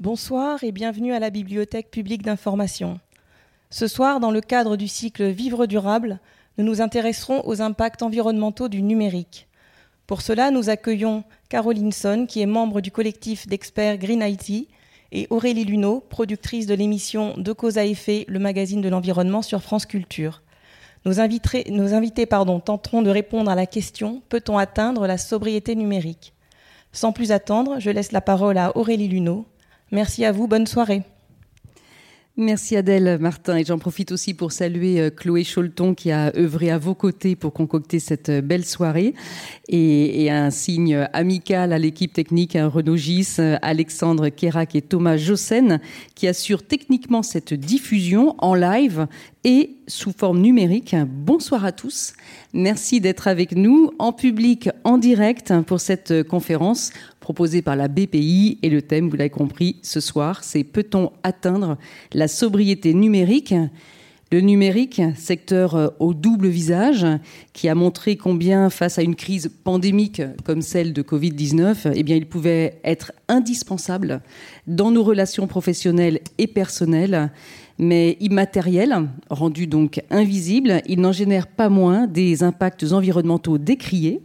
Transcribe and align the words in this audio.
Bonsoir 0.00 0.62
et 0.62 0.70
bienvenue 0.70 1.12
à 1.12 1.18
la 1.18 1.28
Bibliothèque 1.28 1.90
publique 1.90 2.22
d'information. 2.22 3.00
Ce 3.68 3.88
soir, 3.88 4.20
dans 4.20 4.30
le 4.30 4.40
cadre 4.40 4.76
du 4.76 4.86
cycle 4.86 5.26
Vivre 5.26 5.66
durable, 5.66 6.20
nous 6.56 6.64
nous 6.64 6.80
intéresserons 6.80 7.44
aux 7.44 7.62
impacts 7.62 8.02
environnementaux 8.02 8.68
du 8.68 8.80
numérique. 8.80 9.48
Pour 10.06 10.22
cela, 10.22 10.52
nous 10.52 10.70
accueillons 10.70 11.24
Caroline 11.48 11.90
Son, 11.90 12.26
qui 12.26 12.40
est 12.40 12.46
membre 12.46 12.80
du 12.80 12.92
collectif 12.92 13.48
d'experts 13.48 13.98
Green 13.98 14.22
IT, 14.22 14.68
et 15.10 15.26
Aurélie 15.30 15.64
Luneau, 15.64 15.98
productrice 16.08 16.66
de 16.66 16.74
l'émission 16.74 17.34
De 17.36 17.52
cause 17.52 17.76
à 17.76 17.84
effet, 17.84 18.24
le 18.28 18.38
magazine 18.38 18.80
de 18.80 18.88
l'environnement 18.88 19.42
sur 19.42 19.64
France 19.64 19.84
Culture. 19.84 20.42
Nos, 21.06 21.18
invités 21.18 22.26
tenteront 22.28 23.02
de 23.02 23.10
répondre 23.10 23.50
à 23.50 23.56
la 23.56 23.66
question 23.66 24.22
Peut-on 24.28 24.58
atteindre 24.58 25.08
la 25.08 25.18
sobriété 25.18 25.74
numérique? 25.74 26.34
Sans 26.92 27.10
plus 27.10 27.32
attendre, 27.32 27.80
je 27.80 27.90
laisse 27.90 28.12
la 28.12 28.20
parole 28.20 28.58
à 28.58 28.76
Aurélie 28.76 29.08
Luneau, 29.08 29.44
Merci 29.90 30.24
à 30.24 30.32
vous, 30.32 30.46
bonne 30.46 30.66
soirée. 30.66 31.02
Merci 32.40 32.76
Adèle 32.76 33.18
Martin 33.20 33.56
et 33.56 33.64
j'en 33.64 33.80
profite 33.80 34.12
aussi 34.12 34.32
pour 34.32 34.52
saluer 34.52 35.00
euh, 35.00 35.10
Chloé 35.10 35.42
Cholton 35.42 35.94
qui 35.94 36.12
a 36.12 36.32
œuvré 36.36 36.70
à 36.70 36.78
vos 36.78 36.94
côtés 36.94 37.34
pour 37.34 37.52
concocter 37.52 37.98
cette 37.98 38.28
euh, 38.28 38.40
belle 38.40 38.64
soirée 38.64 39.14
et, 39.68 40.30
un 40.30 40.50
signe 40.50 41.08
amical 41.12 41.72
à 41.72 41.78
l'équipe 41.80 42.12
technique 42.12 42.54
à 42.54 42.68
Renaud 42.68 42.96
Gis, 42.96 43.38
euh, 43.40 43.56
Alexandre 43.60 44.28
Kérac 44.28 44.76
et 44.76 44.82
Thomas 44.82 45.16
Jossen 45.16 45.80
qui 46.14 46.28
assurent 46.28 46.62
techniquement 46.62 47.24
cette 47.24 47.54
diffusion 47.54 48.36
en 48.38 48.54
live 48.54 49.08
et 49.44 49.76
sous 49.86 50.12
forme 50.12 50.40
numérique. 50.40 50.96
Bonsoir 51.06 51.64
à 51.64 51.72
tous. 51.72 52.14
Merci 52.52 53.00
d'être 53.00 53.28
avec 53.28 53.52
nous 53.52 53.92
en 53.98 54.12
public, 54.12 54.68
en 54.84 54.98
direct 54.98 55.52
pour 55.66 55.80
cette 55.80 56.22
conférence 56.24 56.92
proposé 57.20 57.62
par 57.62 57.76
la 57.76 57.88
BPI. 57.88 58.58
Et 58.62 58.70
le 58.70 58.82
thème, 58.82 59.08
vous 59.08 59.16
l'avez 59.16 59.30
compris, 59.30 59.76
ce 59.82 60.00
soir, 60.00 60.42
c'est 60.44 60.64
Peut-on 60.64 61.12
atteindre 61.22 61.78
la 62.12 62.28
sobriété 62.28 62.94
numérique? 62.94 63.54
Le 64.30 64.42
numérique, 64.42 65.00
secteur 65.16 65.74
euh, 65.74 65.88
au 66.00 66.12
double 66.12 66.48
visage, 66.48 67.06
qui 67.54 67.66
a 67.66 67.74
montré 67.74 68.16
combien, 68.16 68.68
face 68.68 68.98
à 68.98 69.02
une 69.02 69.14
crise 69.14 69.50
pandémique 69.64 70.20
comme 70.44 70.60
celle 70.60 70.92
de 70.92 71.00
Covid-19, 71.00 71.92
eh 71.94 72.02
bien, 72.02 72.14
il 72.14 72.26
pouvait 72.26 72.78
être 72.84 73.12
indispensable 73.28 74.20
dans 74.66 74.90
nos 74.90 75.02
relations 75.02 75.46
professionnelles 75.46 76.20
et 76.36 76.46
personnelles, 76.46 77.30
mais 77.78 78.16
immatériel, 78.20 79.08
rendu 79.30 79.66
donc 79.66 80.02
invisible, 80.10 80.82
il 80.86 81.00
n'en 81.00 81.12
génère 81.12 81.46
pas 81.46 81.68
moins 81.68 82.06
des 82.06 82.42
impacts 82.42 82.92
environnementaux 82.92 83.58
décriés. 83.58 84.22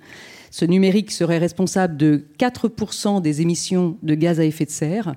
Ce 0.50 0.66
numérique 0.66 1.12
serait 1.12 1.40
responsable 1.40 1.98
de 1.98 2.26
4% 2.38 3.22
des 3.22 3.42
émissions 3.42 3.98
de 4.04 4.14
gaz 4.14 4.40
à 4.40 4.45
effet 4.45 4.66
de 4.66 4.70
serre 4.70 5.16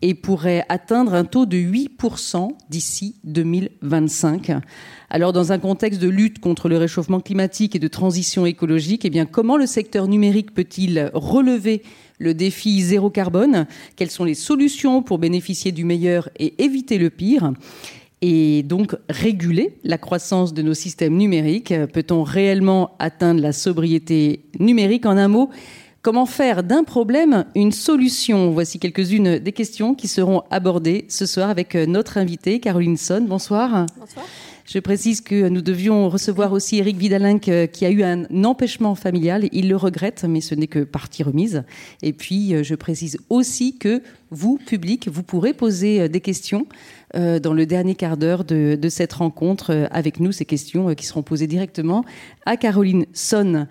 et 0.00 0.14
pourrait 0.14 0.64
atteindre 0.70 1.12
un 1.12 1.24
taux 1.24 1.44
de 1.44 1.58
8% 1.58 2.48
d'ici 2.70 3.16
2025. 3.24 4.52
Alors, 5.10 5.34
dans 5.34 5.52
un 5.52 5.58
contexte 5.58 6.00
de 6.00 6.08
lutte 6.08 6.38
contre 6.38 6.70
le 6.70 6.78
réchauffement 6.78 7.20
climatique 7.20 7.76
et 7.76 7.78
de 7.78 7.88
transition 7.88 8.46
écologique, 8.46 9.04
eh 9.04 9.10
bien, 9.10 9.26
comment 9.26 9.58
le 9.58 9.66
secteur 9.66 10.08
numérique 10.08 10.54
peut-il 10.54 11.10
relever 11.12 11.82
le 12.18 12.34
défi 12.34 12.82
zéro 12.82 13.10
carbone 13.10 13.66
Quelles 13.96 14.10
sont 14.10 14.24
les 14.24 14.34
solutions 14.34 15.02
pour 15.02 15.18
bénéficier 15.18 15.72
du 15.72 15.84
meilleur 15.84 16.28
et 16.38 16.62
éviter 16.62 16.98
le 16.98 17.10
pire? 17.10 17.52
Et 18.20 18.64
donc 18.64 18.96
réguler 19.08 19.78
la 19.84 19.96
croissance 19.96 20.52
de 20.52 20.62
nos 20.62 20.74
systèmes 20.74 21.16
numériques 21.16 21.72
Peut-on 21.92 22.24
réellement 22.24 22.96
atteindre 22.98 23.40
la 23.40 23.52
sobriété 23.52 24.42
numérique? 24.58 25.06
En 25.06 25.16
un 25.16 25.28
mot, 25.28 25.50
comment 26.02 26.26
faire 26.26 26.64
d'un 26.64 26.84
problème 26.84 27.44
une 27.54 27.72
solution? 27.72 28.50
Voici 28.50 28.78
quelques-unes 28.78 29.38
des 29.38 29.52
questions 29.52 29.94
qui 29.94 30.08
seront 30.08 30.42
abordées 30.50 31.04
ce 31.08 31.26
soir 31.26 31.48
avec 31.48 31.74
notre 31.74 32.18
invitée 32.18 32.58
Caroline 32.58 32.96
Son. 32.96 33.20
Bonsoir. 33.20 33.86
Bonsoir. 33.98 34.24
Je 34.68 34.80
précise 34.80 35.22
que 35.22 35.48
nous 35.48 35.62
devions 35.62 36.10
recevoir 36.10 36.52
aussi 36.52 36.76
Eric 36.76 36.98
Vidalinck 36.98 37.48
euh, 37.48 37.66
qui 37.66 37.86
a 37.86 37.90
eu 37.90 38.02
un 38.02 38.26
empêchement 38.44 38.94
familial. 38.94 39.48
Il 39.50 39.66
le 39.66 39.76
regrette, 39.76 40.24
mais 40.28 40.42
ce 40.42 40.54
n'est 40.54 40.66
que 40.66 40.80
partie 40.80 41.22
remise. 41.22 41.64
Et 42.02 42.12
puis, 42.12 42.54
euh, 42.54 42.62
je 42.62 42.74
précise 42.74 43.16
aussi 43.30 43.78
que 43.78 44.02
vous, 44.30 44.58
public, 44.58 45.08
vous 45.08 45.22
pourrez 45.22 45.54
poser 45.54 46.02
euh, 46.02 46.08
des 46.08 46.20
questions 46.20 46.66
dans 47.14 47.54
le 47.54 47.64
dernier 47.64 47.94
quart 47.94 48.18
d'heure 48.18 48.44
de, 48.44 48.78
cette 48.90 49.14
rencontre 49.14 49.88
avec 49.90 50.20
nous, 50.20 50.30
ces 50.30 50.44
questions 50.44 50.94
qui 50.94 51.06
seront 51.06 51.22
posées 51.22 51.46
directement 51.46 52.04
à 52.44 52.58
Caroline 52.58 53.06
Son. 53.14 53.66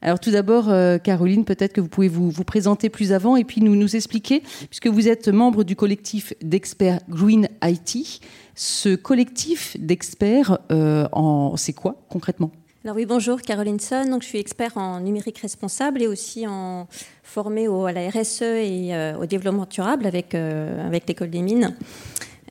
Alors 0.00 0.20
tout 0.20 0.30
d'abord, 0.30 0.70
Caroline, 1.02 1.44
peut-être 1.44 1.72
que 1.72 1.80
vous 1.80 1.88
pouvez 1.88 2.08
vous, 2.08 2.30
présenter 2.44 2.88
plus 2.88 3.12
avant 3.12 3.36
et 3.36 3.42
puis 3.42 3.60
nous 3.60 3.74
nous 3.74 3.96
expliquer, 3.96 4.42
puisque 4.70 4.86
vous 4.86 5.08
êtes 5.08 5.28
membre 5.28 5.64
du 5.64 5.74
collectif 5.74 6.34
d'experts 6.40 7.00
Green 7.08 7.48
IT, 7.64 8.20
ce 8.58 8.96
collectif 8.96 9.76
d'experts, 9.78 10.58
euh, 10.72 11.08
en... 11.12 11.56
c'est 11.56 11.72
quoi 11.72 11.94
concrètement? 12.08 12.50
Alors 12.84 12.96
oui, 12.96 13.06
bonjour, 13.06 13.40
Caroline 13.40 13.78
Son. 13.78 14.18
Je 14.20 14.26
suis 14.26 14.38
expert 14.38 14.76
en 14.76 15.00
numérique 15.00 15.38
responsable 15.38 16.02
et 16.02 16.08
aussi 16.08 16.44
en 16.46 16.88
formée 17.22 17.68
à 17.68 17.92
la 17.92 18.10
RSE 18.10 18.42
et 18.42 18.94
euh, 18.94 19.16
au 19.16 19.26
développement 19.26 19.66
durable 19.70 20.06
avec, 20.06 20.34
euh, 20.34 20.84
avec 20.84 21.06
l'école 21.06 21.30
des 21.30 21.42
mines. 21.42 21.76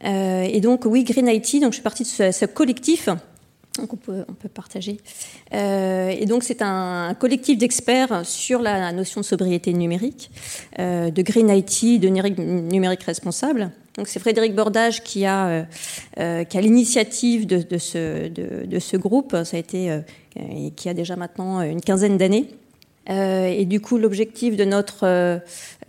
et 0.01 0.61
donc, 0.61 0.85
oui, 0.85 1.03
Green 1.03 1.27
IT, 1.27 1.61
donc 1.61 1.71
je 1.71 1.75
suis 1.75 1.83
partie 1.83 2.03
de 2.03 2.07
ce, 2.07 2.45
collectif. 2.45 3.09
Donc, 3.77 3.93
on 3.93 3.97
peut, 3.97 4.25
partager. 4.53 4.97
et 5.51 6.25
donc, 6.25 6.43
c'est 6.43 6.61
un, 6.61 7.13
collectif 7.19 7.57
d'experts 7.57 8.25
sur 8.25 8.61
la 8.61 8.91
notion 8.91 9.21
de 9.21 9.25
sobriété 9.25 9.73
numérique, 9.73 10.29
de 10.77 11.21
Green 11.21 11.49
IT, 11.49 11.99
de 11.99 12.07
numérique 12.07 13.03
responsable. 13.03 13.71
Donc 13.97 14.07
c'est 14.07 14.19
Frédéric 14.19 14.53
Bordage 14.53 15.03
qui 15.03 15.25
a, 15.25 15.47
euh, 15.47 15.63
euh, 16.19 16.43
l'initiative 16.53 17.47
de, 17.47 17.77
ce, 17.79 18.27
de, 18.27 18.79
ce, 18.79 18.95
groupe. 18.95 19.35
Ça 19.43 19.57
a 19.57 19.59
été, 19.59 19.91
euh, 19.91 19.99
qui 20.75 20.87
a 20.87 20.93
déjà 20.93 21.15
maintenant 21.15 21.61
une 21.61 21.81
quinzaine 21.81 22.17
d'années. 22.17 22.47
et 23.09 23.65
du 23.65 23.81
coup, 23.81 23.97
l'objectif 23.97 24.55
de 24.55 24.65
notre, 24.65 25.39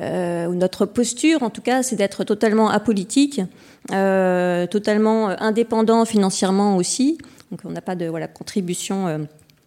notre 0.00 0.87
posture, 0.87 1.43
en 1.43 1.50
tout 1.50 1.60
cas, 1.60 1.82
c'est 1.82 1.97
d'être 1.97 2.25
totalement 2.25 2.70
apolitique, 2.70 3.43
totalement 3.88 5.28
indépendant 5.28 6.05
financièrement 6.06 6.76
aussi. 6.76 7.19
Donc 7.50 7.60
on 7.64 7.70
n'a 7.70 7.81
pas 7.81 7.94
de 7.94 8.06
voilà, 8.06 8.28
contribution 8.28 9.26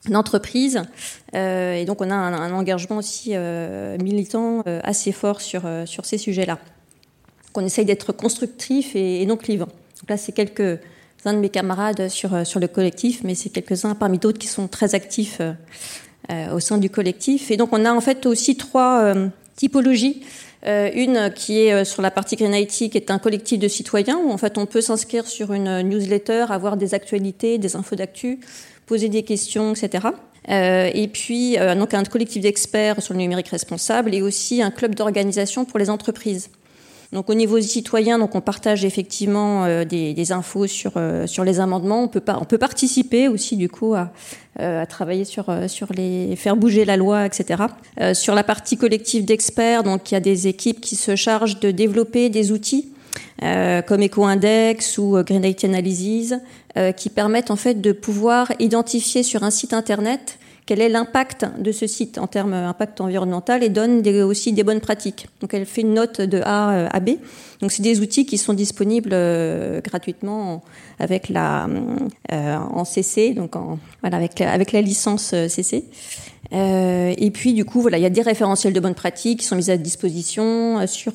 d'entreprise. 0.09 0.81
et 1.33 1.85
donc 1.85 2.01
on 2.01 2.09
a 2.09 2.15
un, 2.15 2.53
engagement 2.53 2.97
aussi 2.97 3.35
militant 4.01 4.63
assez 4.83 5.11
fort 5.11 5.41
sur, 5.41 5.63
sur 5.85 6.05
ces 6.05 6.17
sujets-là 6.17 6.59
qu'on 7.51 7.65
essaye 7.65 7.85
d'être 7.85 8.11
constructif 8.11 8.95
et, 8.95 9.25
non 9.25 9.37
clivant. 9.37 9.65
Donc 9.65 10.09
là, 10.09 10.17
c'est 10.17 10.31
quelques 10.31 10.79
uns 11.25 11.33
de 11.33 11.39
mes 11.39 11.49
camarades 11.49 12.09
sur, 12.09 12.33
euh, 12.33 12.43
sur 12.43 12.59
le 12.59 12.67
collectif, 12.67 13.21
mais 13.23 13.35
c'est 13.35 13.49
quelques-uns 13.49 13.93
parmi 13.93 14.17
d'autres 14.17 14.39
qui 14.39 14.47
sont 14.47 14.67
très 14.67 14.95
actifs 14.95 15.37
euh, 15.39 15.53
euh, 16.31 16.55
au 16.55 16.59
sein 16.59 16.79
du 16.79 16.89
collectif. 16.89 17.51
Et 17.51 17.57
donc, 17.57 17.69
on 17.73 17.85
a 17.85 17.93
en 17.93 18.01
fait 18.01 18.25
aussi 18.25 18.57
trois 18.57 19.13
typologies. 19.55 20.23
Une 20.65 21.31
qui 21.35 21.61
est 21.61 21.85
sur 21.85 22.01
la 22.01 22.11
partie 22.11 22.35
Green 22.35 22.53
IT, 22.53 22.91
qui 22.91 22.91
est 22.95 23.11
un 23.11 23.19
collectif 23.19 23.59
de 23.59 23.67
citoyens, 23.67 24.17
où 24.17 24.31
en 24.31 24.37
fait 24.37 24.57
on 24.57 24.65
peut 24.65 24.81
s'inscrire 24.81 25.25
sur 25.25 25.53
une 25.53 25.81
newsletter, 25.81 26.45
avoir 26.49 26.77
des 26.77 26.93
actualités, 26.93 27.57
des 27.57 27.75
infos 27.75 27.95
d'actu, 27.95 28.39
poser 28.85 29.09
des 29.09 29.23
questions, 29.23 29.73
etc. 29.73 30.07
et 30.47 31.09
puis 31.11 31.57
donc 31.77 31.93
un 31.93 32.03
collectif 32.03 32.41
d'experts 32.41 33.01
sur 33.01 33.13
le 33.13 33.19
numérique 33.19 33.49
responsable 33.49 34.13
et 34.13 34.21
aussi 34.21 34.61
un 34.61 34.71
club 34.71 34.95
d'organisation 34.95 35.65
pour 35.65 35.79
les 35.79 35.89
entreprises. 35.89 36.49
Donc 37.11 37.29
au 37.29 37.33
niveau 37.33 37.59
citoyen, 37.59 38.19
donc 38.19 38.35
on 38.35 38.41
partage 38.41 38.85
effectivement 38.85 39.65
euh, 39.65 39.83
des, 39.83 40.31
infos 40.31 40.67
sur 40.67 40.93
euh, 40.95 41.27
sur 41.27 41.43
les 41.43 41.59
amendements. 41.59 42.03
On 42.03 42.07
peut 42.07 42.21
pas, 42.21 42.37
on 42.39 42.45
peut 42.45 42.57
participer 42.57 43.27
aussi 43.27 43.57
du 43.57 43.67
coup 43.67 43.93
à, 43.95 44.11
euh, 44.61 44.85
travailler 44.85 45.25
sur 45.25 45.53
sur 45.67 45.91
les 45.91 46.37
faire 46.37 46.55
bouger 46.55 46.85
la 46.85 46.95
loi, 46.95 47.25
etc. 47.25 47.63
sur 48.13 48.33
la 48.33 48.43
partie 48.43 48.77
collective 48.77 49.25
d'experts, 49.25 49.83
donc 49.83 50.11
il 50.11 50.13
y 50.13 50.17
a 50.17 50.21
des 50.21 50.47
équipes 50.47 50.79
qui 50.79 50.95
se 50.95 51.15
chargent 51.15 51.59
de 51.59 51.71
développer 51.71 52.29
des 52.29 52.51
outils 52.51 52.89
comme 53.87 54.03
EcoIndex 54.03 54.97
ou 54.99 55.17
Green 55.23 55.41
Data 55.41 55.67
Analysis, 55.67 56.35
qui 56.95 57.09
permettent 57.09 57.49
en 57.49 57.55
fait 57.55 57.81
de 57.81 57.91
pouvoir 57.91 58.51
identifier 58.59 59.23
sur 59.23 59.43
un 59.43 59.49
site 59.49 59.73
internet 59.73 60.37
quel 60.65 60.81
est 60.81 60.89
l'impact 60.89 61.45
de 61.57 61.71
ce 61.71 61.87
site 61.87 62.17
en 62.17 62.27
termes 62.27 62.51
d'impact 62.51 63.01
environnemental 63.01 63.63
et 63.63 63.69
donne 63.69 64.07
aussi 64.23 64.53
des 64.53 64.63
bonnes 64.63 64.79
pratiques. 64.79 65.27
Donc 65.39 65.53
elle 65.53 65.65
fait 65.65 65.81
une 65.81 65.93
note 65.93 66.21
de 66.21 66.41
A 66.43 66.87
à 66.87 66.99
B. 66.99 67.11
Donc 67.61 67.71
c'est 67.71 67.81
des 67.81 67.99
outils 67.99 68.25
qui 68.25 68.37
sont 68.37 68.53
disponibles 68.53 69.11
euh, 69.13 69.81
gratuitement 69.81 70.63
avec 70.99 71.29
la 71.29 71.67
euh, 72.31 72.55
en 72.57 72.85
CC, 72.85 73.33
donc 73.33 73.55
en, 73.55 73.79
voilà 74.01 74.17
avec 74.17 74.39
avec 74.41 74.71
la 74.71 74.81
licence 74.81 75.35
CC. 75.47 75.85
Et 76.51 77.31
puis 77.33 77.53
du 77.53 77.63
coup, 77.63 77.81
voilà, 77.81 77.97
il 77.97 78.01
y 78.01 78.05
a 78.05 78.09
des 78.09 78.21
référentiels 78.21 78.73
de 78.73 78.79
bonnes 78.79 78.95
pratiques 78.95 79.39
qui 79.39 79.45
sont 79.45 79.55
mis 79.55 79.71
à 79.71 79.77
disposition 79.77 80.85
sur, 80.85 81.13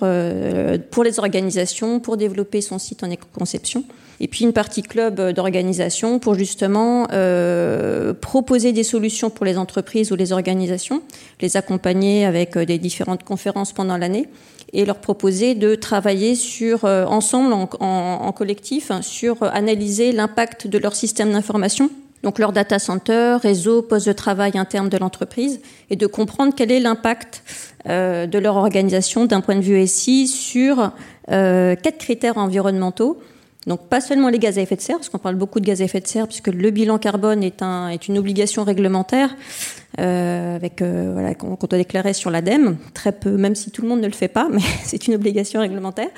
pour 0.90 1.04
les 1.04 1.18
organisations 1.18 2.00
pour 2.00 2.16
développer 2.16 2.60
son 2.60 2.78
site 2.78 3.02
en 3.02 3.10
éco-conception. 3.10 3.84
Et 4.20 4.28
puis 4.28 4.44
une 4.44 4.52
partie 4.52 4.82
club 4.82 5.20
d'organisation 5.32 6.18
pour 6.18 6.34
justement 6.34 7.06
euh, 7.12 8.14
proposer 8.14 8.72
des 8.72 8.84
solutions 8.84 9.30
pour 9.30 9.44
les 9.44 9.58
entreprises 9.58 10.10
ou 10.10 10.16
les 10.16 10.32
organisations, 10.32 11.02
les 11.40 11.56
accompagner 11.56 12.24
avec 12.24 12.56
euh, 12.56 12.64
des 12.64 12.78
différentes 12.78 13.24
conférences 13.24 13.72
pendant 13.72 13.98
l'année 13.98 14.28
et 14.72 14.84
leur 14.84 14.96
proposer 14.96 15.54
de 15.54 15.74
travailler 15.74 16.34
sur 16.34 16.84
euh, 16.84 17.04
ensemble 17.04 17.52
en, 17.52 17.68
en, 17.80 18.32
collectif 18.32 18.90
hein, 18.90 19.02
sur 19.02 19.42
analyser 19.42 20.12
l'impact 20.12 20.66
de 20.66 20.78
leur 20.78 20.96
système 20.96 21.32
d'information 21.32 21.90
donc 22.26 22.40
leur 22.40 22.50
data 22.50 22.80
center, 22.80 23.36
réseau, 23.40 23.82
poste 23.82 24.08
de 24.08 24.12
travail 24.12 24.58
interne 24.58 24.88
de 24.88 24.96
l'entreprise, 24.98 25.60
et 25.90 25.96
de 25.96 26.08
comprendre 26.08 26.54
quel 26.56 26.72
est 26.72 26.80
l'impact 26.80 27.44
euh, 27.88 28.26
de 28.26 28.36
leur 28.40 28.56
organisation 28.56 29.26
d'un 29.26 29.40
point 29.40 29.54
de 29.54 29.60
vue 29.60 29.86
SI 29.86 30.26
sur 30.26 30.90
euh, 31.30 31.76
quatre 31.76 31.98
critères 31.98 32.36
environnementaux 32.36 33.20
donc 33.68 33.88
pas 33.88 34.00
seulement 34.00 34.28
les 34.28 34.38
gaz 34.38 34.58
à 34.58 34.62
effet 34.62 34.76
de 34.76 34.80
serre, 34.80 34.96
parce 34.96 35.08
qu'on 35.08 35.18
parle 35.18 35.34
beaucoup 35.34 35.58
de 35.58 35.64
gaz 35.64 35.82
à 35.82 35.84
effet 35.84 36.00
de 36.00 36.06
serre, 36.06 36.28
puisque 36.28 36.46
le 36.46 36.70
bilan 36.70 36.98
carbone 36.98 37.42
est, 37.42 37.62
un, 37.62 37.88
est 37.88 38.06
une 38.06 38.16
obligation 38.16 38.62
réglementaire, 38.62 39.34
euh, 39.98 40.54
avec 40.54 40.82
voilà, 40.82 41.34
qu'on 41.34 41.54
doit 41.54 41.78
déclarer 41.78 42.12
sur 42.12 42.30
l'ADEME, 42.30 42.76
très 42.94 43.10
peu, 43.10 43.30
même 43.30 43.56
si 43.56 43.72
tout 43.72 43.82
le 43.82 43.88
monde 43.88 44.00
ne 44.00 44.06
le 44.06 44.12
fait 44.12 44.28
pas, 44.28 44.48
mais 44.52 44.62
c'est 44.84 45.08
une 45.08 45.14
obligation 45.14 45.60
réglementaire. 45.60 46.10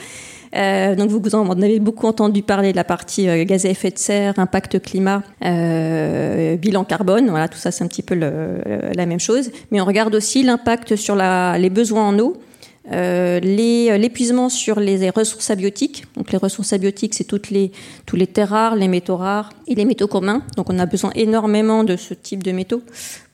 Euh, 0.54 0.94
donc 0.94 1.10
vous, 1.10 1.34
en 1.34 1.50
avez 1.50 1.78
beaucoup 1.80 2.06
entendu 2.06 2.42
parler 2.42 2.72
de 2.72 2.76
la 2.76 2.84
partie 2.84 3.28
euh, 3.28 3.44
gaz 3.44 3.66
à 3.66 3.70
effet 3.70 3.90
de 3.90 3.98
serre, 3.98 4.38
impact 4.38 4.80
climat, 4.80 5.22
euh, 5.44 6.56
bilan 6.56 6.84
carbone. 6.84 7.28
Voilà, 7.28 7.48
tout 7.48 7.58
ça 7.58 7.70
c'est 7.70 7.84
un 7.84 7.88
petit 7.88 8.02
peu 8.02 8.14
la 8.14 9.06
même 9.06 9.20
chose. 9.20 9.50
Mais 9.70 9.80
on 9.80 9.84
regarde 9.84 10.14
aussi 10.14 10.42
l'impact 10.42 10.96
sur 10.96 11.16
les 11.16 11.70
besoins 11.70 12.08
en 12.08 12.18
eau. 12.18 12.36
L'épuisement 12.90 14.48
sur 14.48 14.80
les 14.80 15.10
ressources 15.10 15.50
abiotiques. 15.50 16.06
Donc 16.16 16.32
les 16.32 16.38
ressources 16.38 16.72
abiotiques, 16.72 17.14
c'est 17.14 17.24
toutes 17.24 17.50
les, 17.50 17.70
tous 18.06 18.16
les 18.16 18.26
terres 18.26 18.50
rares, 18.50 18.76
les 18.76 18.88
métaux 18.88 19.16
rares 19.16 19.52
et 19.66 19.74
les 19.74 19.84
métaux 19.84 20.08
communs. 20.08 20.42
Donc 20.56 20.70
on 20.70 20.78
a 20.78 20.86
besoin 20.86 21.10
énormément 21.14 21.84
de 21.84 21.96
ce 21.96 22.14
type 22.14 22.42
de 22.42 22.52
métaux 22.52 22.82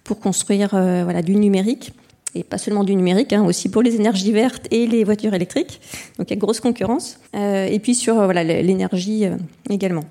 pour 0.03 0.19
construire 0.19 0.71
voilà, 0.71 1.23
du 1.23 1.37
numérique. 1.37 1.93
Et 2.35 2.43
pas 2.43 2.59
seulement 2.59 2.85
du 2.85 2.95
numérique, 2.97 3.33
hein, 3.33 3.45
aussi 3.45 3.69
pour 3.69 3.83
les 3.83 3.95
énergies 3.95 4.33
vertes 4.33 4.67
et 4.71 4.87
les 4.87 5.05
voitures 5.05 5.35
électriques. 5.35 5.81
Donc 6.19 6.31
il 6.31 6.35
y 6.35 6.37
a 6.37 6.41
grosse 6.41 6.61
concurrence. 6.61 7.21
et 7.35 7.79
puis 7.81 7.95
sur 7.95 8.15
voilà, 8.15 8.43
l'énergie 8.43 9.27
également. 9.71 10.05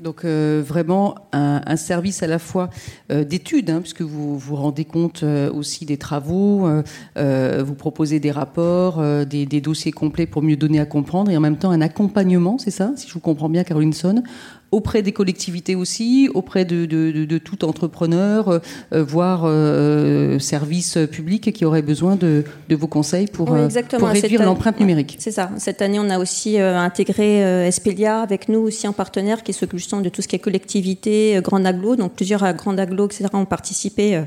Donc 0.00 0.24
euh, 0.24 0.62
vraiment 0.64 1.14
un, 1.32 1.76
service 1.76 2.22
à 2.22 2.26
la 2.26 2.38
fois 2.38 2.70
euh, 3.10 3.24
d'études, 3.24 3.70
hein, 3.70 3.80
puisque 3.80 4.02
vous 4.02 4.38
vous 4.38 4.56
rendez 4.56 4.84
compte 4.84 5.22
euh, 5.22 5.52
aussi 5.52 5.84
des 5.84 5.98
travaux, 5.98 6.68
euh, 7.16 7.62
vous 7.64 7.74
proposez 7.74 8.20
des 8.20 8.30
rapports, 8.30 9.02
des, 9.26 9.60
dossiers 9.60 9.92
complets 9.92 10.26
pour 10.26 10.42
mieux 10.42 10.56
donner 10.56 10.80
à 10.80 10.86
comprendre, 10.86 11.30
et 11.30 11.36
en 11.36 11.40
même 11.40 11.56
temps 11.56 11.70
un 11.70 11.80
accompagnement, 11.80 12.58
c'est 12.58 12.70
ça, 12.70 12.92
si 12.96 13.08
je 13.08 13.12
vous 13.12 13.20
comprends 13.20 13.48
bien, 13.48 13.62
Caroline 13.62 13.92
Son, 13.92 14.22
auprès 14.72 15.02
des 15.02 15.12
collectivités 15.12 15.74
aussi, 15.74 16.30
auprès 16.32 16.64
de, 16.64 16.86
de, 16.86 17.10
de, 17.10 17.24
de 17.24 17.38
tout 17.38 17.64
entrepreneur, 17.64 18.48
euh, 18.48 18.58
euh 18.92 19.02
voire 19.02 19.42
euh, 19.44 20.38
service 20.38 20.98
public 21.10 21.52
qui 21.52 21.64
aurait 21.64 21.82
besoin 21.82 22.16
de, 22.16 22.44
vos 22.70 22.86
conseils 22.86 23.26
pour, 23.26 23.46
pour 23.46 24.08
réduire 24.08 24.44
l'empreinte 24.44 24.78
numérique. 24.78 25.16
C'est 25.18 25.32
ça. 25.32 25.50
Cette 25.58 25.82
année, 25.82 25.98
on 25.98 26.08
a 26.10 26.18
aussi 26.18 26.58
intégré 26.58 27.66
Espelia 27.66 28.20
avec 28.20 28.48
nous 28.48 28.60
aussi 28.60 28.86
en 28.86 28.92
partenaire 28.92 29.42
qui 29.42 29.52
s'occupe 29.52 29.78
justement 29.78 30.02
de 30.02 30.08
tout 30.08 30.22
ce 30.22 30.28
qui 30.28 30.36
est 30.36 30.40
collectivité, 30.40 31.40
grand 31.42 31.64
aglo. 31.64 31.96
Donc 31.96 32.12
plusieurs 32.12 32.52
grands 32.54 32.76
aglo, 32.78 33.06
etc. 33.06 33.26
ont 33.32 33.44
participé 33.44 34.22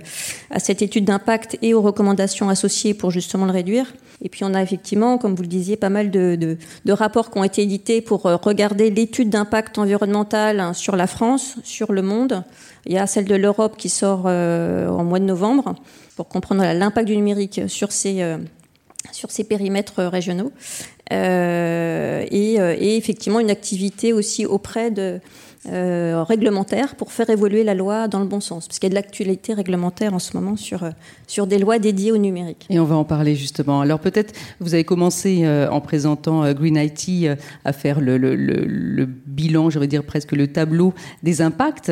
à 0.49 0.59
cette 0.59 0.81
étude 0.81 1.05
d'impact 1.05 1.57
et 1.61 1.73
aux 1.73 1.81
recommandations 1.81 2.49
associées 2.49 2.93
pour 2.93 3.11
justement 3.11 3.45
le 3.45 3.51
réduire. 3.51 3.93
Et 4.21 4.29
puis 4.29 4.43
on 4.43 4.53
a 4.53 4.61
effectivement, 4.61 5.17
comme 5.17 5.35
vous 5.35 5.43
le 5.43 5.47
disiez, 5.47 5.77
pas 5.77 5.89
mal 5.89 6.11
de 6.11 6.57
rapports 6.89 7.31
qui 7.31 7.37
ont 7.37 7.43
été 7.43 7.61
édités 7.61 8.01
pour 8.01 8.23
regarder 8.23 8.89
l'étude 8.89 9.29
d'impact 9.29 9.77
environnemental 9.77 10.32
sur 10.73 10.95
la 10.95 11.07
France, 11.07 11.55
sur 11.63 11.91
le 11.91 12.01
monde. 12.01 12.43
Il 12.85 12.93
y 12.93 12.97
a 12.97 13.05
celle 13.07 13.25
de 13.25 13.35
l'Europe 13.35 13.75
qui 13.77 13.89
sort 13.89 14.23
euh, 14.25 14.87
en 14.87 15.03
mois 15.03 15.19
de 15.19 15.25
novembre 15.25 15.75
pour 16.15 16.27
comprendre 16.27 16.63
l'impact 16.63 17.07
du 17.07 17.15
numérique 17.15 17.61
sur 17.67 17.91
ces, 17.91 18.21
euh, 18.21 18.37
sur 19.11 19.31
ces 19.31 19.43
périmètres 19.43 20.03
régionaux. 20.03 20.51
Euh, 21.11 22.25
et, 22.31 22.53
et, 22.55 22.97
effectivement 22.97 23.39
une 23.39 23.51
activité 23.51 24.13
aussi 24.13 24.45
auprès 24.45 24.89
de, 24.89 25.19
euh, 25.69 26.23
réglementaire 26.27 26.95
pour 26.95 27.13
faire 27.13 27.29
évoluer 27.29 27.63
la 27.63 27.73
loi 27.73 28.09
dans 28.09 28.19
le 28.19 28.25
bon 28.25 28.41
sens, 28.41 28.67
parce 28.67 28.79
qu'il 28.79 28.87
y 28.87 28.91
a 28.91 28.95
de 28.95 28.95
l'actualité 28.95 29.53
réglementaire 29.53 30.13
en 30.13 30.19
ce 30.19 30.35
moment 30.35 30.57
sur, 30.57 30.83
euh, 30.83 30.89
sur 31.25 31.47
des 31.47 31.57
lois 31.57 31.79
dédiées 31.79 32.11
au 32.11 32.17
numérique. 32.17 32.65
Et 32.69 32.79
on 32.79 32.83
va 32.83 32.95
en 32.95 33.05
parler 33.05 33.35
justement. 33.35 33.79
Alors 33.79 33.99
peut-être, 33.99 34.33
vous 34.59 34.73
avez 34.73 34.83
commencé 34.83 35.41
euh, 35.43 35.69
en 35.69 35.79
présentant 35.79 36.43
euh, 36.43 36.53
Green 36.53 36.75
IT 36.75 37.29
à 37.63 37.71
faire 37.71 38.01
le, 38.01 38.17
le, 38.17 38.35
le, 38.35 39.05
bilan, 39.05 39.69
j'aurais 39.69 39.87
dire 39.87 40.03
presque 40.03 40.33
le 40.33 40.47
tableau 40.47 40.93
des 41.23 41.41
impacts. 41.41 41.91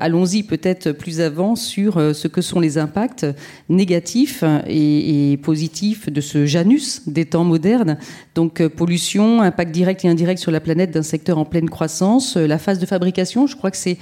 Allons-y 0.00 0.42
peut-être 0.42 0.92
plus 0.92 1.20
avant 1.20 1.56
sur 1.56 1.94
ce 1.94 2.28
que 2.28 2.40
sont 2.40 2.60
les 2.60 2.76
impacts 2.76 3.26
négatifs 3.68 4.44
et 4.66 5.38
positifs 5.42 6.10
de 6.10 6.20
ce 6.20 6.44
Janus 6.44 7.08
des 7.08 7.24
temps 7.24 7.44
modernes. 7.44 7.96
Donc 8.34 8.66
pollution, 8.68 9.40
impact 9.42 9.72
direct 9.72 10.04
et 10.04 10.08
indirect 10.08 10.40
sur 10.40 10.50
la 10.50 10.60
planète 10.60 10.90
d'un 10.90 11.02
secteur 11.02 11.38
en 11.38 11.44
pleine 11.44 11.70
croissance, 11.70 12.36
la 12.36 12.58
phase 12.58 12.78
de 12.78 12.86
fabrication 12.86 13.11
je 13.14 13.56
crois 13.56 13.70
que 13.70 13.76
c'est 13.76 13.98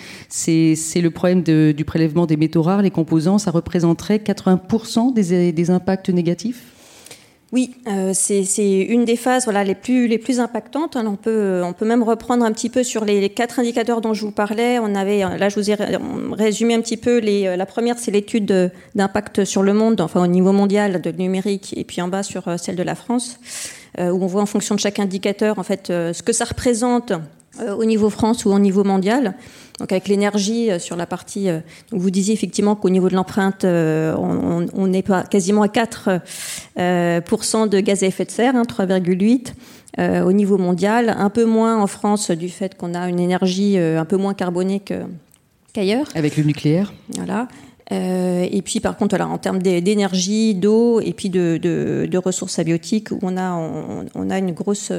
le 1.00 1.08
problème 1.08 1.42
du 1.42 1.84
prélèvement 1.84 2.26
des 2.26 2.36
métaux 2.36 2.62
rares, 2.62 2.82
les 2.82 2.90
composants, 2.90 3.38
ça 3.38 3.50
représenterait 3.50 4.18
80% 4.18 5.12
des, 5.12 5.70
impacts 5.70 6.10
négatifs? 6.10 6.62
Oui, 7.52 7.74
euh, 7.88 8.12
c'est 8.14 8.44
une 8.84 9.04
des 9.04 9.16
phases 9.16 9.48
les, 9.48 9.74
plus, 9.74 10.38
impactantes. 10.38 10.96
on, 10.96 11.16
peut, 11.16 11.62
même 11.82 12.04
reprendre 12.04 12.44
un 12.44 12.52
petit 12.52 12.70
peu 12.70 12.84
sur 12.84 13.04
les, 13.04 13.28
quatre 13.28 13.58
indicateurs 13.58 14.00
dont 14.00 14.14
je 14.14 14.24
vous 14.24 14.30
parlais. 14.30 14.78
On 14.78 14.94
avait, 14.94 15.20
là, 15.20 15.48
je 15.48 15.56
vous 15.56 15.70
ai 15.70 15.76
résumé 16.32 16.74
un 16.74 16.80
petit 16.80 16.96
peu. 16.96 17.18
Les, 17.18 17.56
la 17.56 17.66
première, 17.66 17.98
c'est 17.98 18.12
l'étude 18.12 18.70
d'impact 18.94 19.44
sur 19.44 19.62
le 19.62 19.74
monde, 19.74 20.00
enfin 20.00 20.22
au 20.22 20.28
niveau 20.28 20.52
mondial 20.52 21.00
de 21.00 21.10
numérique, 21.10 21.74
et 21.76 21.84
puis 21.84 22.00
en 22.00 22.08
bas 22.08 22.22
sur 22.22 22.46
euh, 22.46 22.56
celle 22.56 22.76
de 22.76 22.82
la 22.84 22.94
France, 22.94 23.40
euh, 23.98 24.10
où 24.10 24.22
on 24.22 24.26
voit 24.26 24.42
en 24.42 24.46
fonction 24.46 24.76
de 24.76 24.80
chaque 24.80 25.00
indicateur 25.00 25.58
en 25.58 25.64
fait 25.64 25.88
ce 25.88 26.22
que 26.22 26.32
ça 26.32 26.44
représente 26.44 27.12
euh, 27.12 27.18
au 27.68 27.84
niveau 27.84 28.10
France 28.10 28.44
ou 28.44 28.50
au 28.50 28.58
niveau 28.58 28.84
mondial. 28.84 29.34
Donc 29.80 29.92
avec 29.92 30.08
l'énergie 30.08 30.70
euh, 30.70 30.78
sur 30.78 30.94
la 30.94 31.06
partie, 31.06 31.48
euh, 31.48 31.60
vous 31.90 32.10
disiez 32.10 32.34
effectivement 32.34 32.76
qu'au 32.76 32.90
niveau 32.90 33.08
de 33.08 33.14
l'empreinte, 33.14 33.64
on, 33.64 34.66
on, 34.72 34.92
est 34.92 35.10
quasiment 35.30 35.62
à 35.62 35.68
4 35.68 36.20
de 36.76 37.80
gaz 37.80 38.02
à 38.02 38.06
effet 38.06 38.24
de 38.24 38.30
serre, 38.30 38.56
hein, 38.56 38.62
3,8. 38.62 39.52
au 40.22 40.32
niveau 40.32 40.58
mondial, 40.58 41.14
un 41.18 41.30
peu 41.30 41.44
moins 41.44 41.80
en 41.80 41.86
France 41.86 42.30
du 42.30 42.48
fait 42.48 42.76
qu'on 42.76 42.94
a 42.94 43.08
une 43.08 43.18
énergie 43.20 43.78
un 43.78 44.04
peu 44.04 44.16
moins 44.16 44.34
carbonée 44.34 44.82
qu'ailleurs. 45.72 46.06
Avec 46.14 46.36
le 46.36 46.44
nucléaire. 46.44 46.92
Voilà. 47.16 47.48
Euh, 47.92 48.46
et 48.50 48.62
puis 48.62 48.78
par 48.78 48.96
contre, 48.96 49.16
voilà, 49.16 49.30
en 49.30 49.38
termes 49.38 49.60
d'énergie, 49.60 50.54
d'eau 50.54 51.00
et 51.00 51.12
puis 51.12 51.28
de, 51.28 51.58
de, 51.60 52.06
de, 52.10 52.18
ressources 52.18 52.58
abiotiques, 52.58 53.08
on 53.22 53.36
a, 53.36 53.52
on, 53.52 54.06
on, 54.14 54.30
a 54.30 54.38
une 54.38 54.52
grosse, 54.52 54.92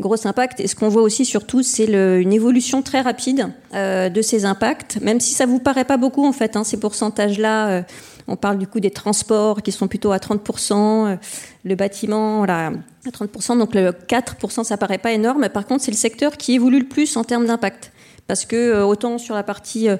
grosse 0.00 0.26
impact. 0.26 0.58
Et 0.58 0.66
ce 0.66 0.74
qu'on 0.74 0.88
voit 0.88 1.02
aussi 1.02 1.24
surtout, 1.24 1.62
c'est 1.62 1.86
une 1.86 2.32
évolution 2.32 2.82
très 2.82 3.00
rapide 3.00 3.52
euh, 3.74 4.08
de 4.08 4.22
ces 4.22 4.44
impacts, 4.44 5.00
même 5.00 5.20
si 5.20 5.34
ça 5.34 5.46
vous 5.46 5.60
paraît 5.60 5.84
pas 5.84 5.96
beaucoup 5.96 6.26
en 6.26 6.32
fait, 6.32 6.56
hein, 6.56 6.64
ces 6.64 6.78
pourcentages-là. 6.78 7.68
Euh, 7.68 7.82
on 8.28 8.36
parle 8.36 8.58
du 8.58 8.66
coup 8.66 8.80
des 8.80 8.90
transports 8.90 9.62
qui 9.62 9.72
sont 9.72 9.88
plutôt 9.88 10.12
à 10.12 10.18
30%, 10.18 10.72
euh, 11.12 11.16
le 11.64 11.74
bâtiment 11.74 12.38
voilà, 12.38 12.72
à 13.06 13.10
30%, 13.10 13.58
donc 13.58 13.74
le 13.74 13.90
4%, 13.90 14.64
ça 14.64 14.76
paraît 14.76 14.98
pas 14.98 15.12
énorme. 15.12 15.48
Par 15.48 15.66
contre, 15.66 15.84
c'est 15.84 15.90
le 15.90 15.96
secteur 15.96 16.36
qui 16.36 16.54
évolue 16.54 16.80
le 16.80 16.88
plus 16.88 17.16
en 17.16 17.24
termes 17.24 17.46
d'impact 17.46 17.91
parce 18.32 18.46
que 18.46 18.56
euh, 18.56 18.86
autant 18.86 19.18
sur 19.18 19.34
la 19.34 19.42
partie 19.42 19.90
euh, 19.90 19.98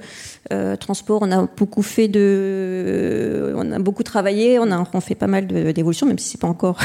euh, 0.54 0.74
transport, 0.74 1.20
on 1.20 1.30
a 1.30 1.46
beaucoup 1.54 1.82
fait 1.82 2.10
on 3.54 3.72
a 3.72 3.78
beaucoup 3.78 4.02
travaillé, 4.02 4.58
on 4.58 4.70
a 4.70 5.00
fait 5.02 5.14
pas 5.14 5.26
mal 5.26 5.46
d'évolutions, 5.46 6.06
même 6.06 6.18
si 6.18 6.30
c'est 6.30 6.40
pas 6.40 6.48
encore, 6.48 6.78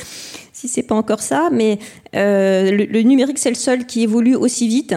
si 0.54 0.66
c'est 0.66 0.82
pas 0.82 0.94
encore 0.94 1.20
ça, 1.20 1.50
mais 1.52 1.78
le, 2.14 3.02
numérique 3.02 3.38
c'est 3.38 3.50
le 3.50 3.54
seul 3.54 3.84
qui 3.84 4.02
évolue 4.02 4.34
aussi 4.34 4.66
vite. 4.66 4.94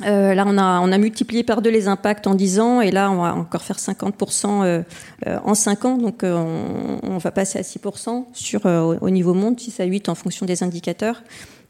là, 0.00 0.44
on 0.44 0.58
a, 0.58 0.80
on 0.80 0.90
a 0.90 0.98
multiplié 0.98 1.44
par 1.44 1.62
deux 1.62 1.70
les 1.70 1.86
impacts 1.86 2.26
en 2.26 2.34
10 2.34 2.58
ans, 2.58 2.80
et 2.80 2.90
là, 2.90 3.12
on 3.12 3.22
va 3.22 3.36
encore 3.36 3.62
faire 3.62 3.78
50% 3.78 4.82
en 5.44 5.54
5 5.54 5.84
ans, 5.84 5.98
donc 5.98 6.22
on, 6.24 6.98
on, 7.00 7.18
va 7.18 7.30
passer 7.30 7.60
à 7.60 7.62
6% 7.62 8.24
sur, 8.32 8.66
au 8.66 9.10
niveau 9.10 9.34
monde, 9.34 9.60
6 9.60 9.78
à 9.78 9.84
8 9.84 10.08
en 10.08 10.16
fonction 10.16 10.46
des 10.46 10.64
indicateurs. 10.64 11.22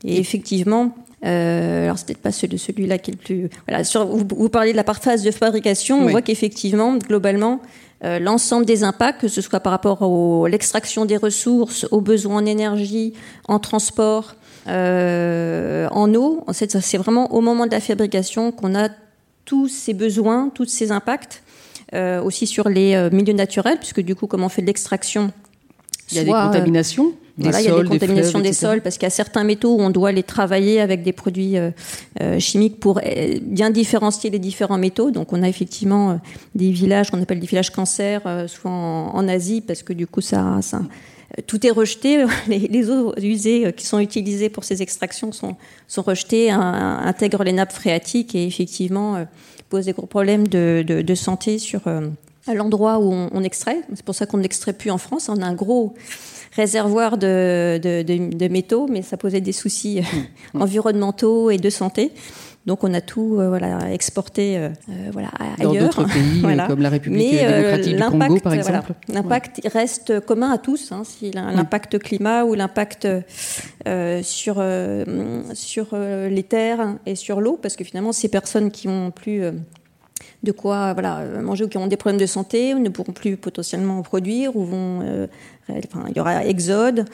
Et 0.04 0.18
effectivement, 0.18 0.94
euh, 1.24 1.84
alors 1.84 1.96
c'est 1.96 2.06
peut-être 2.06 2.22
pas 2.22 2.32
celui-là 2.32 2.98
qui 2.98 3.10
est 3.10 3.14
le 3.14 3.18
plus. 3.18 3.48
Voilà, 3.66 3.84
sur, 3.84 4.06
vous, 4.06 4.24
vous, 4.28 4.48
parliez 4.48 4.72
de 4.72 4.76
la 4.76 4.84
phase 4.84 5.22
de 5.22 5.30
fabrication. 5.30 5.98
On 6.00 6.08
voit 6.08 6.22
qu'effectivement, 6.22 6.96
globalement, 6.96 7.60
euh, 8.04 8.18
l'ensemble 8.18 8.66
des 8.66 8.84
impacts, 8.84 9.22
que 9.22 9.28
ce 9.28 9.40
soit 9.40 9.60
par 9.60 9.72
rapport 9.72 10.02
à 10.02 10.48
l'extraction 10.48 11.06
des 11.06 11.16
ressources, 11.16 11.86
aux 11.90 12.02
besoins 12.02 12.42
en 12.42 12.46
énergie, 12.46 13.14
en 13.48 13.58
transport, 13.58 14.34
euh, 14.68 15.88
en 15.90 16.14
eau, 16.14 16.44
c'est 16.52 16.98
vraiment 16.98 17.32
au 17.32 17.40
moment 17.40 17.66
de 17.66 17.72
la 17.72 17.80
fabrication 17.80 18.52
qu'on 18.52 18.74
a 18.74 18.88
tous 19.46 19.68
ces 19.68 19.94
besoins, 19.94 20.50
tous 20.54 20.66
ces 20.66 20.92
impacts. 20.92 21.42
aussi 22.24 22.48
sur 22.48 22.68
les 22.68 23.08
milieux 23.12 23.34
naturels, 23.34 23.78
puisque 23.78 24.00
du 24.00 24.16
coup, 24.16 24.26
comme 24.26 24.42
on 24.42 24.48
fait 24.48 24.62
de 24.62 24.66
l'extraction, 24.66 25.30
il 26.10 26.16
y 26.16 26.20
a 26.20 26.24
des 26.24 26.32
contaminations 26.32 27.12
il 27.38 27.46
y 27.46 27.48
a 27.48 27.82
des 27.82 27.88
contaminations 27.88 28.38
des, 28.38 28.52
sols 28.52 28.80
parce 28.80 28.96
qu'il 28.96 29.06
y 29.06 29.06
a 29.06 29.10
certains 29.10 29.42
métaux 29.42 29.74
où 29.74 29.80
on 29.80 29.90
doit 29.90 30.12
les 30.12 30.22
travailler 30.22 30.80
avec 30.80 31.02
des 31.02 31.12
produits 31.12 31.58
euh, 31.58 31.70
euh, 32.20 32.38
chimiques 32.38 32.78
pour 32.78 32.98
euh, 32.98 33.38
bien 33.42 33.70
différencier 33.70 34.30
les 34.30 34.38
différents 34.38 34.78
métaux. 34.78 35.10
Donc 35.10 35.32
on 35.32 35.42
a 35.42 35.48
effectivement 35.48 36.20
des 36.54 36.70
villages 36.70 37.10
qu'on 37.10 37.20
appelle 37.20 37.40
des 37.40 37.46
villages 37.46 37.70
cancer, 37.70 38.22
souvent 38.46 39.14
en, 39.14 39.28
Asie, 39.28 39.60
parce 39.60 39.82
que 39.82 39.92
du 39.92 40.06
coup 40.06 40.20
ça, 40.20 40.58
ça 40.62 40.82
tout 41.48 41.66
est 41.66 41.70
rejeté. 41.70 42.24
Les, 42.46 42.90
eaux 42.90 43.12
usées 43.20 43.72
qui 43.76 43.86
sont 43.86 43.98
utilisées 43.98 44.48
pour 44.48 44.62
ces 44.62 44.82
extractions 44.82 45.32
sont, 45.32 45.56
sont 45.88 46.02
rejetées, 46.02 46.50
intègrent 46.50 47.42
les 47.42 47.52
nappes 47.52 47.72
phréatiques 47.72 48.34
et 48.34 48.46
effectivement 48.46 49.26
posent 49.70 49.86
des 49.86 49.92
gros 49.92 50.06
problèmes 50.06 50.46
de, 50.46 50.84
de, 50.86 51.02
de 51.02 51.14
santé 51.14 51.58
sur 51.58 51.80
l'endroit 52.52 52.98
où 52.98 53.12
on, 53.12 53.30
on 53.32 53.42
extrait. 53.42 53.80
C'est 53.94 54.04
pour 54.04 54.14
ça 54.14 54.26
qu'on 54.26 54.38
n'extrait 54.38 54.74
plus 54.74 54.90
en 54.90 54.98
France. 54.98 55.30
On 55.30 55.40
a 55.40 55.46
un 55.46 55.54
gros 55.54 55.94
réservoir 56.54 57.18
de, 57.18 57.78
de, 57.82 58.48
métaux, 58.48 58.86
mais 58.88 59.02
ça 59.02 59.16
posait 59.16 59.40
des 59.40 59.52
soucis 59.52 60.00
mmh. 60.54 60.60
environnementaux 60.60 61.50
et 61.50 61.58
de 61.58 61.70
santé. 61.70 62.12
Donc 62.66 62.82
on 62.82 62.94
a 62.94 63.02
tout 63.02 63.36
euh, 63.38 63.48
voilà, 63.48 63.92
exporté 63.92 64.56
euh, 64.56 64.70
euh, 64.88 65.10
voilà, 65.12 65.28
ailleurs. 65.58 65.74
Dans 65.74 65.80
d'autres 65.80 66.04
pays, 66.04 66.42
comme 66.68 66.80
la 66.80 66.88
République 66.88 67.36
démocratique 67.36 67.96
du 67.96 68.02
Congo, 68.02 68.40
par 68.40 68.54
exemple. 68.54 68.92
L'impact 69.08 69.60
reste 69.70 70.20
commun 70.20 70.50
à 70.50 70.58
tous. 70.58 70.90
Hein, 70.90 71.02
si 71.04 71.30
l'impact 71.30 71.98
climat 71.98 72.44
ou 72.44 72.54
l'impact 72.54 73.06
sur, 74.22 74.64
sur 75.52 75.96
les 75.96 76.42
terres 76.42 76.96
et 77.04 77.16
sur 77.16 77.40
l'eau, 77.40 77.58
parce 77.60 77.76
que 77.76 77.84
finalement, 77.84 78.12
ces 78.12 78.28
personnes 78.28 78.70
qui 78.70 78.88
ont 78.88 79.10
plus 79.10 79.42
de 80.42 80.52
quoi 80.52 80.92
voilà, 80.92 81.24
manger 81.42 81.64
ou 81.64 81.68
qui 81.68 81.78
ont 81.78 81.86
des 81.86 81.96
problèmes 81.96 82.20
de 82.20 82.26
santé 82.26 82.74
ne 82.74 82.88
pourront 82.88 83.12
plus 83.12 83.36
potentiellement 83.36 84.02
produire 84.02 84.56
ou 84.56 84.64
vont. 84.64 85.00
Euh, 85.02 85.26
enfin, 85.68 86.06
il 86.10 86.16
y 86.16 86.20
aura 86.20 86.44
exode 86.44 87.06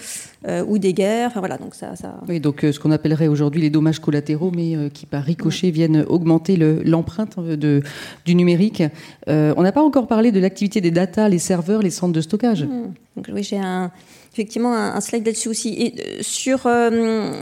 euh, 0.49 0.65
ou 0.67 0.79
des 0.79 0.93
guerres. 0.93 1.29
Enfin, 1.29 1.41
voilà, 1.41 1.57
donc 1.57 1.75
ça, 1.75 1.95
ça... 1.97 2.15
Oui, 2.29 2.41
donc 2.41 2.65
euh, 2.65 2.73
ce 2.73 2.81
qu'on 2.81 2.91
appellerait 2.91 3.29
aujourd'hui 3.29 3.61
les 3.61 3.71
dommages 3.71 4.01
collatéraux, 4.01 4.51
mais 4.55 4.91
qui 4.91 5.07
par 5.07 5.23
ricochet 5.23 5.71
viennent 5.71 6.05
augmenter 6.09 6.57
l'empreinte 6.57 7.39
de, 7.39 7.83
du 8.25 8.35
numérique. 8.35 8.83
on 9.27 9.63
n'a 9.63 9.73
pas 9.73 9.83
encore 9.83 10.07
parlé 10.07 10.33
de 10.33 10.41
l'activité 10.41 10.81
des 10.81 10.91
data, 10.91 11.29
les 11.29 11.39
serveurs, 11.39 11.83
les 11.83 11.91
centres 11.91 12.13
de 12.13 12.21
stockage. 12.21 12.65
Mmh. 12.65 12.93
Donc, 13.17 13.31
oui, 13.33 13.43
j'ai 13.43 13.59
un 13.59 13.91
effectivement 14.33 14.75
un, 14.75 15.01
slide 15.01 15.27
là-dessus 15.27 15.49
aussi. 15.49 15.95
Euh, 15.99 16.19
sur, 16.21 16.67
euh, 16.67 17.33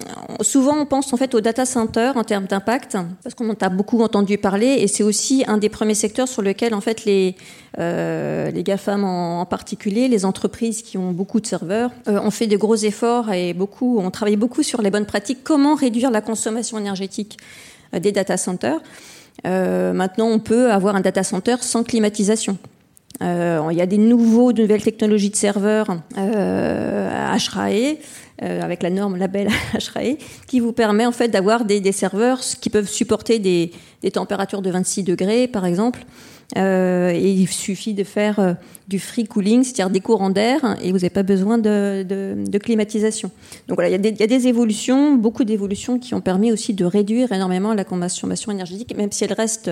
souvent, 0.40 0.76
on 0.78 0.86
pense 0.86 1.12
en 1.12 1.16
fait 1.16 1.34
au 1.34 1.40
data 1.40 1.66
center 1.66 2.12
en 2.14 2.24
termes 2.24 2.46
d'impact, 2.46 2.96
parce 3.22 3.34
qu'on 3.34 3.50
en 3.50 3.54
a 3.60 3.68
beaucoup 3.68 4.00
entendu 4.02 4.38
parler, 4.38 4.78
et 4.80 4.88
c'est 4.88 5.02
aussi 5.02 5.44
un 5.46 5.58
des 5.58 5.68
premiers 5.68 5.94
secteurs 5.94 6.28
sur 6.28 6.42
lequel 6.42 6.74
en 6.74 6.80
fait 6.80 7.04
les 7.04 7.36
euh, 7.78 8.50
GAFAM 8.52 9.04
en, 9.04 9.44
particulier, 9.44 10.08
les 10.08 10.24
entreprises 10.24 10.82
qui 10.82 10.96
ont 10.96 11.12
beaucoup 11.12 11.40
de 11.40 11.46
serveurs, 11.46 11.90
ont 12.06 12.30
fait 12.30 12.46
de 12.46 12.56
gros 12.56 12.76
efforts 12.76 13.32
et 13.32 13.52
beaucoup, 13.52 13.98
ont 13.98 14.10
travaillé 14.10 14.36
beaucoup 14.36 14.62
sur 14.62 14.80
les 14.80 14.90
bonnes 14.90 15.06
pratiques. 15.06 15.40
Comment 15.44 15.74
réduire 15.74 16.10
la 16.10 16.20
consommation 16.20 16.78
énergétique 16.78 17.36
des 17.92 18.12
data 18.12 18.36
centers? 18.36 18.80
Maintenant, 19.44 20.26
on 20.26 20.38
peut 20.38 20.70
avoir 20.70 20.96
un 20.96 21.00
data 21.00 21.22
center 21.22 21.56
sans 21.60 21.84
climatisation. 21.84 22.58
Euh, 23.22 23.68
il 23.70 23.76
y 23.76 23.80
a 23.80 23.86
des 23.86 23.98
nouveaux, 23.98 24.52
de 24.52 24.62
nouvelles 24.62 24.82
technologies 24.82 25.30
de 25.30 25.36
serveurs 25.36 25.88
euh, 26.16 27.36
HRAE, 27.36 27.96
euh, 28.42 28.62
avec 28.62 28.82
la 28.82 28.90
norme 28.90 29.16
label 29.16 29.48
HRAE, 29.74 30.16
qui 30.46 30.60
vous 30.60 30.72
permet 30.72 31.06
en 31.06 31.12
fait 31.12 31.28
d'avoir 31.28 31.64
des, 31.64 31.92
serveurs 31.92 32.40
qui 32.60 32.70
peuvent 32.70 32.88
supporter 32.88 33.38
des, 33.38 33.72
températures 34.12 34.62
de 34.62 34.70
26 34.70 35.02
degrés, 35.02 35.48
par 35.48 35.66
exemple. 35.66 36.04
Et 36.56 37.30
il 37.30 37.46
suffit 37.46 37.92
de 37.92 38.04
faire 38.04 38.56
du 38.88 38.98
free 38.98 39.26
cooling, 39.26 39.64
c'est-à-dire 39.64 39.90
des 39.90 40.00
courants 40.00 40.30
d'air, 40.30 40.78
et 40.82 40.92
vous 40.92 40.96
n'avez 40.96 41.10
pas 41.10 41.22
besoin 41.22 41.58
de, 41.58 42.58
climatisation. 42.58 43.30
Donc 43.66 43.76
voilà, 43.76 43.90
il 43.90 44.02
y, 44.02 44.22
a 44.22 44.26
des, 44.26 44.48
évolutions, 44.48 45.14
beaucoup 45.14 45.44
d'évolutions 45.44 45.98
qui 45.98 46.14
ont 46.14 46.22
permis 46.22 46.50
aussi 46.50 46.72
de 46.72 46.86
réduire 46.86 47.32
énormément 47.32 47.74
la 47.74 47.84
consommation 47.84 48.50
énergétique, 48.50 48.96
même 48.96 49.12
si 49.12 49.24
elle 49.24 49.34
reste 49.34 49.70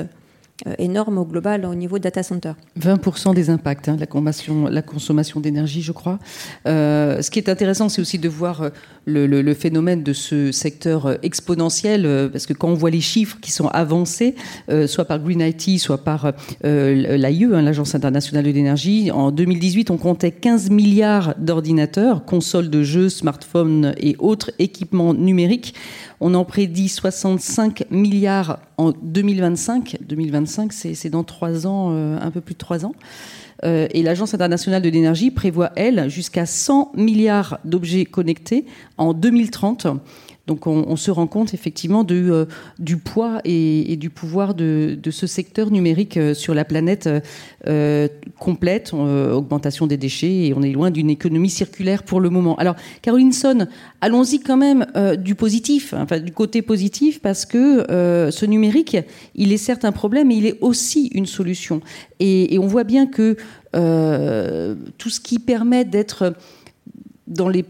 énorme 0.78 1.18
au 1.18 1.24
global 1.24 1.64
au 1.64 1.74
niveau 1.74 1.98
data 1.98 2.22
center. 2.22 2.52
20% 2.80 3.34
des 3.34 3.50
impacts, 3.50 3.88
hein, 3.88 3.96
la 3.98 4.06
consommation, 4.06 4.66
la 4.66 4.82
consommation 4.82 5.40
d'énergie, 5.40 5.82
je 5.82 5.92
crois. 5.92 6.18
Euh, 6.66 7.22
ce 7.22 7.30
qui 7.30 7.38
est 7.38 7.48
intéressant, 7.48 7.88
c'est 7.88 8.00
aussi 8.00 8.18
de 8.18 8.28
voir 8.28 8.62
euh, 8.62 8.70
le, 9.06 9.54
phénomène 9.54 10.02
de 10.02 10.12
ce 10.12 10.52
secteur 10.52 11.06
euh, 11.06 11.14
exponentiel, 11.22 12.28
parce 12.32 12.46
que 12.46 12.52
quand 12.52 12.68
on 12.68 12.74
voit 12.74 12.90
les 12.90 13.00
chiffres 13.00 13.38
qui 13.40 13.52
sont 13.52 13.68
avancés, 13.68 14.34
euh, 14.68 14.86
soit 14.86 15.04
par 15.04 15.20
Green 15.20 15.40
IT, 15.40 15.78
soit 15.78 16.04
par 16.04 16.32
euh, 16.64 17.16
l'AIE, 17.16 17.44
hein, 17.44 17.62
l'Agence 17.62 17.94
internationale 17.94 18.44
de 18.44 18.50
l'énergie, 18.50 19.10
en 19.10 19.30
2018, 19.30 19.90
on 19.90 19.96
comptait 19.96 20.32
15 20.32 20.70
milliards 20.70 21.34
d'ordinateurs, 21.38 22.24
consoles 22.24 22.70
de 22.70 22.82
jeux, 22.82 23.08
smartphones 23.08 23.94
et 23.98 24.16
autres 24.18 24.50
équipements 24.58 25.14
numériques. 25.14 25.74
On 26.20 26.34
en 26.34 26.44
prédit 26.44 26.88
65 26.88 27.84
milliards 27.90 28.58
en 28.78 28.92
2025. 29.02 29.98
2025, 30.00 30.72
c'est 30.72 31.10
dans 31.10 31.24
trois 31.24 31.66
ans, 31.66 31.90
euh, 31.92 32.18
un 32.20 32.30
peu 32.30 32.40
plus 32.40 32.54
de 32.54 32.58
trois 32.58 32.84
ans. 32.84 32.94
Euh, 33.64 33.86
et 33.90 34.02
l'Agence 34.02 34.34
internationale 34.34 34.82
de 34.82 34.88
l'énergie 34.88 35.30
prévoit, 35.30 35.72
elle, 35.76 36.08
jusqu'à 36.08 36.46
100 36.46 36.92
milliards 36.94 37.58
d'objets 37.64 38.04
connectés 38.04 38.66
en 38.98 39.14
2030. 39.14 39.86
Donc 40.46 40.68
on, 40.68 40.94
se 40.94 41.10
rend 41.10 41.26
compte 41.26 41.54
effectivement 41.54 42.06
euh, 42.08 42.46
du 42.78 42.98
poids 42.98 43.40
et, 43.44 43.96
du 43.96 44.10
pouvoir 44.10 44.54
de, 44.54 44.96
ce 45.10 45.26
secteur 45.26 45.72
numérique 45.72 46.16
euh, 46.16 46.34
sur 46.34 46.54
la 46.54 46.64
planète 46.64 47.08
euh, 47.66 48.08
complète, 48.38 48.92
augmentation 48.92 49.88
des 49.88 49.96
déchets, 49.96 50.46
et 50.46 50.54
on 50.54 50.62
est 50.62 50.70
loin 50.70 50.92
d'une 50.92 51.10
économie 51.10 51.50
circulaire 51.50 52.04
pour 52.04 52.20
le 52.20 52.30
moment. 52.30 52.54
Alors 52.56 52.76
Caroline 53.02 53.32
Son, 53.32 53.66
allons-y 54.00 54.38
quand 54.38 54.56
même 54.56 54.86
du 55.18 55.34
positif, 55.34 55.94
enfin 55.94 56.20
du 56.20 56.32
côté 56.32 56.62
positif, 56.62 57.20
parce 57.20 57.44
que 57.44 57.84
ce 58.30 58.46
numérique, 58.46 58.96
il 59.34 59.52
est 59.52 59.56
certes 59.56 59.84
un 59.84 59.92
problème, 59.92 60.28
mais 60.28 60.36
il 60.36 60.46
est 60.46 60.58
aussi 60.60 61.08
une 61.08 61.26
solution. 61.26 61.80
Et, 62.20 62.54
et 62.54 62.58
on 62.58 62.66
voit 62.66 62.84
bien 62.84 63.06
que 63.06 63.36
tout 63.72 65.10
ce 65.10 65.20
qui 65.20 65.38
permet 65.38 65.84
d'être 65.84 66.34
dans 67.26 67.48
les 67.48 67.64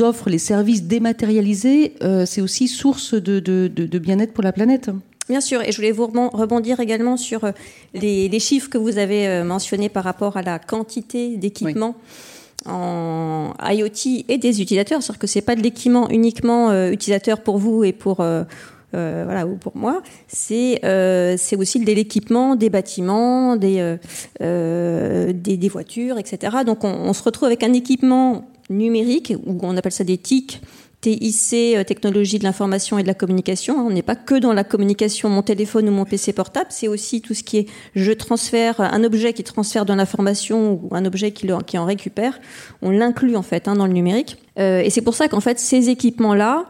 offres, 0.00 0.30
les 0.30 0.38
services 0.38 0.84
dématérialisés, 0.84 1.94
euh, 2.02 2.24
c'est 2.26 2.40
aussi 2.40 2.68
source 2.68 3.14
de, 3.14 3.40
de, 3.40 3.98
bien-être 3.98 4.32
pour 4.32 4.44
la 4.44 4.52
planète. 4.52 4.90
Bien 5.28 5.40
sûr, 5.40 5.62
et 5.62 5.70
je 5.70 5.76
voulais 5.76 5.92
vous 5.92 6.06
rebondir 6.06 6.80
également 6.80 7.16
sur 7.16 7.44
euh, 7.44 7.52
les, 7.94 8.40
chiffres 8.40 8.68
que 8.68 8.78
vous 8.78 8.98
avez 8.98 9.28
euh, 9.28 9.44
mentionnés 9.44 9.88
par 9.88 10.04
rapport 10.04 10.36
à 10.36 10.42
la 10.42 10.58
quantité 10.58 11.36
d'équipements. 11.36 11.94
en 12.66 13.54
IoT 13.60 14.24
et 14.28 14.38
des 14.38 14.62
utilisateurs, 14.62 15.02
c'est-à-dire 15.02 15.18
que 15.18 15.26
c'est 15.26 15.42
pas 15.42 15.56
de 15.56 15.62
l'équipement 15.62 16.08
uniquement 16.10 16.72
utilisateur 16.90 17.42
pour 17.42 17.58
vous 17.58 17.82
et 17.82 17.92
pour 17.92 18.24
voilà 18.92 19.46
ou 19.46 19.56
pour 19.56 19.76
moi, 19.76 20.02
c'est 20.28 20.80
c'est 21.38 21.56
aussi 21.56 21.80
de 21.80 21.92
l'équipement 21.92 22.54
des 22.54 22.70
bâtiments, 22.70 23.56
des, 23.56 23.96
des, 24.40 25.56
des 25.56 25.68
voitures, 25.68 26.18
etc. 26.18 26.58
Donc 26.64 26.84
on, 26.84 26.92
on, 26.92 27.12
se 27.12 27.24
retrouve 27.24 27.46
avec 27.46 27.64
un 27.64 27.72
équipement 27.72 28.44
numérique, 28.76 29.34
ou 29.46 29.58
on 29.62 29.76
appelle 29.76 29.92
ça 29.92 30.04
des 30.04 30.18
TIC, 30.18 30.60
TIC, 31.02 31.76
euh, 31.76 31.84
technologie 31.84 32.38
de 32.38 32.44
l'information 32.44 32.98
et 32.98 33.02
de 33.02 33.08
la 33.08 33.14
communication. 33.14 33.76
On 33.76 33.90
n'est 33.90 34.02
pas 34.02 34.16
que 34.16 34.36
dans 34.36 34.52
la 34.52 34.64
communication, 34.64 35.28
mon 35.28 35.42
téléphone 35.42 35.88
ou 35.88 35.92
mon 35.92 36.04
PC 36.04 36.32
portable, 36.32 36.68
c'est 36.70 36.88
aussi 36.88 37.20
tout 37.20 37.34
ce 37.34 37.42
qui 37.42 37.58
est 37.58 37.66
je 37.94 38.12
transfère 38.12 38.80
un 38.80 39.04
objet 39.04 39.32
qui 39.32 39.42
transfère 39.42 39.84
de 39.84 39.92
l'information 39.92 40.80
ou 40.82 40.94
un 40.94 41.04
objet 41.04 41.32
qui, 41.32 41.48
qui 41.66 41.78
en 41.78 41.84
récupère. 41.84 42.40
On 42.82 42.90
l'inclut 42.90 43.36
en 43.36 43.42
fait 43.42 43.68
hein, 43.68 43.74
dans 43.74 43.86
le 43.86 43.92
numérique. 43.92 44.41
Euh, 44.58 44.80
et 44.80 44.90
c'est 44.90 45.00
pour 45.00 45.14
ça 45.14 45.28
qu'en 45.28 45.40
fait, 45.40 45.58
ces 45.58 45.88
équipements-là, 45.88 46.66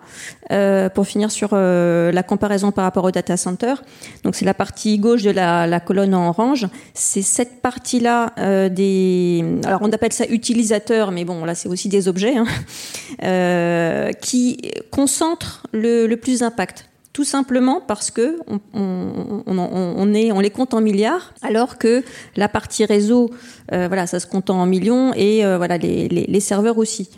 euh, 0.53 0.89
pour 0.89 1.07
finir 1.07 1.31
sur 1.31 1.51
euh, 1.53 2.13
la 2.13 2.23
comparaison 2.23 2.71
par 2.71 2.85
rapport 2.85 3.05
au 3.05 3.11
data 3.11 3.37
center, 3.37 3.75
donc 4.23 4.35
c'est 4.37 4.45
la 4.45 4.55
partie 4.55 4.99
gauche 4.99 5.23
de 5.23 5.31
la, 5.31 5.81
colonne 5.81 6.15
en 6.15 6.29
orange, 6.29 6.69
c'est 6.95 7.23
cette 7.23 7.61
partie-là 7.61 8.33
des... 8.69 9.45
Alors 9.65 9.81
on 9.83 9.91
appelle 9.91 10.13
ça 10.13 10.27
utilisateurs, 10.27 11.11
mais 11.11 11.25
bon, 11.25 11.45
là 11.45 11.55
c'est 11.55 11.69
aussi 11.69 11.89
des 11.89 12.09
objets, 12.09 12.37
hein, 12.37 14.11
qui 14.21 14.59
concentrent 14.91 15.67
le, 15.73 16.13
plus 16.15 16.41
d'impact 16.41 16.89
tout 17.13 17.25
simplement 17.25 17.83
parce 17.87 18.11
que 18.11 18.39
on, 18.73 20.07
les 20.07 20.51
compte 20.51 20.73
en 20.73 20.81
milliards, 20.81 21.35
alors 21.43 21.79
que 21.79 22.03
la 22.37 22.49
partie 22.49 22.85
réseau, 22.85 23.31
voilà, 23.71 24.07
ça 24.07 24.21
se 24.21 24.27
compte 24.27 24.51
en 24.51 24.65
millions 24.67 25.13
et 25.15 25.43
voilà 25.57 25.79
les, 25.79 26.41
serveurs 26.41 26.79
aussi. 26.79 27.11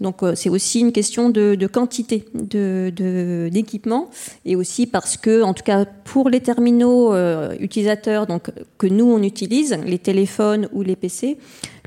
Donc 0.00 0.22
euh, 0.22 0.34
c'est 0.34 0.48
aussi 0.48 0.80
une 0.80 0.92
question 0.92 1.28
de, 1.28 1.54
de 1.54 1.66
quantité 1.66 2.24
de 2.34 3.48
d'équipement 3.50 4.10
et 4.44 4.56
aussi 4.56 4.86
parce 4.86 5.16
que, 5.16 5.42
en 5.42 5.54
tout 5.54 5.64
cas 5.64 5.84
pour 5.84 6.28
les 6.28 6.40
terminaux 6.40 7.12
euh, 7.12 7.56
utilisateurs 7.58 8.26
donc 8.26 8.50
que 8.78 8.86
nous 8.86 9.06
on 9.06 9.22
utilise, 9.22 9.76
les 9.84 9.98
téléphones 9.98 10.68
ou 10.72 10.82
les 10.82 10.96
PC, 10.96 11.38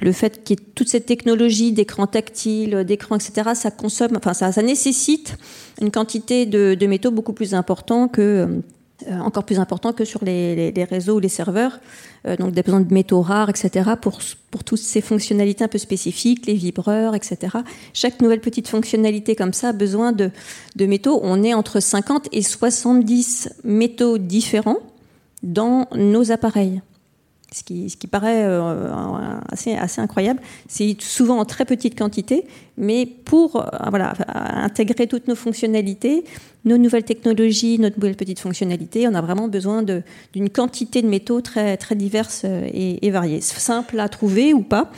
le 0.02 0.12
fait 0.12 0.44
qu'il 0.44 0.60
y 0.60 0.62
ait 0.62 0.66
toute 0.76 0.90
cette 0.90 1.06
technologie 1.06 1.72
d'écran 1.72 2.08
tactile, 2.08 2.84
d'écran, 2.84 3.16
etc., 3.16 3.52
ça 3.54 3.72
consomme, 3.72 4.18
enfin 4.18 4.34
ça, 4.34 4.52
ça 4.52 4.62
nécessite 4.62 5.38
une 5.80 5.92
quantité 5.92 6.46
de, 6.46 6.76
de 6.76 6.88
métaux 6.88 7.12
beaucoup 7.12 7.34
plus 7.34 7.54
important 7.54 8.08
que 8.08 8.22
euh, 8.22 8.48
encore 9.10 9.44
plus 9.44 9.60
important 9.60 9.94
que 9.94 10.06
sur 10.06 10.24
les, 10.24 10.74
réseaux 10.90 11.16
ou 11.16 11.20
les 11.20 11.30
serveurs. 11.30 11.80
Euh, 12.28 12.36
donc 12.36 12.52
des 12.54 12.62
besoins 12.62 12.82
de 12.82 12.94
métaux 12.94 13.22
rares, 13.22 13.50
etc. 13.50 13.92
Pour, 14.00 14.20
pour 14.52 14.64
toutes 14.64 14.80
ces 14.80 15.02
fonctionnalités 15.02 15.64
un 15.64 15.68
peu 15.68 15.78
spécifiques, 15.78 16.46
les 16.46 16.54
vibreurs, 16.54 17.16
etc. 17.16 17.58
Chaque 17.94 18.22
nouvelle 18.22 18.42
petite 18.42 18.68
fonctionnalité 18.68 19.36
comme 19.36 19.54
ça 19.54 19.70
a 19.70 19.74
besoin 19.74 20.12
de, 20.12 20.30
de 20.76 20.86
métaux. 20.86 21.20
On 21.24 21.44
est 21.44 21.54
entre 21.54 21.80
50 21.80 22.30
et 22.32 22.42
70 22.42 23.50
métaux 23.64 24.18
différents 24.18 24.80
dans 25.44 25.88
nos 25.96 26.32
appareils 26.32 26.82
ce 27.54 27.64
qui, 27.64 28.08
paraît 28.08 28.46
euh, 28.46 28.94
assez, 29.52 29.76
incroyable. 29.98 30.40
C'est 30.70 30.96
souvent 31.00 31.40
en 31.40 31.46
très 31.46 31.66
petite 31.66 31.98
quantité, 31.98 32.46
mais 32.78 33.06
pour 33.06 33.58
euh, 33.58 33.66
intégrer 34.30 35.08
toutes 35.08 35.28
nos 35.28 35.36
fonctionnalités, 35.36 36.24
nos 36.64 36.78
nouvelles 36.78 37.04
technologies, 37.04 37.78
notre 37.78 37.98
nouvelle 37.98 38.16
petite 38.16 38.40
fonctionnalité, 38.40 39.06
on 39.08 39.16
a 39.16 39.22
vraiment 39.22 39.50
besoin 39.50 39.84
d'une 39.84 40.50
quantité 40.50 41.02
de 41.02 41.08
métaux 41.08 41.42
très, 41.42 41.76
très 41.76 41.96
diverses 41.96 42.44
euh, 42.46 42.70
et, 42.72 43.06
et 43.06 43.12
variées. 43.12 43.42
Simple 43.42 44.00
à 44.00 44.08
trouver 44.08 44.54
ou 44.54 44.62
pas, 44.62 44.90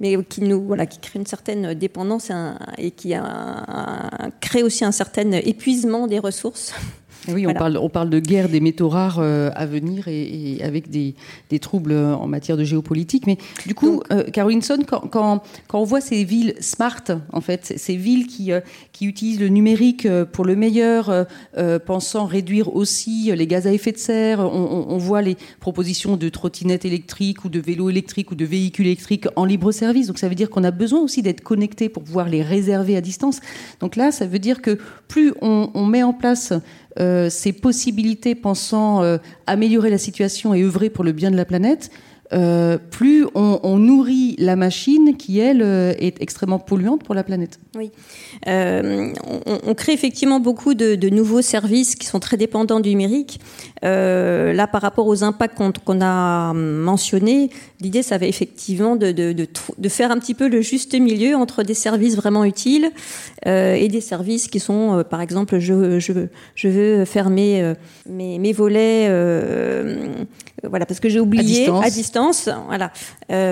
mais 0.00 0.16
qui 0.24 0.40
nous 0.40 0.74
crée 1.00 1.18
une 1.18 1.26
certaine 1.26 1.74
dépendance 1.74 2.32
et, 2.78 2.90
qui 2.90 3.14
a, 3.14 4.30
crée 4.40 4.62
aussi 4.62 4.84
un 4.84 4.92
certain 4.92 5.30
épuisement 5.32 6.06
des 6.06 6.18
ressources 6.18 6.72
oui, 7.28 7.46
on, 7.46 7.52
parle, 7.52 7.76
on 7.76 7.88
parle 7.88 8.10
de 8.10 8.18
guerre 8.18 8.48
des 8.48 8.60
métaux 8.60 8.88
rares 8.88 9.18
euh, 9.18 9.50
à 9.54 9.66
venir 9.66 10.08
et, 10.08 10.58
avec 10.62 10.88
des, 10.88 11.14
troubles 11.60 11.92
en 11.92 12.26
matière 12.26 12.56
de 12.56 12.64
géopolitique. 12.64 13.26
Mais 13.26 13.36
du 13.66 13.74
coup, 13.74 14.02
euh, 14.10 14.24
Carolinson, 14.24 14.78
quand, 14.86 15.00
quand, 15.08 15.42
on 15.72 15.84
voit 15.84 16.00
ces 16.00 16.24
villes 16.24 16.54
smart, 16.60 17.02
en 17.32 17.40
fait, 17.40 17.74
ces 17.76 17.96
villes 17.96 18.26
qui, 18.26 18.52
euh, 18.52 18.60
qui 18.92 19.06
utilisent 19.06 19.40
le 19.40 19.48
numérique 19.48 20.08
pour 20.32 20.44
le 20.44 20.56
meilleur, 20.56 21.26
pensant 21.84 22.26
réduire 22.26 22.74
aussi 22.74 23.30
les 23.34 23.46
gaz 23.46 23.66
à 23.66 23.72
effet 23.72 23.92
de 23.92 23.98
serre, 23.98 24.40
on, 24.40 24.98
voit 24.98 25.22
les 25.22 25.36
propositions 25.60 26.16
de 26.16 26.28
trottinettes 26.28 26.84
électriques 26.84 27.44
ou 27.44 27.48
de 27.48 27.60
vélos 27.60 27.90
électriques 27.90 28.30
ou 28.30 28.34
de 28.34 28.44
véhicules 28.44 28.86
électriques 28.86 29.26
en 29.36 29.44
libre 29.44 29.72
service. 29.72 30.06
Donc 30.06 30.18
ça 30.18 30.28
veut 30.28 30.34
dire 30.34 30.50
qu'on 30.50 30.64
a 30.64 30.70
besoin 30.70 31.00
aussi 31.00 31.22
d'être 31.22 31.42
connecté 31.42 31.88
pour 31.88 32.02
pouvoir 32.02 32.28
les 32.28 32.42
réserver 32.42 32.96
à 32.96 33.00
distance. 33.00 33.40
Donc 33.80 33.96
là, 33.96 34.12
ça 34.12 34.26
veut 34.26 34.38
dire 34.38 34.62
que 34.62 34.78
plus 35.08 35.32
on, 35.40 35.70
on 35.74 35.86
met 35.86 36.02
en 36.02 36.12
place 36.12 36.52
euh, 36.98 37.30
ces 37.30 37.52
possibilités 37.52 38.34
pensant 38.34 39.02
euh, 39.02 39.18
améliorer 39.46 39.90
la 39.90 39.98
situation 39.98 40.54
et 40.54 40.62
œuvrer 40.62 40.90
pour 40.90 41.04
le 41.04 41.12
bien 41.12 41.30
de 41.30 41.36
la 41.36 41.44
planète, 41.44 41.90
euh, 42.32 42.78
plus 42.78 43.26
on, 43.34 43.76
nourrit 43.78 44.36
la 44.38 44.56
machine 44.56 45.16
qui, 45.16 45.38
elle, 45.40 45.62
est 45.62 46.20
extrêmement 46.22 46.58
polluante 46.58 47.02
pour 47.02 47.14
la 47.14 47.24
planète. 47.24 47.58
On, 48.46 49.74
crée 49.74 49.92
effectivement 49.92 50.40
beaucoup 50.40 50.74
de, 50.74 51.08
nouveaux 51.10 51.42
services 51.42 51.94
qui 51.94 52.06
sont 52.06 52.20
très 52.20 52.36
dépendants 52.36 52.80
du 52.80 52.90
numérique. 52.90 53.40
là, 53.82 54.66
par 54.66 54.82
rapport 54.82 55.06
aux 55.06 55.24
impacts 55.24 55.56
qu'on 55.56 56.00
a 56.00 56.52
mentionnés, 56.54 57.50
l'idée, 57.80 58.02
ça 58.02 58.18
va 58.18 58.26
effectivement 58.26 58.96
de, 58.96 59.12
de, 59.12 59.88
faire 59.88 60.10
un 60.10 60.18
petit 60.18 60.34
peu 60.34 60.48
le 60.48 60.60
juste 60.60 60.94
milieu 60.94 61.36
entre 61.36 61.62
des 61.62 61.74
services 61.74 62.16
vraiment 62.16 62.44
utiles 62.44 62.90
euh, 63.46 63.74
et 63.74 63.88
des 63.88 64.00
services 64.00 64.48
qui 64.48 64.60
sont, 64.60 64.98
euh, 64.98 65.02
par 65.02 65.20
exemple, 65.20 65.58
je, 65.58 65.98
je, 65.98 66.12
je 66.54 66.68
veux 66.68 67.04
fermer 67.04 67.62
euh, 67.62 67.74
mes, 68.08 68.38
mes, 68.38 68.52
volets, 68.52 69.08
voilà, 70.62 70.84
parce 70.84 71.00
que 71.00 71.08
j'ai 71.08 71.20
oublié 71.20 71.68
à 71.68 71.90
distance. 71.90 72.48
voilà. 72.66 72.92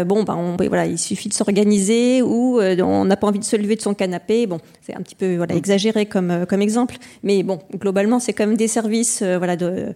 bon, 0.04 0.24
on, 0.28 0.56
voilà, 0.56 0.86
il 0.86 0.98
suffit 0.98 1.28
de 1.28 1.34
s'organiser 1.34 2.22
ou 2.22 2.60
on 2.60 3.04
n'a 3.04 3.16
pas 3.16 3.26
envie 3.26 3.38
de 3.38 3.44
se 3.44 3.56
lever 3.56 3.76
de 3.76 3.82
son 3.82 3.94
canapé. 3.94 4.46
Bon, 4.46 4.58
c'est 4.88 4.96
un 4.96 5.02
petit 5.02 5.14
peu 5.14 5.36
voilà, 5.36 5.54
mm. 5.54 5.58
exagéré 5.58 6.06
comme, 6.06 6.46
comme 6.48 6.62
exemple, 6.62 6.96
mais 7.22 7.42
bon, 7.42 7.58
globalement, 7.76 8.18
c'est 8.18 8.32
quand 8.32 8.46
même 8.46 8.56
des 8.56 8.68
services, 8.68 9.22
voilà, 9.22 9.56
de, 9.56 9.94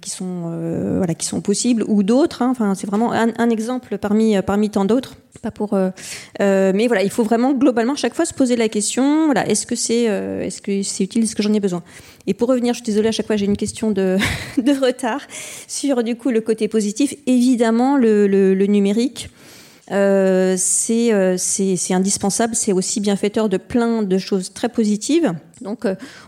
qui 0.00 0.10
sont, 0.10 0.96
voilà, 0.96 1.14
qui 1.14 1.26
sont 1.26 1.40
possibles 1.40 1.84
ou 1.86 2.02
d'autres. 2.02 2.42
Hein. 2.42 2.48
enfin, 2.50 2.74
c'est 2.74 2.86
vraiment 2.86 3.12
un, 3.12 3.28
un, 3.38 3.50
exemple 3.50 3.98
parmi, 3.98 4.40
parmi 4.42 4.70
tant 4.70 4.84
d'autres. 4.84 5.16
Pas 5.42 5.50
pour, 5.50 5.76
mais 6.38 6.86
voilà, 6.86 7.02
il 7.02 7.10
faut 7.10 7.24
vraiment 7.24 7.52
globalement 7.52 7.96
chaque 7.96 8.14
fois 8.14 8.24
se 8.24 8.34
poser 8.34 8.56
la 8.56 8.68
question 8.68 9.26
voilà, 9.26 9.46
est-ce 9.48 9.66
que 9.66 9.76
c'est 9.76 10.08
euh, 10.08 10.42
est-ce 10.42 10.62
que 10.62 10.82
c'est 10.82 11.04
utile, 11.04 11.24
est-ce 11.24 11.36
que 11.36 11.42
j'en 11.42 11.52
ai 11.52 11.60
besoin? 11.60 11.82
Et 12.26 12.34
pour 12.34 12.48
revenir, 12.48 12.74
je 12.74 12.78
suis 12.78 12.84
désolée, 12.84 13.08
à 13.08 13.12
chaque 13.12 13.26
fois 13.26 13.36
j'ai 13.36 13.46
une 13.46 13.56
question 13.56 13.90
de, 13.90 14.18
de, 14.58 14.72
retard 14.72 15.20
sur 15.68 16.02
du 16.02 16.16
coup 16.16 16.30
le 16.30 16.40
côté 16.40 16.68
positif. 16.68 17.14
Évidemment, 17.26 17.96
le, 17.96 18.26
le, 18.26 18.66
numérique. 18.66 19.28
Euh, 19.90 20.56
euh, 20.90 21.34
c'est 21.36 21.94
indispensable, 21.94 22.54
c'est 22.54 22.72
aussi 22.72 23.00
bienfaiteur 23.00 23.48
de 23.48 23.56
plein 23.56 24.02
de 24.02 24.18
choses 24.18 24.52
très 24.52 24.68
positives. 24.68 25.32
Donc, 25.60 25.84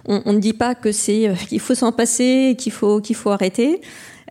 on, 0.06 0.23
on, 0.25 0.32
ne 0.32 0.38
dit 0.38 0.52
pas 0.52 0.75
que 0.75 0.92
c'est 0.92 1.32
qu'il 1.49 1.61
faut 1.61 1.75
s'en 1.75 1.92
passer, 1.92 2.56
qu'il 2.58 2.73
faut 2.73 3.00
qu'il 3.00 3.16
faut 3.16 3.30
arrêter. 3.30 3.80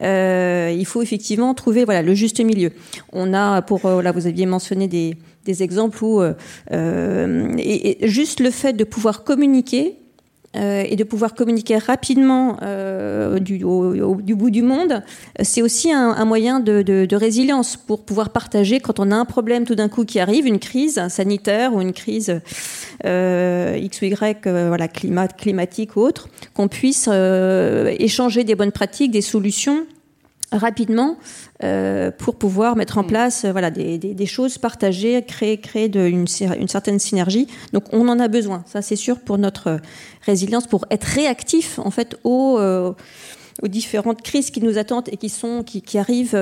Euh, 0.01 0.75
il 0.75 0.85
faut 0.85 1.01
effectivement 1.01 1.53
trouver 1.53 1.85
voilà 1.85 2.01
le 2.01 2.13
juste 2.13 2.39
milieu. 2.39 2.71
On 3.11 3.33
a 3.33 3.61
pour 3.61 3.87
là 4.01 4.11
vous 4.11 4.27
aviez 4.27 4.45
mentionné 4.45 4.87
des 4.87 5.15
des 5.45 5.63
exemples 5.63 6.03
où 6.03 6.21
euh, 6.21 6.33
euh, 6.71 7.53
et, 7.57 8.07
juste 8.07 8.39
le 8.39 8.49
fait 8.49 8.73
de 8.73 8.83
pouvoir 8.83 9.23
communiquer 9.23 9.97
euh, 10.55 10.83
et 10.87 10.95
de 10.95 11.03
pouvoir 11.03 11.33
communiquer 11.33 11.77
rapidement 11.77 12.57
euh, 12.61 13.39
du, 13.39 13.63
au, 13.63 14.15
du, 14.15 14.35
bout 14.35 14.51
du 14.51 14.61
monde, 14.61 15.01
c'est 15.41 15.63
aussi 15.63 15.91
un, 15.91 16.09
un 16.09 16.25
moyen 16.25 16.59
de, 16.59 16.83
de, 16.83 17.05
de, 17.05 17.15
résilience 17.15 17.75
pour 17.75 18.03
pouvoir 18.03 18.29
partager 18.29 18.79
quand 18.79 18.99
on 18.99 19.09
a 19.11 19.15
un 19.15 19.25
problème 19.25 19.65
tout 19.65 19.73
d'un 19.73 19.89
coup 19.89 20.05
qui 20.05 20.19
arrive, 20.19 20.45
une 20.45 20.59
crise 20.59 21.07
sanitaire 21.07 21.73
ou 21.73 21.81
une 21.81 21.93
crise 21.93 22.39
euh, 23.05 23.79
X 23.81 24.01
ou 24.01 24.05
Y, 24.05 24.45
euh, 24.45 24.67
voilà, 24.67 24.87
climat, 24.87 25.27
climatique 25.27 25.95
ou 25.95 26.01
autre, 26.01 26.29
qu'on 26.53 26.67
puisse 26.67 27.07
échanger 27.07 28.43
des 28.43 28.53
bonnes 28.53 28.71
pratiques, 28.71 29.11
des 29.11 29.21
solutions 29.21 29.87
rapidement 30.57 31.17
euh, 31.63 32.11
pour 32.11 32.35
pouvoir 32.35 32.75
mettre 32.75 32.97
en 32.97 33.03
mm. 33.03 33.07
place 33.07 33.45
euh, 33.45 33.51
voilà 33.51 33.71
des, 33.71 33.97
des, 33.97 34.13
des, 34.13 34.25
choses 34.25 34.57
partagées, 34.57 35.21
créer 35.23 35.57
créer 35.57 35.89
de, 35.89 36.01
une, 36.01 36.25
une, 36.59 36.67
certaine 36.67 36.99
synergie. 36.99 37.47
Donc 37.73 37.83
on 37.91 38.07
en 38.07 38.19
a 38.19 38.27
besoin, 38.27 38.63
ça 38.65 38.81
c'est 38.81 38.95
sûr 38.95 39.19
pour 39.19 39.37
notre 39.37 39.79
résilience, 40.25 40.67
pour 40.67 40.85
être 40.89 41.05
réactif 41.05 41.79
en 41.79 41.91
fait 41.91 42.17
aux 42.23 42.57
euh, 42.59 42.93
aux 43.61 43.67
différentes 43.67 44.21
crises 44.21 44.49
qui 44.49 44.61
nous 44.61 44.77
attendent 44.77 45.09
et 45.11 45.17
qui 45.17 45.29
sont 45.29 45.63
qui, 45.63 45.81
qui 45.81 45.97
arrivent 45.97 46.37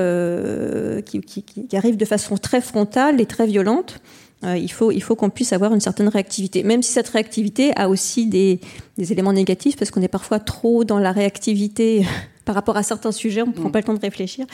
qui, 1.04 1.20
qui, 1.20 1.42
qui, 1.42 1.76
arrivent 1.76 1.98
de 1.98 2.04
façon 2.04 2.36
très 2.36 2.60
frontale 2.60 3.20
et 3.20 3.26
très 3.26 3.46
violente. 3.46 4.00
Il 4.44 4.72
faut, 4.72 4.90
il 4.90 5.00
faut 5.00 5.14
qu'on 5.14 5.30
puisse 5.30 5.52
avoir 5.52 5.72
une 5.72 5.80
certaine 5.80 6.08
réactivité, 6.08 6.64
même 6.64 6.82
si 6.82 6.90
cette 6.90 7.08
réactivité 7.10 7.70
a 7.76 7.88
aussi 7.88 8.26
des, 8.26 8.58
des 8.98 9.12
éléments 9.12 9.32
négatifs, 9.32 9.76
parce 9.76 9.92
qu'on 9.92 10.02
est 10.02 10.08
parfois 10.08 10.40
trop 10.40 10.82
dans 10.82 10.98
la 10.98 11.12
réactivité 11.12 12.04
par 12.44 12.54
rapport 12.54 12.76
à 12.76 12.82
certains 12.82 13.12
sujets, 13.12 13.42
on 13.42 13.48
ne 13.48 13.52
prend 13.52 13.68
mm. 13.68 13.72
pas 13.72 13.78
le 13.78 13.84
temps 13.84 13.94
de 13.94 14.00
réfléchir. 14.00 14.46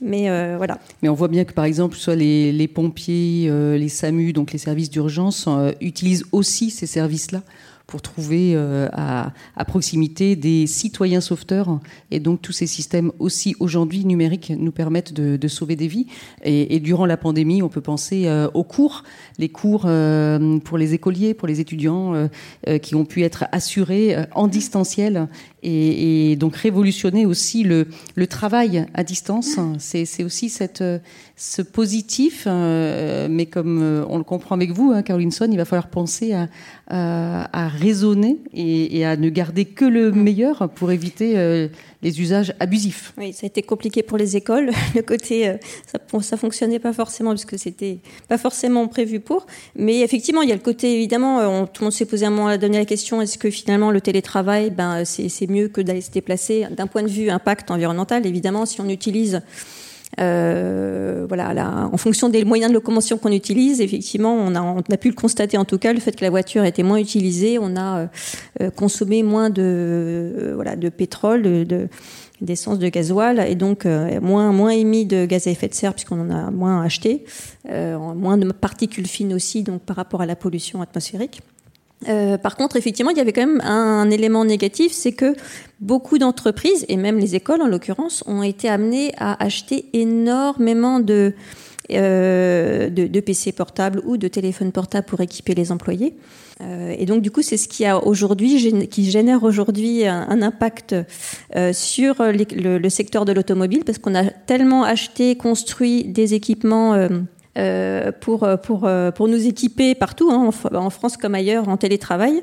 Mais 0.00 0.30
euh, 0.30 0.54
voilà. 0.56 0.78
Mais 1.02 1.08
on 1.08 1.14
voit 1.14 1.28
bien 1.28 1.44
que 1.44 1.52
par 1.52 1.64
exemple, 1.64 1.96
soit 1.96 2.16
les, 2.16 2.52
les 2.52 2.68
pompiers, 2.68 3.46
euh, 3.48 3.76
les 3.76 3.88
SAMU, 3.88 4.32
donc 4.32 4.52
les 4.52 4.58
services 4.58 4.90
d'urgence, 4.90 5.46
euh, 5.48 5.72
utilisent 5.80 6.24
aussi 6.32 6.70
ces 6.70 6.86
services-là 6.86 7.42
pour 7.94 8.02
trouver 8.02 8.54
euh, 8.56 8.88
à, 8.92 9.64
proximité 9.66 10.34
des 10.34 10.66
citoyens 10.66 11.20
sauveteurs. 11.20 11.78
Et 12.10 12.18
donc 12.18 12.42
tous 12.42 12.50
ces 12.50 12.66
systèmes 12.66 13.12
aussi 13.20 13.54
aujourd'hui 13.60 14.04
numériques 14.04 14.52
nous 14.58 14.72
permettent 14.72 15.12
de, 15.12 15.46
sauver 15.46 15.76
des 15.76 15.86
vies. 15.86 16.08
Et, 16.42 16.80
durant 16.80 17.06
la 17.06 17.16
pandémie, 17.16 17.62
on 17.62 17.68
peut 17.68 17.80
penser 17.80 18.26
euh, 18.26 18.48
aux 18.52 18.64
cours, 18.64 19.04
les 19.38 19.48
cours 19.48 19.84
euh, 19.86 20.58
pour 20.58 20.76
les 20.76 20.92
écoliers, 20.92 21.34
pour 21.34 21.46
les 21.46 21.60
étudiants 21.60 22.28
qui 22.82 22.96
ont 22.96 23.04
pu 23.04 23.22
être 23.22 23.44
assurés 23.52 24.16
en 24.32 24.48
distanciel 24.48 25.28
et, 25.62 26.34
donc 26.36 26.56
révolutionner 26.56 27.26
aussi 27.26 27.62
le, 27.62 27.86
travail 28.26 28.86
à 28.94 29.04
distance. 29.04 29.60
C'est 29.78 30.24
aussi 30.24 30.50
ce 30.50 31.62
positif, 31.62 32.48
mais 32.48 33.46
comme 33.46 34.04
on 34.08 34.18
le 34.18 34.24
comprend 34.24 34.56
avec 34.56 34.72
vous, 34.72 34.92
hein, 34.92 35.04
il 35.08 35.56
va 35.56 35.64
falloir 35.64 35.88
penser 35.88 36.32
à, 36.32 36.48
à, 36.88 37.44
à 37.52 37.68
raisonner 37.84 38.38
et, 38.52 38.98
et, 38.98 39.04
à 39.04 39.16
ne 39.16 39.28
garder 39.28 39.64
que 39.64 39.84
le 39.84 40.10
meilleur 40.10 40.70
pour 40.70 40.90
éviter 40.90 41.36
euh, 41.36 41.68
les 42.02 42.20
usages 42.20 42.54
abusifs. 42.60 43.12
Oui, 43.18 43.32
ça 43.32 43.40
a 43.44 43.46
été 43.46 43.62
compliqué 43.62 44.02
pour 44.02 44.18
les 44.18 44.36
écoles. 44.36 44.70
Le 44.94 45.02
côté, 45.02 45.48
euh, 45.48 45.56
ça, 45.86 45.98
ça 46.20 46.36
fonctionnait 46.36 46.78
pas 46.78 46.92
forcément 46.92 47.30
parce 47.30 47.44
que 47.44 47.56
c'était 47.56 47.98
pas 48.28 48.38
forcément 48.38 48.86
prévu 48.88 49.20
pour. 49.20 49.46
Mais 49.76 50.00
effectivement, 50.00 50.42
il 50.42 50.48
y 50.48 50.52
a 50.52 50.56
le 50.56 50.60
côté, 50.60 50.94
évidemment, 50.94 51.40
euh, 51.40 51.46
on, 51.46 51.66
tout 51.66 51.82
le 51.82 51.86
monde 51.86 51.92
s'est 51.92 52.06
posé 52.06 52.26
un 52.26 52.30
moment 52.30 52.48
à 52.48 52.58
donner 52.58 52.78
la 52.78 52.84
question 52.84 53.20
est-ce 53.20 53.38
que 53.38 53.50
finalement 53.50 53.90
le 53.90 54.00
télétravail, 54.00 54.70
ben, 54.70 55.04
c'est 55.04 55.46
mieux 55.48 55.68
que 55.68 55.80
d'aller 55.80 56.00
se 56.00 56.10
déplacer 56.10 56.66
d'un 56.70 56.86
point 56.86 57.02
de 57.02 57.08
vue 57.08 57.30
impact 57.30 57.70
environnemental? 57.70 58.26
Évidemment, 58.26 58.66
si 58.66 58.80
on 58.80 58.88
utilise 58.88 59.42
euh, 60.20 61.24
voilà, 61.28 61.88
en 61.92 61.96
fonction 61.96 62.28
des 62.28 62.44
moyens 62.44 62.70
de 62.70 62.74
locomotion 62.74 63.18
qu'on 63.18 63.32
utilise, 63.32 63.80
effectivement, 63.80 64.34
on 64.34 64.54
a, 64.54 64.96
pu 64.96 65.08
le 65.08 65.14
constater 65.14 65.56
en 65.56 65.64
tout 65.64 65.78
cas, 65.78 65.92
le 65.92 66.00
fait 66.00 66.14
que 66.14 66.24
la 66.24 66.30
voiture 66.30 66.64
était 66.64 66.82
moins 66.82 66.98
utilisée, 66.98 67.58
on 67.58 67.76
a 67.76 68.08
euh, 68.60 68.70
consommé 68.70 69.22
moins 69.22 69.50
de, 69.50 69.62
euh, 69.62 70.52
voilà, 70.54 70.76
de 70.76 70.88
pétrole, 70.88 71.42
de, 71.42 71.88
d'essence 72.40 72.78
de 72.78 72.88
gasoil 72.88 73.44
et 73.48 73.54
donc 73.54 73.86
moins 74.20 74.52
moins 74.52 74.70
émis 74.70 75.06
de 75.06 75.24
gaz 75.24 75.46
à 75.46 75.50
effet 75.50 75.68
de 75.68 75.74
serre 75.74 75.94
puisqu'on 75.94 76.20
en 76.20 76.30
a 76.30 76.50
moins 76.50 76.82
acheté, 76.82 77.24
moins 77.66 78.36
de 78.36 78.52
particules 78.52 79.06
fines 79.06 79.32
aussi 79.32 79.62
donc 79.62 79.82
par 79.82 79.96
rapport 79.96 80.20
à 80.20 80.26
la 80.26 80.36
pollution 80.36 80.82
atmosphérique. 80.82 81.40
Euh, 82.08 82.36
par 82.38 82.56
contre, 82.56 82.76
effectivement, 82.76 83.10
il 83.10 83.16
y 83.16 83.20
avait 83.20 83.32
quand 83.32 83.46
même 83.46 83.60
un, 83.62 84.10
élément 84.10 84.44
négatif, 84.44 84.92
c'est 84.92 85.12
que 85.12 85.34
beaucoup 85.80 86.18
d'entreprises, 86.18 86.84
et 86.88 86.96
même 86.96 87.18
les 87.18 87.34
écoles 87.34 87.62
en 87.62 87.66
l'occurrence, 87.66 88.22
ont 88.26 88.42
été 88.42 88.68
amenées 88.68 89.12
à 89.16 89.42
acheter 89.42 89.86
énormément 89.92 91.00
de, 91.00 91.34
euh, 91.92 92.90
de, 92.90 93.20
PC 93.20 93.52
portables 93.52 94.02
ou 94.04 94.16
de 94.16 94.28
téléphones 94.28 94.72
portables 94.72 95.06
pour 95.06 95.20
équiper 95.20 95.54
les 95.54 95.72
employés. 95.72 96.14
Euh, 96.60 96.94
et 96.96 97.06
donc, 97.06 97.22
du 97.22 97.30
coup, 97.30 97.42
c'est 97.42 97.56
ce 97.56 97.68
qui, 97.68 97.84
a 97.84 97.98
aujourd'hui, 98.04 98.86
qui 98.88 99.10
génère 99.10 99.42
aujourd'hui 99.42 100.06
un, 100.06 100.42
impact 100.42 100.94
sur 101.72 102.16
le, 102.20 102.88
secteur 102.88 103.24
de 103.24 103.32
l'automobile, 103.32 103.82
parce 103.84 103.98
qu'on 103.98 104.14
a 104.14 104.24
tellement 104.24 104.84
acheté, 104.84 105.36
construit 105.36 106.04
des 106.04 106.34
équipements 106.34 106.94
euh, 106.94 107.08
pour, 108.20 108.44
euh, 108.44 108.56
pour, 108.56 108.84
euh, 108.84 109.10
pour 109.10 109.28
nous 109.28 109.46
équiper 109.46 109.94
partout, 109.94 110.30
hein, 110.30 110.50
en, 110.74 110.90
France 110.90 111.16
comme 111.16 111.34
ailleurs, 111.34 111.68
en 111.68 111.76
télétravail. 111.76 112.42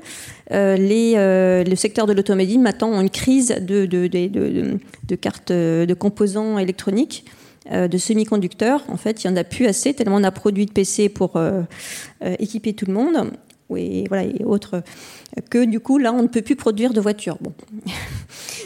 les, 0.50 1.16
le 1.16 1.76
secteur 1.76 2.08
de 2.08 2.14
l'automobile 2.14 2.60
maintenant 2.60 2.90
ont 2.90 3.02
une 3.02 3.10
crise 3.10 3.50
de, 3.50 3.86
de, 3.86 4.08
de, 4.08 4.28
de, 4.28 4.80
de 5.08 5.16
cartes 5.16 5.52
de 5.52 5.94
composants 5.94 6.58
électroniques 6.58 7.26
de 7.72 7.98
semi-conducteurs. 7.98 8.84
En 8.88 8.98
fait, 8.98 9.24
il 9.24 9.28
n'y 9.28 9.34
en 9.34 9.38
a 9.38 9.44
plus 9.44 9.68
assez, 9.68 9.94
tellement 9.94 10.16
on 10.16 10.24
a 10.24 10.32
produit 10.32 10.66
de 10.66 10.72
PC 10.72 11.10
pour 11.10 11.40
équiper 12.40 12.74
tout 12.74 12.86
le 12.86 12.94
monde 12.94 13.32
et, 13.78 14.06
voilà, 14.08 14.24
et 14.24 14.44
autres, 14.44 14.84
que 15.50 15.66
du 15.66 15.80
coup, 15.80 15.98
là, 15.98 16.14
on 16.14 16.24
ne 16.24 16.28
peut 16.28 16.42
plus 16.42 16.56
produire 16.56 16.94
de 16.94 17.02
voitures. 17.02 17.38
Bon. 17.42 17.54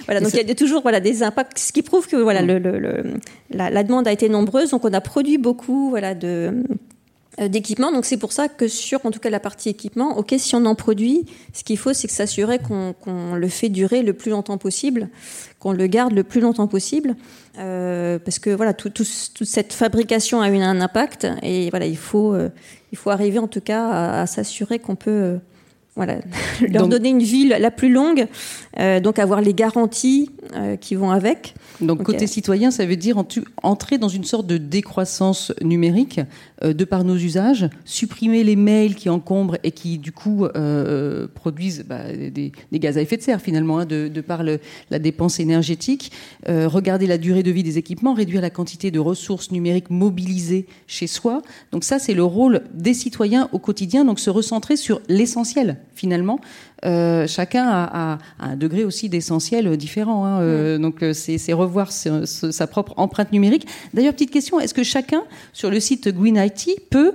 voilà, 0.06 0.22
donc 0.22 0.34
il 0.34 0.48
y 0.48 0.52
a 0.52 0.56
toujours 0.56 0.82
voilà, 0.82 1.00
des 1.00 1.24
impacts, 1.24 1.58
ce 1.58 1.72
qui 1.72 1.82
prouve 1.82 2.08
que 2.08 2.16
voilà, 2.16 2.42
mm. 2.42 2.48
le, 2.48 2.60
le, 2.60 3.04
la, 3.52 3.70
la, 3.70 3.84
demande 3.84 4.08
a 4.08 4.12
été 4.12 4.30
nombreuse, 4.30 4.72
donc 4.72 4.86
on 4.86 4.94
a 4.94 5.02
produit 5.02 5.38
beaucoup 5.38 5.90
voilà, 5.90 6.16
de 6.16 6.64
d'équipement. 7.38 7.92
Donc 7.92 8.06
c'est 8.06 8.18
pour 8.18 8.32
ça 8.32 8.48
que 8.48 8.68
sur 8.68 9.06
en 9.06 9.12
tout 9.12 9.20
cas 9.20 9.30
la 9.30 9.40
partie 9.40 9.70
équipement, 9.70 10.18
ok 10.18 10.36
si 10.38 10.56
on 10.56 10.66
en 10.66 10.76
produit, 10.76 11.26
ce 11.54 11.64
qu'il 11.64 11.78
faut 11.78 11.94
c'est 11.94 12.10
s'assurer 12.10 12.60
qu'on 12.60 13.36
le 13.36 13.48
fait 13.50 13.70
durer 13.70 14.04
le 14.04 14.14
plus 14.14 14.32
longtemps 14.32 14.58
possible, 14.58 15.10
qu'on 15.60 15.74
le 15.74 15.88
garde 15.88 16.14
le 16.14 16.24
plus 16.24 16.42
longtemps 16.42 16.68
possible, 16.68 17.16
euh, 17.58 18.20
parce 18.20 18.40
que 18.40 18.50
voilà 18.50 18.74
tout, 18.74 18.90
toute 18.90 19.06
cette 19.06 19.74
fabrication 19.74 20.42
a 20.42 20.50
eu 20.50 20.58
un 20.58 20.82
impact 20.82 21.28
et 21.42 21.70
voilà 21.70 21.86
il 21.86 21.98
faut 21.98 22.34
euh, 22.34 22.50
il 22.92 22.98
faut 22.98 23.10
arriver 23.10 23.40
en 23.40 23.48
tout 23.48 23.62
cas 23.62 23.90
à, 24.22 24.26
s'assurer 24.28 24.80
qu'on 24.80 24.96
peut 24.96 25.12
euh, 25.12 25.38
voilà, 25.96 26.18
leur 26.70 26.88
donner 26.88 27.10
une 27.10 27.24
ville 27.24 27.56
la 27.58 27.72
plus 27.72 27.92
longue, 27.92 28.28
euh, 28.80 29.00
donc 29.00 29.18
avoir 29.18 29.42
les 29.42 29.54
garanties 29.54 30.30
euh, 30.56 30.76
qui 30.76 30.96
vont 30.96 31.10
avec. 31.10 31.56
Donc 31.82 32.04
côté 32.04 32.28
citoyen, 32.28 32.72
ça 32.72 32.86
veut 32.86 32.96
dire 32.96 33.22
entrer 33.64 33.98
dans 33.98 34.08
une 34.08 34.24
sorte 34.24 34.48
de 34.48 34.58
décroissance 34.58 35.54
numérique 35.62 36.22
de 36.64 36.86
par 36.86 37.04
nos 37.04 37.18
usages, 37.18 37.70
supprimer 37.84 38.46
les 38.46 38.56
mails 38.56 38.96
qui 38.96 39.10
encombrent 39.10 39.58
et 39.64 39.72
qui 39.72 39.98
du 39.98 40.14
coup 40.14 40.48
produisent 41.34 41.84
bah, 41.86 42.14
des, 42.14 42.54
gaz 42.74 42.98
à 42.98 43.02
effet 43.02 43.18
de 43.18 43.22
serre 43.22 43.42
finalement, 43.42 43.80
hein, 43.80 43.86
de, 43.86 44.22
par 44.22 44.42
la 44.44 45.00
dépense 45.00 45.42
énergétique, 45.42 46.14
regarder 46.48 47.08
la 47.08 47.18
durée 47.18 47.44
de 47.44 47.52
vie 47.52 47.64
des 47.64 47.78
équipements, 47.78 48.14
réduire 48.14 48.42
la 48.42 48.50
quantité 48.50 48.90
de 48.90 49.00
ressources 49.00 49.52
numériques 49.52 49.90
mobilisées 49.90 50.68
chez 50.88 51.08
soi. 51.08 51.42
Donc 51.74 51.84
ça, 51.84 52.00
c'est 52.00 52.14
le 52.14 52.24
rôle 52.24 52.62
des 52.74 52.94
citoyens 52.94 53.50
au 53.52 53.60
quotidien, 53.60 54.06
donc 54.06 54.20
se 54.20 54.30
recentrer 54.30 54.78
sur 54.78 55.02
l'essentiel 55.10 55.78
finalement. 55.96 56.40
Euh, 56.86 57.26
chacun 57.28 57.68
a, 57.68 58.20
un 58.40 58.56
degré 58.56 58.84
aussi 58.84 59.10
d'essentiel 59.10 59.76
différent. 59.78 60.26
Hein. 60.26 60.42
Euh, 60.42 60.78
donc 60.78 61.02
euh, 61.02 61.14
c'est 61.14 61.54
revoir 61.54 61.92
sa 61.92 62.68
propre 62.68 62.94
empreinte 62.98 63.32
numérique. 63.32 63.68
D'ailleurs, 63.94 64.14
petite 64.14 64.32
question, 64.32 64.60
est-ce 64.60 64.74
que 64.74 64.84
chacun 64.84 65.24
sur 65.54 65.70
le 65.70 65.80
site 65.80 66.10
Green 66.10 66.38
IT 66.38 66.82
peut 66.90 67.14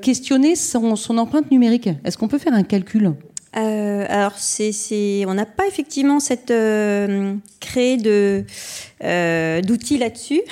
questionner 0.00 0.54
son, 0.54 1.18
empreinte 1.18 1.50
numérique? 1.50 1.88
Est-ce 2.04 2.16
qu'on 2.16 2.28
peut 2.28 2.38
faire 2.38 2.54
un 2.54 2.62
calcul? 2.62 3.12
Alors, 3.52 4.32
c'est, 4.36 5.24
on 5.26 5.34
n'a 5.34 5.46
pas 5.46 5.66
effectivement 5.66 6.20
cette 6.20 6.52
créé 7.60 7.96
de 7.96 8.44
d'outils 9.62 9.98
là-dessus. 9.98 10.42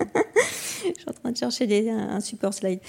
Je 0.96 1.00
suis 1.00 1.08
en 1.08 1.12
train 1.12 1.30
de 1.30 1.36
chercher 1.36 1.66
des, 1.66 1.88
un, 1.90 2.20
support 2.20 2.54
slide. 2.54 2.80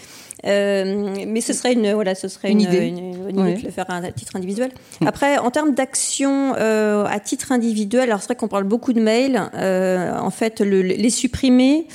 Euh, 0.45 1.25
mais 1.27 1.41
ce 1.41 1.53
serait 1.53 1.73
une, 1.73 1.93
voilà, 1.93 2.15
ce 2.15 2.27
serait 2.27 2.51
une, 2.51 2.61
idée, 2.61 2.91
de 2.91 3.63
le 3.63 3.71
faire 3.71 3.85
à, 3.89 4.11
titre 4.11 4.35
individuel. 4.35 4.71
Mm. 5.01 5.07
Après, 5.07 5.37
en 5.37 5.51
termes 5.51 5.73
d'action 5.73 6.55
euh, 6.57 7.05
à 7.05 7.19
titre 7.19 7.51
individuel, 7.51 8.03
alors 8.03 8.19
c'est 8.19 8.27
vrai 8.27 8.35
qu'on 8.35 8.47
parle 8.47 8.65
beaucoup 8.65 8.93
de 8.93 9.01
mails. 9.01 9.41
Euh, 9.55 10.17
en 10.17 10.29
fait, 10.29 10.61
le, 10.61 10.81
les 10.81 11.09
supprimer, 11.09 11.87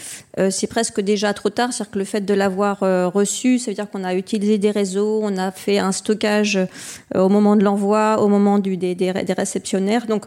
c'est 0.50 0.68
presque 0.68 1.00
déjà 1.00 1.34
trop 1.34 1.50
tard. 1.50 1.72
C'est-à-dire 1.72 1.90
que 1.90 1.98
le 1.98 2.04
fait 2.04 2.20
de 2.20 2.32
l'avoir 2.32 2.78
reçu, 3.12 3.58
ça 3.58 3.72
veut 3.72 3.74
dire 3.74 3.90
qu'on 3.90 4.04
a 4.04 4.14
utilisé 4.14 4.56
des 4.56 4.70
réseaux, 4.70 5.18
on 5.20 5.36
a 5.36 5.50
fait 5.50 5.78
un 5.78 5.90
stockage 5.90 6.60
au 7.12 7.28
moment 7.28 7.56
de 7.56 7.64
l'envoi, 7.64 8.22
au 8.22 8.28
moment 8.28 8.60
du, 8.60 8.76
des, 8.76 8.94
des, 8.94 9.12
des 9.12 9.32
réceptionnaires. 9.32 10.06
Donc, 10.06 10.26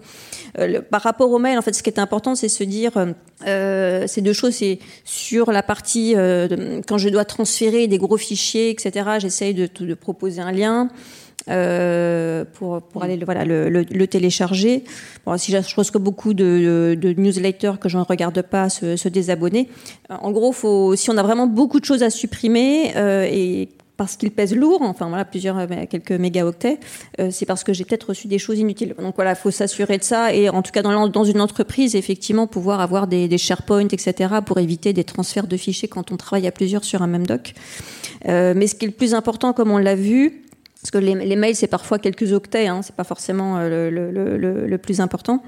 par 0.89 1.01
rapport 1.01 1.31
aux 1.31 1.39
mails, 1.39 1.57
en 1.57 1.61
fait, 1.61 1.71
ce 1.71 1.81
qui 1.81 1.89
est 1.89 1.97
important, 1.97 2.35
c'est 2.35 2.49
se 2.49 2.65
dire 2.65 2.91
ces 3.45 4.21
deux 4.21 4.33
choses. 4.33 4.55
C'est 4.55 4.79
sur 5.05 5.53
la 5.53 5.60
partie 5.61 6.13
quand 6.87 6.97
je 6.97 7.09
dois 7.09 7.25
transférer 7.25 7.87
des 7.87 7.97
gros 7.97 8.17
fichiers, 8.17 8.69
etc. 8.69 9.11
J'essaye 9.19 9.53
de, 9.53 9.69
de 9.79 9.93
proposer 9.93 10.41
un 10.41 10.51
lien. 10.51 10.89
Euh, 11.49 12.45
pour, 12.53 12.83
pour 12.83 13.03
aller 13.03 13.17
voilà, 13.25 13.45
le, 13.45 13.67
le, 13.67 13.81
le 13.81 14.07
télécharger. 14.07 14.83
Bon, 15.25 15.35
si 15.37 15.51
je 15.51 15.91
que 15.91 15.97
beaucoup 15.97 16.35
de, 16.35 16.95
de, 16.99 17.13
newsletters 17.13 17.73
que 17.81 17.89
je 17.89 17.97
ne 17.97 18.03
regarde 18.03 18.43
pas 18.43 18.69
se, 18.69 18.95
se 18.95 19.09
désabonner. 19.09 19.67
Euh, 20.11 20.15
en 20.21 20.31
gros, 20.31 20.51
faut, 20.51 20.95
si 20.95 21.09
on 21.09 21.17
a 21.17 21.23
vraiment 21.23 21.47
beaucoup 21.47 21.79
de 21.79 21.85
choses 21.85 22.03
à 22.03 22.11
supprimer 22.11 22.95
euh, 22.95 23.27
et 23.27 23.69
parce 24.01 24.15
qu'il 24.15 24.31
pèse 24.31 24.55
lourd, 24.55 24.81
enfin 24.81 25.09
voilà, 25.09 25.25
plusieurs 25.25 25.59
euh, 25.59 25.67
quelques 25.87 26.13
mégaoctets, 26.13 26.79
euh, 27.19 27.29
c'est 27.29 27.45
parce 27.45 27.63
que 27.63 27.71
j'ai 27.71 27.85
peut-être 27.85 28.09
reçu 28.09 28.27
des 28.27 28.39
choses 28.39 28.57
inutiles. 28.57 28.95
Donc 28.97 29.13
voilà, 29.13 29.33
il 29.33 29.35
faut 29.35 29.51
s'assurer 29.51 29.99
de 29.99 30.03
ça 30.03 30.33
et 30.33 30.49
en 30.49 30.63
tout 30.63 30.71
cas 30.71 30.81
dans, 30.81 31.23
une 31.23 31.39
entreprise, 31.39 31.95
effectivement, 31.95 32.47
pouvoir 32.47 32.79
avoir 32.79 33.05
des, 33.05 33.27
des 33.27 33.37
SharePoint, 33.37 33.89
etc., 33.89 34.33
pour 34.43 34.57
éviter 34.57 34.91
des 34.91 35.03
transferts 35.03 35.45
de 35.45 35.55
fichiers 35.55 35.87
quand 35.87 36.11
on 36.11 36.17
travaille 36.17 36.47
à 36.47 36.51
plusieurs 36.51 36.83
sur 36.83 37.03
un 37.03 37.07
même 37.07 37.27
doc. 37.27 37.53
Euh, 38.27 38.55
mais 38.55 38.65
ce 38.65 38.73
qui 38.73 38.85
est 38.85 38.87
le 38.87 38.93
plus 38.95 39.13
important, 39.13 39.53
comme 39.53 39.69
on 39.69 39.77
l'a 39.77 39.93
vu, 39.93 40.40
parce 40.81 40.89
que 40.89 40.97
les, 40.97 41.13
les 41.13 41.35
mails, 41.35 41.55
c'est 41.55 41.67
parfois 41.67 41.99
quelques 41.99 42.33
octets, 42.33 42.65
hein, 42.65 42.81
c'est 42.81 42.95
pas 42.95 43.03
forcément 43.03 43.57
euh, 43.57 43.89
le, 43.91 44.11
le, 44.11 44.37
le, 44.37 44.65
le 44.65 44.77
plus 44.79 44.99
important. 44.99 45.43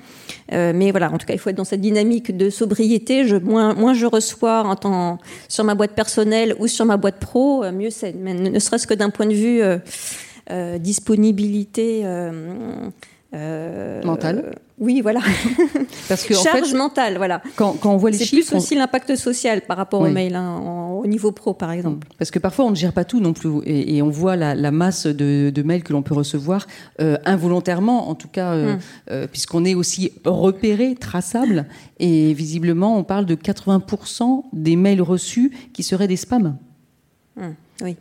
Euh, 0.51 0.73
mais 0.75 0.91
voilà, 0.91 1.11
en 1.11 1.17
tout 1.17 1.25
cas, 1.25 1.33
il 1.33 1.39
faut 1.39 1.49
être 1.49 1.55
dans 1.55 1.63
cette 1.63 1.81
dynamique 1.81 2.37
de 2.37 2.51
sobriété. 2.51 3.27
Je, 3.27 3.37
moins, 3.37 3.73
moins 3.73 3.95
je 3.95 4.05
reçois 4.05 4.61
en 4.61 4.75
temps, 4.75 5.17
sur 5.49 5.63
ma 5.63 5.73
boîte 5.73 5.93
personnelle 5.93 6.55
ou 6.59 6.67
sur 6.67 6.85
ma 6.85 6.97
boîte 6.97 7.19
pro, 7.19 7.63
euh, 7.63 7.71
mieux 7.71 7.89
c'est. 7.89 8.13
Ne, 8.13 8.33
ne 8.33 8.59
serait-ce 8.59 8.85
que 8.85 8.93
d'un 8.93 9.09
point 9.09 9.25
de 9.25 9.33
vue 9.33 9.61
euh, 9.61 9.79
euh 10.51 10.77
disponibilité. 10.77 12.01
Euh, 12.05 14.03
mentale 14.03 14.53
oui, 14.83 14.99
voilà. 15.01 15.21
Parce 16.09 16.23
que 16.25 16.33
charge 16.33 16.69
fait, 16.69 16.77
mentale, 16.77 17.15
voilà. 17.15 17.41
Quand, 17.55 17.73
quand 17.79 17.93
on 17.93 17.97
voit 17.97 18.11
les 18.11 18.17
chiffres, 18.17 18.43
c'est 18.43 18.55
plus 18.55 18.57
aussi 18.57 18.75
l'impact 18.75 19.15
social 19.15 19.61
par 19.61 19.77
rapport 19.77 20.01
au 20.01 20.09
mail, 20.09 20.35
hein, 20.35 20.57
au 20.91 21.07
niveau 21.07 21.31
pro, 21.31 21.53
par 21.53 21.71
exemple. 21.71 22.05
Parce 22.17 22.31
que 22.31 22.39
parfois 22.39 22.65
on 22.65 22.71
ne 22.71 22.75
gère 22.75 22.91
pas 22.91 23.05
tout 23.05 23.21
non 23.21 23.31
plus, 23.31 23.49
et, 23.65 23.95
et 23.95 24.01
on 24.01 24.09
voit 24.09 24.35
la, 24.35 24.55
la 24.55 24.71
masse 24.71 25.07
de, 25.07 25.51
de, 25.55 25.63
mails 25.63 25.83
que 25.83 25.93
l'on 25.93 26.01
peut 26.01 26.13
recevoir 26.13 26.67
euh, 26.99 27.17
involontairement, 27.23 28.09
en 28.09 28.15
tout 28.15 28.27
cas, 28.27 28.53
euh, 28.53 28.73
hum. 28.73 28.79
euh, 29.11 29.27
puisqu'on 29.27 29.63
est 29.63 29.73
aussi 29.73 30.11
repéré, 30.25 30.95
traçable, 30.95 31.65
et 31.99 32.33
visiblement 32.33 32.97
on 32.97 33.05
parle 33.05 33.25
de 33.25 33.35
80% 33.35 34.43
des 34.51 34.75
mails 34.75 35.01
reçus 35.01 35.53
qui 35.71 35.83
seraient 35.83 36.09
des 36.09 36.17
spams. 36.17 36.57
Hum, 37.39 37.55
oui. 37.81 37.95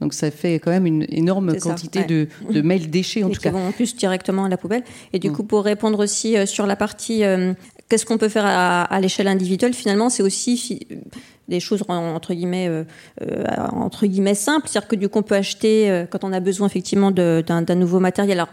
Donc 0.00 0.14
ça 0.14 0.30
fait 0.30 0.54
quand 0.54 0.70
même 0.70 0.86
une 0.86 1.04
énorme 1.08 1.56
quantité 1.58 2.04
de, 2.04 2.28
de, 2.50 2.60
mails 2.62 2.88
déchets 2.88 3.24
en 3.24 3.28
et 3.28 3.32
tout 3.32 3.40
qui 3.40 3.48
vont 3.48 3.66
en 3.66 3.72
plus 3.72 3.96
directement 3.96 4.44
à 4.44 4.48
la 4.48 4.56
poubelle. 4.56 4.84
Et 5.12 5.18
du 5.18 5.30
mm. 5.30 5.32
coup, 5.32 5.42
pour 5.42 5.64
répondre 5.64 5.98
aussi 5.98 6.36
euh, 6.36 6.46
sur 6.46 6.66
la 6.66 6.76
partie 6.76 7.24
euh, 7.24 7.52
qu'est-ce 7.88 8.06
qu'on 8.06 8.18
peut 8.18 8.28
faire 8.28 8.46
à, 8.46 8.82
à 8.82 9.00
l'échelle 9.00 9.28
individuelle, 9.28 9.74
finalement, 9.74 10.08
c'est 10.08 10.22
aussi 10.22 10.86
des 11.48 11.60
choses 11.60 11.82
entre 11.88 12.34
guillemets 12.34 12.68
euh, 12.68 12.84
euh, 13.22 13.44
entre 13.72 14.06
guillemets 14.06 14.34
simples, 14.34 14.68
c'est-à-dire 14.68 14.88
que 14.88 14.96
du 14.96 15.08
coup 15.08 15.18
on 15.18 15.22
peut 15.22 15.34
acheter 15.34 16.04
quand 16.10 16.24
on 16.24 16.32
a 16.32 16.40
besoin 16.40 16.66
effectivement 16.66 17.10
d'un 17.10 17.74
nouveau 17.74 18.00
matériel. 18.00 18.38
Alors 18.38 18.52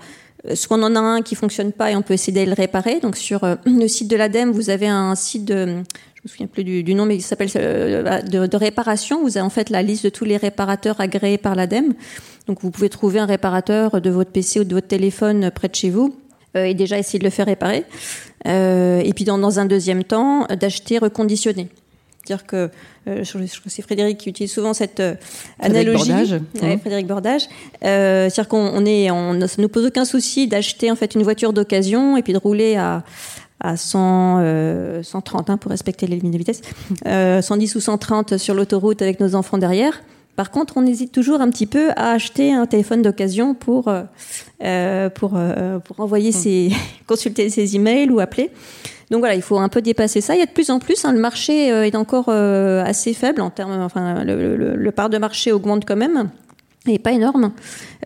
soit 0.53 0.77
on 0.77 0.83
en 0.83 0.95
a 0.95 0.99
un 0.99 1.21
qui 1.21 1.35
fonctionne 1.35 1.73
pas 1.73 1.91
et 1.91 1.95
on 1.95 2.01
peut 2.01 2.13
essayer 2.13 2.45
de 2.45 2.49
le 2.49 2.55
réparer. 2.55 2.99
Donc 3.01 3.17
sur 3.17 3.45
le 3.65 3.87
site 3.87 4.09
de 4.09 4.15
l'ADEME, 4.15 4.51
vous 4.51 4.69
avez 4.69 4.87
un 4.87 5.15
site 5.15 5.45
de 5.45 5.83
me 6.25 6.29
souviens 6.29 6.47
plus 6.47 6.63
du, 6.63 6.83
du 6.83 6.95
nom, 6.95 7.05
mais 7.05 7.15
il 7.15 7.21
s'appelle 7.21 7.49
euh, 7.55 8.21
de, 8.21 8.47
de, 8.47 8.57
réparation. 8.57 9.21
Vous 9.21 9.37
avez 9.37 9.45
en 9.45 9.49
fait 9.49 9.69
la 9.69 9.81
liste 9.81 10.03
de 10.03 10.09
tous 10.09 10.25
les 10.25 10.37
réparateurs 10.37 10.99
agréés 10.99 11.37
par 11.37 11.55
l'ADEME. 11.55 11.93
Donc 12.47 12.61
vous 12.61 12.71
pouvez 12.71 12.89
trouver 12.89 13.19
un 13.19 13.25
réparateur 13.25 14.01
de 14.01 14.09
votre 14.09 14.31
PC 14.31 14.59
ou 14.59 14.63
de 14.63 14.73
votre 14.73 14.87
téléphone 14.87 15.51
près 15.51 15.67
de 15.67 15.75
chez 15.75 15.89
vous 15.89 16.15
euh, 16.57 16.65
et 16.65 16.73
déjà 16.73 16.97
essayer 16.97 17.19
de 17.19 17.23
le 17.23 17.29
faire 17.29 17.45
réparer. 17.45 17.85
Euh, 18.47 19.01
et 19.01 19.13
puis 19.13 19.23
dans, 19.23 19.37
dans, 19.37 19.59
un 19.59 19.65
deuxième 19.65 20.03
temps, 20.03 20.45
d'acheter 20.45 20.97
reconditionné. 20.97 21.69
C'est-à-dire 22.23 22.47
que 22.47 22.71
je 23.05 23.29
crois 23.29 23.41
que 23.41 23.69
c'est 23.69 23.83
Frédéric 23.83 24.17
qui 24.17 24.29
utilise 24.29 24.51
souvent 24.51 24.73
cette 24.73 24.99
analogie. 25.59 26.09
Bordage. 26.09 26.41
Ouais, 26.59 26.77
Frédéric 26.79 27.05
Bordage. 27.05 27.43
C'est-à-dire 27.81 28.47
qu'on 28.47 28.57
on 28.73 28.83
est, 28.83 29.11
on, 29.11 29.39
ça 29.41 29.61
nous 29.61 29.69
pose 29.69 29.85
aucun 29.85 30.05
souci 30.05 30.47
d'acheter 30.47 30.89
en 30.89 30.95
fait 30.95 31.13
une 31.13 31.21
voiture 31.21 31.53
d'occasion 31.53 32.17
et 32.17 32.23
puis 32.23 32.33
de 32.33 32.39
rouler 32.39 32.77
à 32.77 33.03
à 33.59 33.77
100, 33.77 34.37
euh, 34.39 35.03
130 35.03 35.49
hein, 35.49 35.57
pour 35.57 35.71
respecter 35.71 36.07
les 36.07 36.17
limites 36.17 36.33
de 36.33 36.37
vitesse, 36.37 36.61
euh, 37.07 37.41
110 37.41 37.75
ou 37.75 37.79
130 37.79 38.37
sur 38.37 38.53
l'autoroute 38.53 39.01
avec 39.01 39.19
nos 39.19 39.35
enfants 39.35 39.57
derrière. 39.57 40.01
Par 40.35 40.51
contre, 40.51 40.73
on 40.75 40.85
hésite 40.85 41.13
toujours 41.13 41.39
un 41.39 41.49
petit 41.49 41.65
peu 41.65 41.91
à 41.91 42.11
acheter 42.11 42.53
un 42.53 42.65
téléphone 42.65 43.01
d'occasion 43.01 43.53
pour, 43.53 43.87
euh, 43.87 45.09
pour, 45.09 45.33
euh, 45.35 45.79
pour 45.79 45.99
envoyer 46.01 46.31
mmh. 46.31 46.33
ses, 46.33 46.71
consulter 47.07 47.49
ses 47.49 47.75
emails 47.75 48.09
ou 48.09 48.19
appeler. 48.19 48.51
Donc 49.11 49.19
voilà, 49.19 49.35
il 49.35 49.41
faut 49.41 49.57
un 49.57 49.69
peu 49.69 49.81
dépasser 49.81 50.21
ça. 50.21 50.35
Il 50.35 50.39
y 50.39 50.43
a 50.43 50.45
de 50.45 50.51
plus 50.51 50.69
en 50.69 50.79
plus, 50.79 51.05
hein, 51.05 51.13
le 51.13 51.19
marché 51.19 51.71
euh, 51.71 51.85
est 51.85 51.95
encore 51.95 52.25
euh, 52.29 52.83
assez 52.83 53.13
faible 53.13 53.41
en 53.41 53.49
termes, 53.49 53.79
enfin, 53.81 54.23
le, 54.23 54.55
le, 54.57 54.75
le, 54.75 54.91
part 54.91 55.09
de 55.09 55.17
marché 55.17 55.51
augmente 55.51 55.85
quand 55.85 55.95
même, 55.95 56.29
et 56.87 56.99
pas 56.99 57.11
énorme. 57.11 57.51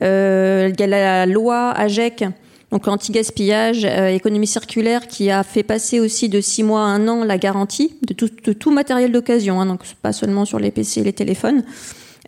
Euh, 0.01 0.71
il 0.73 0.79
y 0.79 0.83
a 0.83 0.87
la 0.87 1.25
loi 1.25 1.71
AGEC, 1.71 2.25
donc 2.71 2.87
anti-gaspillage, 2.87 3.85
euh, 3.85 4.09
économie 4.09 4.47
circulaire, 4.47 5.07
qui 5.07 5.31
a 5.31 5.43
fait 5.43 5.63
passer 5.63 5.99
aussi 5.99 6.29
de 6.29 6.39
six 6.41 6.63
mois 6.63 6.81
à 6.81 6.85
un 6.85 7.07
an 7.07 7.23
la 7.23 7.37
garantie 7.37 7.95
de 8.07 8.13
tout, 8.13 8.29
de 8.43 8.53
tout 8.53 8.71
matériel 8.71 9.11
d'occasion, 9.11 9.59
hein, 9.59 9.65
donc 9.65 9.81
pas 10.01 10.13
seulement 10.13 10.45
sur 10.45 10.59
les 10.59 10.71
PC 10.71 11.01
et 11.01 11.03
les 11.03 11.13
téléphones. 11.13 11.63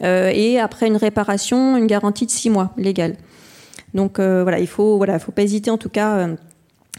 Euh, 0.04 0.32
et 0.34 0.60
après 0.60 0.88
une 0.88 0.98
réparation, 0.98 1.78
une 1.78 1.88
garantie 1.88 2.26
de 2.26 2.32
six 2.32 2.50
mois 2.50 2.74
légale. 2.78 3.16
Donc 3.94 4.20
euh, 4.20 4.42
voilà, 4.44 4.60
il 4.60 4.68
faut 4.68 4.98
voilà, 4.98 5.20
faut 5.20 5.32
pas 5.32 5.44
hésiter 5.44 5.70
en 5.70 5.78
tout 5.78 5.90
cas 5.90 6.18
euh, 6.18 6.36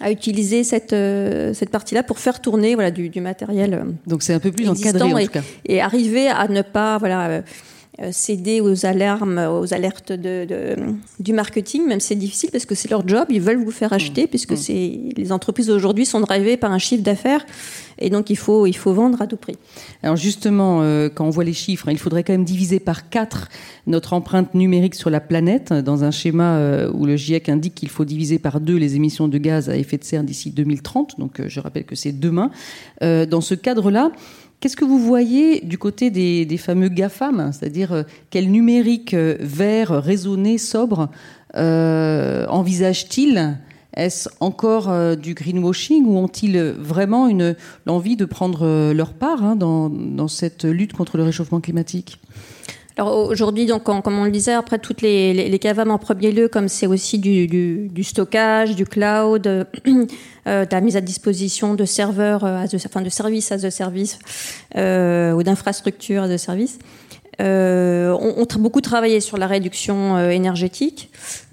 à 0.00 0.11
utiliser 0.11 0.64
cette, 0.64 0.92
euh, 0.92 1.55
cette 1.55 1.70
partie-là 1.70 2.02
pour 2.02 2.18
faire 2.18 2.40
tourner 2.40 2.74
voilà, 2.74 2.90
du, 2.90 3.09
du 3.09 3.20
matériel. 3.20 3.74
Euh, 3.74 3.85
Donc 4.07 4.22
c'est 4.22 4.35
un 4.35 4.40
peu 4.40 4.50
plus 4.50 4.68
encadré 4.68 5.12
en 5.12 5.16
et, 5.16 5.26
tout 5.26 5.33
cas. 5.33 5.42
Et 5.66 5.81
arriver 5.81 6.28
à 6.28 6.48
ne 6.48 6.62
pas 6.62 6.98
voilà, 6.98 7.28
euh, 7.28 7.42
céder 8.11 8.61
aux 8.61 8.87
alarmes, 8.87 9.38
aux 9.38 9.74
alertes 9.74 10.12
de, 10.12 10.44
de 10.44 10.76
du 11.20 11.33
marketing, 11.33 11.87
même 11.87 12.00
si 12.00 12.09
c'est 12.09 12.14
difficile 12.14 12.50
parce 12.50 12.64
que 12.64 12.74
c'est 12.74 12.90
leur 12.90 13.07
job, 13.07 13.26
ils 13.28 13.40
veulent 13.40 13.62
vous 13.62 13.70
faire 13.70 13.92
acheter, 13.92 14.24
mmh. 14.24 14.28
puisque 14.28 14.52
mmh. 14.52 14.57
c'est 14.57 15.00
les 15.16 15.33
entreprises 15.33 15.70
aujourd'hui 15.70 16.07
sont 16.07 16.20
drivées 16.20 16.57
par 16.57 16.72
un 16.72 16.78
chiffre 16.78 17.02
d'affaires 17.02 17.44
et 17.98 18.11
donc 18.11 18.31
il 18.31 18.37
faut, 18.37 18.66
il 18.66 18.76
faut 18.76 18.92
vendre 18.92 19.22
à 19.22 19.26
tout 19.26 19.37
prix. 19.37 19.57
Alors 20.02 20.16
justement, 20.16 20.81
euh, 20.83 21.09
quand 21.09 21.24
on 21.24 21.31
voit 21.31 21.44
les 21.44 21.52
chiffres, 21.52 21.88
hein, 21.88 21.92
il 21.92 21.98
faudrait 21.98 22.24
quand 22.24 22.33
même 22.33 22.44
diviser 22.44 22.81
par 22.81 23.09
4 23.09 23.48
notre 23.87 24.12
empreinte 24.12 24.55
numérique 24.55 24.94
sur 24.94 25.11
la 25.11 25.20
planète, 25.20 25.72
dans 25.72 26.05
un 26.05 26.11
schéma 26.11 26.57
euh, 26.57 26.90
où 26.92 27.07
le 27.07 27.16
GIEC 27.16 27.48
indique 27.48 27.74
qu'il 27.74 27.88
faut 27.88 28.05
diviser 28.05 28.38
par 28.38 28.61
2 28.61 28.76
les 28.76 28.96
émissions 28.96 29.28
de 29.28 29.38
gaz 29.38 29.68
à 29.68 29.76
effet 29.76 29.98
de 29.98 30.05
serre 30.05 30.24
d'ici 30.24 30.50
2030, 30.50 31.18
donc 31.18 31.40
euh, 31.40 31.44
je 31.48 31.61
rappelle 31.61 31.85
que 31.85 31.94
c'est 31.94 32.12
demain. 32.12 32.50
Euh, 33.02 33.26
dans 33.26 33.40
ce 33.40 33.55
cadre-là, 33.55 34.12
Qu'est-ce 34.62 34.77
que 34.77 34.85
vous 34.85 35.01
voyez 35.01 35.61
du 35.61 35.77
côté 35.77 36.11
des, 36.11 36.57
fameux 36.57 36.88
GAFAM, 36.88 37.51
c'est-à-dire 37.53 37.92
euh, 37.92 38.03
quel 38.31 38.48
numérique 38.48 39.12
euh, 39.12 39.37
vert, 39.40 39.88
raisonné, 39.90 40.57
sobre 40.57 41.09
euh, 41.57 42.46
envisage-t-il? 42.46 43.59
Est-ce 43.96 44.29
encore 44.38 44.88
euh, 44.88 45.16
du 45.16 45.35
greenwashing 45.35 46.07
ou 46.07 46.16
ont-ils 46.16 46.61
vraiment 46.79 47.29
l'envie 47.87 48.14
de 48.14 48.25
prendre 48.25 48.92
leur 48.92 49.14
part 49.14 49.42
hein, 49.42 49.57
dans 49.57 50.29
cette 50.29 50.62
lutte 50.64 50.92
contre 50.92 51.16
le 51.16 51.25
réchauffement 51.25 51.61
climatique? 51.61 52.20
Alors 52.98 53.28
aujourd'hui, 53.28 53.66
donc, 53.66 53.85
comme 53.85 54.18
on 54.18 54.24
le 54.24 54.31
disait, 54.31 54.52
après 54.52 54.78
toutes 54.78 55.00
les, 55.00 55.33
les, 55.33 55.48
les 55.48 55.59
CAVAM 55.59 55.90
en 55.90 55.98
premier 55.98 56.31
lieu, 56.31 56.48
comme 56.48 56.68
c'est 56.68 56.87
aussi 56.87 57.18
du, 57.18 57.46
du, 57.46 57.88
du, 57.88 58.05
stockage, 58.05 58.76
du 58.76 58.85
cloud, 58.85 59.46
euh, 59.46 60.64
de 60.66 60.70
la 60.70 60.81
mise 60.81 60.96
à 60.96 61.00
disposition 61.00 61.74
de 61.74 61.85
serveurs, 61.87 62.44
euh, 62.44 62.66
enfin 62.87 63.00
de 63.00 63.09
services 63.09 63.50
as 63.50 63.64
a 63.64 63.70
service 63.70 64.18
euh, 64.76 65.33
ou 65.33 65.42
d'infrastructures 65.42 66.24
as 66.24 66.31
a 66.31 66.38
service. 66.38 66.78
Euh, 67.40 68.16
on, 68.20 68.46
beaucoup 68.61 68.83
travaillé 68.83 69.20
sur 69.20 69.38
la 69.38 69.46
réduction 69.46 70.16
euh, 70.16 70.28
énergétique. 70.31 71.11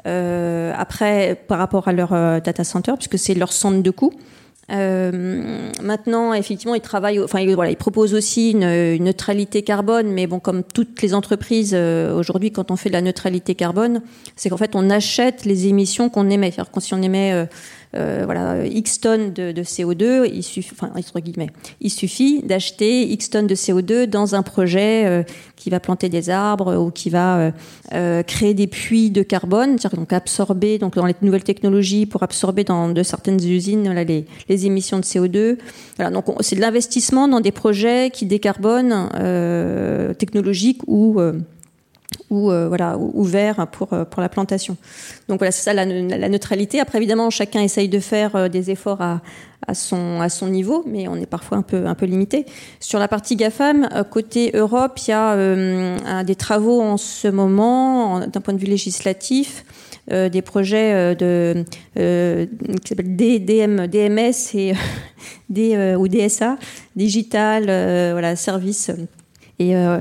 Euh, 0.07 0.73
après, 0.77 1.41
par 1.47 1.57
rapport 1.57 1.87
à 1.87 1.93
leur 1.93 2.11
data 2.41 2.63
center, 2.63 2.93
puisque 2.97 3.17
c'est 3.17 3.33
leur 3.33 3.53
centre 3.53 3.81
de 3.81 3.91
coût. 3.91 4.13
Euh, 4.71 5.69
maintenant, 5.81 6.33
effectivement, 6.33 6.75
ils 6.75 6.81
travaillent, 6.81 7.19
enfin, 7.19 7.45
voilà, 7.53 7.71
ils 7.71 7.77
proposent 7.77 8.13
aussi 8.13 8.51
une, 8.51 9.03
neutralité 9.03 9.63
carbone, 9.63 10.11
mais 10.11 10.27
bon, 10.27 10.39
comme 10.39 10.63
toutes 10.63 11.01
les 11.01 11.13
entreprises 11.13 11.71
euh, 11.73 12.15
aujourd'hui, 12.15 12.51
quand 12.51 12.71
on 12.71 12.75
fait 12.75 12.89
de 12.89 12.93
la 12.93 13.01
neutralité 13.01 13.55
carbone, 13.55 14.01
c'est 14.35 14.49
qu'en 14.49 14.57
fait, 14.57 14.75
on 14.75 14.89
achète 14.89 15.45
les 15.45 15.67
émissions 15.67 16.09
qu'on 16.09 16.29
émet. 16.29 16.51
C'est-à-dire 16.51 16.81
si 16.81 16.93
on 16.93 17.01
émet 17.01 17.47
euh, 17.95 18.09
euh, 18.09 18.25
voilà, 18.25 18.65
X 18.65 19.01
tonnes 19.01 19.33
de, 19.33 19.51
de, 19.51 19.63
CO2, 19.63 20.29
il 20.31 20.43
suffit, 20.43 20.71
enfin, 20.73 20.91
entre 20.95 21.19
guillemets, 21.19 21.49
il 21.81 21.89
suffit 21.89 22.41
d'acheter 22.43 23.03
X 23.11 23.29
tonnes 23.29 23.47
de 23.47 23.55
CO2 23.55 24.05
dans 24.05 24.35
un 24.35 24.43
projet 24.43 25.05
euh, 25.05 25.23
qui 25.55 25.69
va 25.69 25.79
planter 25.79 26.09
des 26.09 26.29
arbres 26.29 26.75
ou 26.77 26.91
qui 26.91 27.09
va 27.09 27.39
euh, 27.39 27.51
euh 27.93 28.23
créer 28.23 28.53
des 28.53 28.67
puits 28.67 29.09
de 29.09 29.21
carbone, 29.23 29.77
c'est-à-dire 29.77 29.99
donc 29.99 30.13
absorber, 30.13 30.77
donc 30.77 30.95
dans 30.95 31.05
les 31.05 31.15
nouvelles 31.21 31.43
technologies 31.43 32.05
pour 32.05 32.23
absorber 32.23 32.63
dans 32.63 32.89
de 32.89 33.03
certaines 33.03 33.43
usines 33.43 33.83
voilà, 33.83 34.03
les, 34.03 34.25
les 34.47 34.65
émissions 34.65 34.97
de 34.97 35.03
CO2. 35.03 35.57
Voilà, 35.97 36.11
donc 36.11 36.25
c'est 36.41 36.55
de 36.55 36.61
l'investissement 36.61 37.27
dans 37.27 37.41
des 37.41 37.51
projets 37.51 38.11
qui 38.11 38.25
décarbonent 38.25 39.09
euh, 39.15 40.13
technologiques 40.13 40.81
ou 40.87 41.19
ou 42.29 42.51
euh, 42.51 42.67
voilà 42.67 42.97
ouvert 42.97 43.67
pour 43.67 43.93
euh, 43.93 44.05
pour 44.05 44.21
la 44.21 44.29
plantation. 44.29 44.77
Donc 45.27 45.39
voilà, 45.39 45.51
c'est 45.51 45.63
ça 45.63 45.73
la, 45.73 45.85
neutralité. 45.85 46.79
Après 46.79 46.97
évidemment, 46.97 47.29
chacun 47.29 47.61
essaye 47.61 47.89
de 47.89 47.99
faire 47.99 48.35
euh, 48.35 48.49
des 48.49 48.71
efforts 48.71 49.01
à, 49.01 49.21
à 49.67 49.73
son 49.73 50.21
à 50.21 50.29
son 50.29 50.47
niveau, 50.47 50.83
mais 50.87 51.07
on 51.07 51.15
est 51.15 51.25
parfois 51.25 51.57
un 51.57 51.61
peu 51.61 51.85
un 51.85 51.95
peu 51.95 52.05
limité. 52.05 52.45
Sur 52.79 52.99
la 52.99 53.07
partie 53.07 53.35
GAFAM, 53.35 53.89
euh, 53.93 54.03
côté 54.03 54.51
Europe, 54.53 54.99
il 55.07 55.09
y 55.09 55.13
a 55.13 56.23
des 56.23 56.35
travaux 56.35 56.81
en 56.81 56.97
ce 56.97 57.27
moment 57.27 58.19
d'un 58.19 58.41
point 58.41 58.53
de 58.53 58.59
vue 58.59 58.67
législatif. 58.67 59.65
Des 60.09 60.41
projets 60.41 61.15
de 61.15 61.65
qui 61.93 62.87
s'appellent 62.87 63.15
DM, 63.15 63.85
DMS 63.85 64.55
et 64.55 64.73
ou 65.95 66.07
DSA, 66.07 66.57
digital, 66.95 67.65
voilà, 67.65 68.35
service 68.35 68.89
et, 69.59 69.75
euh, 69.75 69.99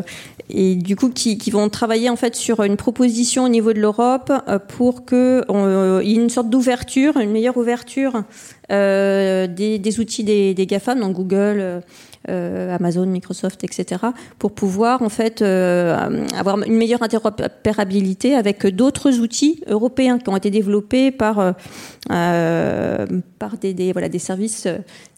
et 0.48 0.76
du 0.76 0.96
coup 0.96 1.10
qui, 1.10 1.36
qui, 1.36 1.50
vont 1.50 1.68
travailler 1.68 2.08
en 2.08 2.16
fait 2.16 2.34
sur 2.34 2.62
une 2.62 2.76
proposition 2.76 3.44
au 3.44 3.48
niveau 3.48 3.72
de 3.72 3.80
l'Europe 3.80 4.32
euh, 4.48 4.58
pour 4.58 5.04
que 5.04 5.44
euh, 5.50 6.00
y 6.04 6.12
ait 6.12 6.22
une 6.22 6.30
sorte 6.30 6.48
d'ouverture, 6.48 7.18
une 7.18 7.30
meilleure 7.30 7.56
ouverture 7.56 8.22
des, 8.70 9.96
outils 9.98 10.24
des, 10.24 10.54
des 10.54 10.66
GAFAM, 10.66 11.00
donc 11.00 11.14
Google, 11.14 11.82
Amazon, 12.26 13.06
Microsoft, 13.06 13.64
etc., 13.64 14.02
pour 14.38 14.52
pouvoir 14.52 15.02
en 15.02 15.08
fait 15.08 15.42
euh, 15.42 16.26
avoir 16.36 16.62
une 16.62 16.76
meilleure 16.76 17.02
interopérabilité 17.02 18.34
avec 18.34 18.66
d'autres 18.66 19.18
outils 19.20 19.62
européens 19.66 20.18
qui 20.18 20.28
ont 20.28 20.36
été 20.36 20.50
développés 20.50 21.10
par 21.10 21.54
euh, 22.10 23.06
par 23.38 23.58
des, 23.58 23.92
voilà 23.92 24.08
des 24.08 24.18
services 24.18 24.66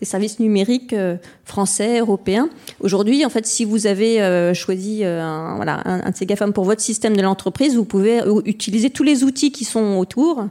des 0.01 0.05
services 0.05 0.41
numériques 0.41 0.93
euh, 0.93 1.17
français, 1.45 2.01
européens. 2.01 2.49
Aujourd'hui, 2.81 3.25
en 3.25 3.29
fait, 3.29 3.47
si 3.47 3.65
vous 3.65 3.87
avez 3.87 4.21
euh, 4.21 4.55
choisi 4.55 5.05
un, 5.05 5.57
voilà 5.57 5.83
un, 5.85 6.07
un 6.07 6.11
de 6.11 6.17
ces 6.17 6.27
GAFAM 6.27 6.53
pour 6.53 6.65
votre 6.65 6.81
système 6.81 7.17
de 7.17 7.23
l'entreprise, 7.23 7.77
vous 7.77 7.85
pouvez 7.85 8.21
utiliser 8.45 8.91
tous 8.91 9.05
les 9.05 9.25
outils 9.25 9.53
qui 9.53 9.65
sont 9.65 9.99
autour 9.99 10.47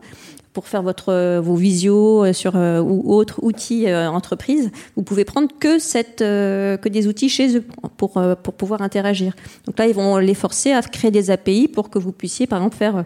pour 0.54 0.68
faire 0.68 0.82
votre 0.82 1.10
euh, 1.10 1.42
vos 1.42 1.56
visios 1.56 2.26
euh, 2.26 2.34
sur 2.34 2.56
euh, 2.56 2.82
ou 2.82 3.14
autres 3.14 3.40
outils 3.44 3.88
euh, 3.88 4.10
entreprise, 4.10 4.72
vous 4.96 5.04
pouvez 5.04 5.26
prendre 5.26 5.50
que 5.60 5.80
cette 5.80 6.20
que 6.20 6.90
des 6.90 7.08
outils 7.08 7.30
chez 7.30 7.58
eux 7.58 7.66
pour 7.98 8.22
pour 8.44 8.54
pouvoir 8.54 8.82
interagir. 8.82 9.36
Donc 9.66 9.78
là, 9.78 9.88
ils 9.88 9.94
vont 9.94 10.18
les 10.18 10.34
forcer 10.34 10.72
à 10.72 10.82
créer 10.82 11.12
des 11.12 11.32
API 11.32 11.68
pour 11.68 11.90
que 11.90 12.00
vous 12.00 12.12
puissiez 12.12 12.48
par 12.48 12.60
exemple 12.60 12.78
faire 12.78 13.06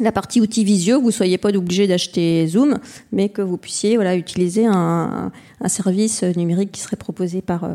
la 0.00 0.10
partie 0.10 0.40
outils 0.40 0.64
visio, 0.64 1.00
vous 1.00 1.10
soyez 1.10 1.36
pas 1.36 1.50
obligé 1.50 1.86
d'acheter 1.86 2.46
Zoom, 2.46 2.78
mais 3.12 3.28
que 3.28 3.42
vous 3.42 3.58
puissiez 3.58 3.96
voilà 3.96 4.16
utiliser 4.16 4.66
un, 4.66 5.30
un 5.60 5.68
service 5.68 6.22
numérique 6.22 6.72
qui 6.72 6.80
serait 6.80 6.96
proposé 6.96 7.42
par 7.42 7.68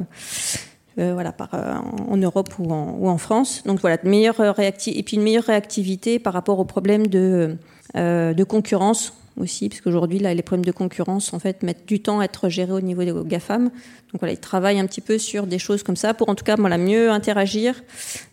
euh, 0.99 1.13
voilà, 1.13 1.31
par, 1.31 1.53
euh, 1.53 1.75
en 2.07 2.17
Europe 2.17 2.49
ou 2.59 2.71
en, 2.71 2.95
ou 2.99 3.07
en, 3.07 3.17
France. 3.17 3.63
Donc 3.65 3.79
voilà, 3.79 3.97
meilleure 4.03 4.37
réacti 4.37 4.91
et 4.91 5.03
puis 5.03 5.17
une 5.17 5.23
meilleure 5.23 5.45
réactivité 5.45 6.19
par 6.19 6.33
rapport 6.33 6.59
aux 6.59 6.65
problèmes 6.65 7.07
de, 7.07 7.57
euh, 7.95 8.33
de 8.33 8.43
concurrence 8.43 9.13
aussi, 9.39 9.69
parce 9.69 9.81
qu'aujourd'hui, 9.81 10.19
là, 10.19 10.33
les 10.33 10.41
problèmes 10.41 10.65
de 10.65 10.71
concurrence, 10.71 11.33
en 11.33 11.39
fait, 11.39 11.63
mettent 11.63 11.87
du 11.87 12.01
temps 12.01 12.19
à 12.19 12.25
être 12.25 12.49
gérés 12.49 12.73
au 12.73 12.81
niveau 12.81 13.03
des 13.03 13.13
GAFAM. 13.25 13.65
Donc 13.65 14.19
voilà, 14.19 14.33
ils 14.33 14.39
travaillent 14.39 14.79
un 14.79 14.87
petit 14.87 15.01
peu 15.01 15.17
sur 15.17 15.47
des 15.47 15.59
choses 15.59 15.83
comme 15.83 15.95
ça 15.95 16.13
pour, 16.13 16.29
en 16.29 16.35
tout 16.35 16.43
cas, 16.43 16.55
voilà, 16.55 16.77
mieux 16.77 17.11
interagir 17.11 17.75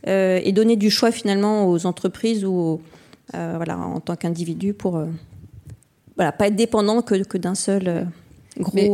euh, 0.06 0.40
et 0.42 0.52
donner 0.52 0.76
du 0.76 0.90
choix 0.90 1.10
finalement 1.10 1.68
aux 1.68 1.86
entreprises 1.86 2.44
ou 2.44 2.80
euh, 3.34 3.52
voilà, 3.56 3.78
en 3.78 4.00
tant 4.00 4.16
qu'individu 4.16 4.72
pour 4.72 4.96
euh, 4.96 5.06
voilà, 6.16 6.32
pas 6.32 6.48
être 6.48 6.56
dépendant 6.56 7.02
que, 7.02 7.22
que 7.22 7.38
d'un 7.38 7.54
seul 7.54 8.06
gros. 8.58 8.72
Mais 8.74 8.90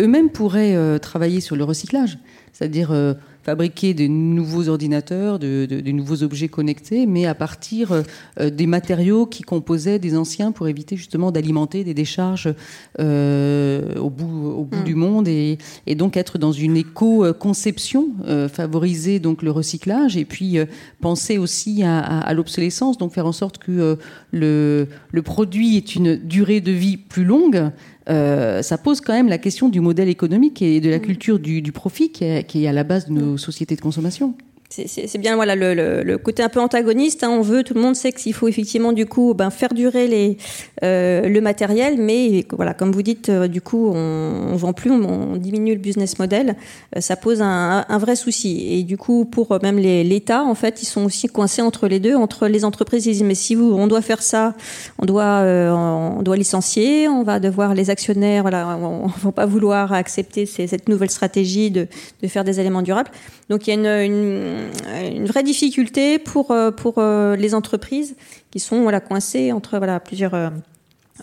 eux-mêmes 0.00 0.30
pourraient 0.30 0.98
travailler 1.00 1.40
sur 1.40 1.54
le 1.54 1.64
recyclage 1.64 2.18
c'est-à-dire 2.52 2.92
euh, 2.92 3.14
fabriquer 3.42 3.94
de 3.94 4.06
nouveaux 4.06 4.68
ordinateurs, 4.68 5.38
de, 5.38 5.66
de, 5.68 5.80
de, 5.80 5.90
nouveaux 5.90 6.22
objets 6.22 6.48
connectés, 6.48 7.06
mais 7.06 7.26
à 7.26 7.34
partir 7.34 7.90
euh, 8.38 8.50
des 8.50 8.66
matériaux 8.66 9.26
qui 9.26 9.42
composaient 9.42 9.98
des 9.98 10.16
anciens 10.16 10.52
pour 10.52 10.68
éviter 10.68 10.96
justement 10.96 11.32
d'alimenter 11.32 11.82
des 11.82 11.94
décharges 11.94 12.54
euh, 13.00 13.96
au 13.96 14.10
bout, 14.10 14.50
au 14.50 14.64
bout 14.64 14.80
mmh. 14.80 14.84
du 14.84 14.94
monde 14.94 15.28
et, 15.28 15.58
et, 15.86 15.94
donc 15.94 16.16
être 16.16 16.38
dans 16.38 16.52
une 16.52 16.76
éco-conception, 16.76 18.10
favoriser 18.52 19.18
donc 19.18 19.42
le 19.42 19.50
recyclage 19.50 20.16
et 20.16 20.24
puis 20.24 20.58
penser 21.00 21.38
aussi 21.38 21.82
à, 21.82 21.98
à, 21.98 22.20
à 22.20 22.34
l'obsolescence, 22.34 22.98
donc 22.98 23.12
faire 23.12 23.26
en 23.26 23.32
sorte 23.32 23.58
que 23.58 23.98
le, 24.30 24.88
le 25.10 25.22
produit 25.22 25.76
ait 25.76 25.80
une 25.80 26.16
durée 26.16 26.60
de 26.60 26.72
vie 26.72 26.96
plus 26.96 27.24
longue 27.24 27.72
euh, 28.08 28.62
ça 28.62 28.78
pose 28.78 29.00
quand 29.00 29.12
même 29.12 29.28
la 29.28 29.38
question 29.38 29.68
du 29.68 29.80
modèle 29.80 30.08
économique 30.08 30.62
et 30.62 30.80
de 30.80 30.90
la 30.90 30.98
culture 30.98 31.38
du, 31.38 31.62
du 31.62 31.72
profit 31.72 32.10
qui 32.10 32.24
est, 32.24 32.44
qui 32.44 32.64
est, 32.64 32.68
à 32.68 32.72
la 32.72 32.84
base 32.84 33.08
de 33.08 33.12
nos 33.12 33.36
sociétés 33.36 33.76
de 33.76 33.80
consommation. 33.80 34.34
C'est 34.86 35.18
bien 35.18 35.36
voilà 35.36 35.54
le, 35.54 36.16
côté 36.16 36.42
un 36.42 36.48
peu 36.48 36.60
antagoniste. 36.60 37.24
Hein. 37.24 37.30
on 37.30 37.42
veut, 37.42 37.62
tout 37.62 37.74
le 37.74 37.80
monde 37.80 37.94
sait 37.94 38.12
qu'il 38.12 38.32
faut 38.32 38.48
effectivement 38.48 38.92
du 38.92 39.06
coup 39.06 39.34
ben, 39.34 39.50
faire 39.50 39.74
durer 39.74 40.06
les, 40.08 40.38
euh, 40.82 41.28
le 41.28 41.40
matériel, 41.40 41.96
mais 41.98 42.46
voilà, 42.50 42.74
comme 42.74 42.92
vous 42.92 43.02
dites, 43.02 43.28
euh, 43.28 43.48
du 43.48 43.60
coup, 43.60 43.90
on, 43.94 44.52
on 44.52 44.56
vend 44.56 44.72
plus, 44.72 44.90
on, 44.90 45.36
diminue 45.36 45.74
le 45.74 45.80
business 45.80 46.18
model. 46.18 46.56
Euh, 46.96 47.00
ça 47.00 47.16
pose 47.16 47.42
un, 47.42 47.84
vrai 47.98 48.16
souci. 48.16 48.66
Et 48.70 48.82
du 48.82 48.96
coup, 48.96 49.24
pour 49.24 49.58
même 49.62 49.78
l'État, 49.78 50.42
en 50.42 50.54
fait, 50.54 50.82
ils 50.82 50.86
sont 50.86 51.04
aussi 51.04 51.28
coincés 51.28 51.62
entre 51.62 51.88
les 51.88 52.00
deux, 52.00 52.16
entre 52.16 52.48
les 52.48 52.64
entreprises. 52.64 53.06
Ils 53.06 53.12
disent 53.12 53.22
mais 53.22 53.34
si 53.34 53.54
vous, 53.54 53.72
on 53.72 53.86
doit 53.86 54.02
faire 54.02 54.22
ça, 54.22 54.54
on 54.98 55.06
doit, 55.06 55.42
on 55.42 56.22
doit 56.22 56.36
licencier, 56.36 57.08
on 57.08 57.22
va 57.22 57.38
devoir 57.38 57.74
les 57.74 57.90
actionnaires, 57.90 58.42
voilà, 58.42 58.78
on, 58.78 59.06
ne 59.06 59.12
va 59.22 59.32
pas 59.32 59.46
vouloir 59.46 59.92
accepter 59.92 60.46
cette 60.46 60.88
nouvelle 60.88 61.10
stratégie 61.10 61.70
de, 61.70 61.86
de 62.22 62.28
faire 62.28 62.44
des 62.44 62.58
éléments 62.58 62.82
durables. 62.82 63.10
Donc 63.48 63.66
il 63.66 63.70
y 63.70 63.86
a 63.86 64.04
une, 64.04 64.61
une 65.12 65.26
vraie 65.26 65.42
difficulté 65.42 66.18
pour, 66.18 66.54
pour 66.76 67.02
les 67.02 67.54
entreprises 67.54 68.16
qui 68.50 68.60
sont 68.60 68.82
voilà, 68.82 69.00
coincées 69.00 69.52
entre 69.52 69.78
voilà, 69.78 70.00
plusieurs 70.00 70.52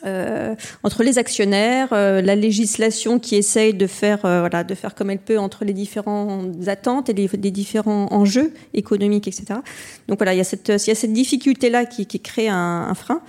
euh, 0.06 0.56
entre 0.84 1.04
les 1.04 1.18
actionnaires, 1.18 1.90
euh, 1.92 2.22
la 2.22 2.36
législation 2.36 3.20
qui 3.20 3.36
essaye 3.36 3.74
de 3.74 3.88
faire, 3.88 4.24
euh, 4.24 4.40
voilà, 4.42 4.64
de 4.64 4.76
faire 4.76 4.96
comme 4.96 5.10
elle 5.10 5.20
peut 5.20 5.38
entre 5.38 5.66
les 5.66 5.74
différentes 5.74 6.68
attentes 6.68 7.10
et 7.10 7.14
les, 7.14 7.28
différents 7.52 8.08
enjeux 8.12 8.54
économiques, 8.74 9.28
etc. 9.28 9.60
Donc 10.08 10.20
voilà, 10.20 10.34
il 10.34 10.38
y 10.38 10.42
a 10.42 10.46
cette, 10.46 10.78
cette 10.78 11.12
difficulté-là 11.12 11.86
qui, 11.86 12.06
qui, 12.06 12.20
crée 12.20 12.48
un, 12.48 12.88
un 12.90 12.94
frein. 12.94 13.22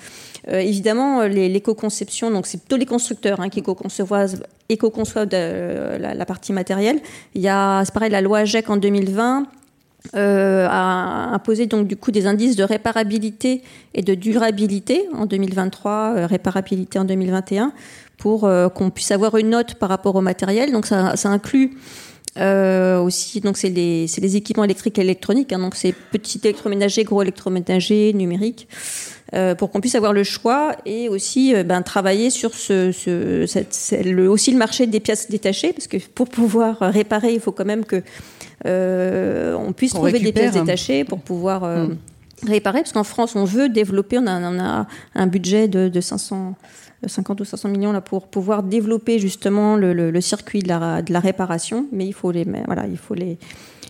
évidemment, 0.48 1.22
l'éco-conception, 1.22 2.30
donc 2.30 2.46
c'est 2.46 2.58
plutôt 2.58 2.76
les 2.76 2.86
constructeurs 2.86 3.40
hein, 3.40 3.48
qui 3.48 3.60
éco-conçoivent, 3.60 4.42
éco 4.68 4.92
la, 5.32 6.14
la, 6.14 6.26
partie 6.26 6.52
matérielle. 6.52 7.00
Il 7.34 7.42
y 7.42 7.48
a, 7.48 7.82
c'est 7.84 7.94
pareil, 7.94 8.10
la 8.10 8.20
loi 8.20 8.40
AGEC 8.40 8.68
en 8.70 8.76
2020 8.76 9.46
euh, 10.16 10.66
a 10.68 11.34
imposé 11.34 11.66
donc 11.66 11.86
du 11.86 11.96
coup 11.96 12.10
des 12.10 12.26
indices 12.26 12.56
de 12.56 12.64
réparabilité 12.64 13.62
et 13.94 14.02
de 14.02 14.14
durabilité 14.14 15.06
en 15.14 15.26
2023, 15.26 15.92
euh, 15.92 16.26
réparabilité 16.26 16.98
en 16.98 17.04
2021, 17.04 17.72
pour 18.16 18.44
euh, 18.44 18.68
qu'on 18.68 18.90
puisse 18.90 19.10
avoir 19.10 19.36
une 19.36 19.50
note 19.50 19.74
par 19.74 19.88
rapport 19.88 20.16
au 20.16 20.20
matériel. 20.20 20.72
Donc 20.72 20.86
ça, 20.86 21.16
ça 21.16 21.28
inclut 21.28 21.76
euh, 22.38 23.00
aussi, 23.00 23.40
donc 23.40 23.56
c'est 23.56 23.70
les, 23.70 24.06
les, 24.06 24.36
équipements 24.36 24.64
électriques 24.64 24.98
et 24.98 25.02
électroniques, 25.02 25.52
hein, 25.52 25.58
donc 25.58 25.74
c'est 25.74 25.92
petits 25.92 26.40
électroménagers, 26.44 27.02
gros 27.02 27.22
électroménagers, 27.22 28.12
numériques, 28.12 28.68
euh, 29.34 29.56
pour 29.56 29.70
qu'on 29.70 29.80
puisse 29.80 29.96
avoir 29.96 30.12
le 30.12 30.22
choix 30.22 30.76
et 30.86 31.08
aussi 31.08 31.54
euh, 31.54 31.64
ben, 31.64 31.82
travailler 31.82 32.30
sur 32.30 32.54
ce, 32.54 32.92
ce 32.92 33.46
cette, 33.46 34.04
le, 34.04 34.30
aussi 34.30 34.52
le 34.52 34.58
marché 34.58 34.86
des 34.86 35.00
pièces 35.00 35.28
détachées, 35.28 35.72
parce 35.72 35.88
que 35.88 35.96
pour 35.96 36.28
pouvoir 36.28 36.78
réparer, 36.78 37.34
il 37.34 37.40
faut 37.40 37.52
quand 37.52 37.64
même 37.64 37.84
que 37.84 38.02
euh, 38.66 39.54
on 39.54 39.72
puisse 39.72 39.92
trouver 39.92 40.18
des 40.18 40.32
pièces 40.32 40.52
détachées 40.52 41.04
pour 41.04 41.20
pouvoir 41.20 41.64
euh, 41.64 41.86
mm. 41.86 41.98
réparer, 42.46 42.80
parce 42.80 42.92
qu'en 42.92 43.04
France, 43.04 43.34
on 43.36 43.44
veut 43.44 43.68
développer, 43.68 44.18
on 44.18 44.26
a, 44.26 44.40
on 44.40 44.58
a 44.58 44.86
un 45.14 45.26
budget 45.26 45.68
de, 45.68 45.88
de 45.88 46.00
500 46.00 46.54
50 47.06 47.40
ou 47.40 47.44
500 47.44 47.68
millions 47.68 47.92
là 47.92 48.00
pour 48.00 48.28
pouvoir 48.28 48.62
développer 48.62 49.18
justement 49.18 49.76
le, 49.76 49.92
le, 49.92 50.20
circuit 50.20 50.60
de 50.60 50.68
la, 50.68 51.02
de 51.02 51.12
la, 51.12 51.20
réparation, 51.20 51.86
mais 51.92 52.06
il 52.06 52.12
faut 52.12 52.30
les, 52.30 52.44
voilà, 52.44 52.86
il 52.86 52.98
faut 52.98 53.14
les, 53.14 53.38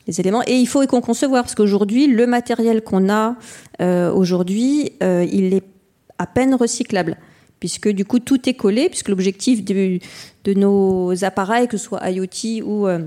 les 0.06 0.20
éléments. 0.20 0.42
Et 0.46 0.54
il 0.54 0.66
faut 0.66 0.86
qu'on 0.86 1.00
concevoir 1.00 1.42
parce 1.42 1.54
qu'aujourd'hui 1.54 2.06
le 2.06 2.26
matériel 2.26 2.82
qu'on 2.82 3.08
a 3.10 3.36
euh, 3.80 4.12
aujourd'hui, 4.12 4.92
euh, 5.02 5.26
il 5.30 5.54
est 5.54 5.64
à 6.18 6.26
peine 6.26 6.54
recyclable. 6.54 7.16
Puisque 7.58 7.88
du 7.88 8.06
coup 8.06 8.20
tout 8.20 8.48
est 8.48 8.54
collé 8.54 8.88
puisque 8.88 9.10
l'objectif 9.10 9.62
de, 9.64 9.98
de, 10.44 10.54
nos 10.54 11.24
appareils, 11.24 11.68
que 11.68 11.76
ce 11.76 11.84
soit 11.84 12.08
IoT 12.08 12.64
ou 12.64 12.86
euh, 12.86 13.00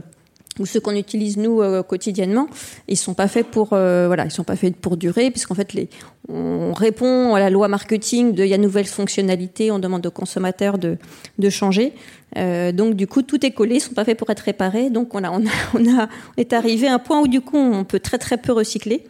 ou 0.59 0.65
ceux 0.65 0.79
qu'on 0.79 0.95
utilise 0.95 1.37
nous 1.37 1.61
euh, 1.61 1.83
quotidiennement, 1.83 2.47
ils 2.87 2.97
sont 2.97 3.13
pas 3.13 3.27
faits 3.27 3.47
pour 3.47 3.69
euh, 3.73 4.07
voilà, 4.07 4.25
ils 4.25 4.31
sont 4.31 4.43
pas 4.43 4.55
faits 4.55 4.75
pour 4.75 4.97
durer 4.97 5.31
puisqu'en 5.31 5.55
fait 5.55 5.73
les 5.73 5.89
on 6.29 6.71
répond 6.73 7.35
à 7.35 7.39
la 7.39 7.49
loi 7.49 7.67
marketing 7.67 8.33
de 8.33 8.43
il 8.43 8.49
y 8.49 8.53
a 8.53 8.57
nouvelles 8.57 8.87
fonctionnalités, 8.87 9.71
on 9.71 9.79
demande 9.79 10.05
aux 10.05 10.11
consommateurs 10.11 10.77
de 10.77 10.97
changer. 11.49 11.93
Euh, 12.37 12.71
donc 12.71 12.95
du 12.95 13.07
coup 13.07 13.21
tout 13.21 13.45
est 13.45 13.51
collé, 13.51 13.75
ils 13.75 13.81
sont 13.81 13.93
pas 13.93 14.05
faits 14.05 14.17
pour 14.17 14.29
être 14.29 14.41
réparés. 14.41 14.89
Donc 14.89 15.13
on 15.13 15.23
on 15.23 15.23
a 15.23 15.29
on 15.73 15.99
a 15.99 16.07
on 16.07 16.37
est 16.37 16.53
arrivé 16.53 16.87
à 16.87 16.93
un 16.93 16.99
point 16.99 17.21
où 17.21 17.27
du 17.27 17.41
coup 17.41 17.57
on 17.57 17.83
peut 17.83 17.99
très 17.99 18.17
très 18.17 18.37
peu 18.37 18.51
recycler. 18.51 19.03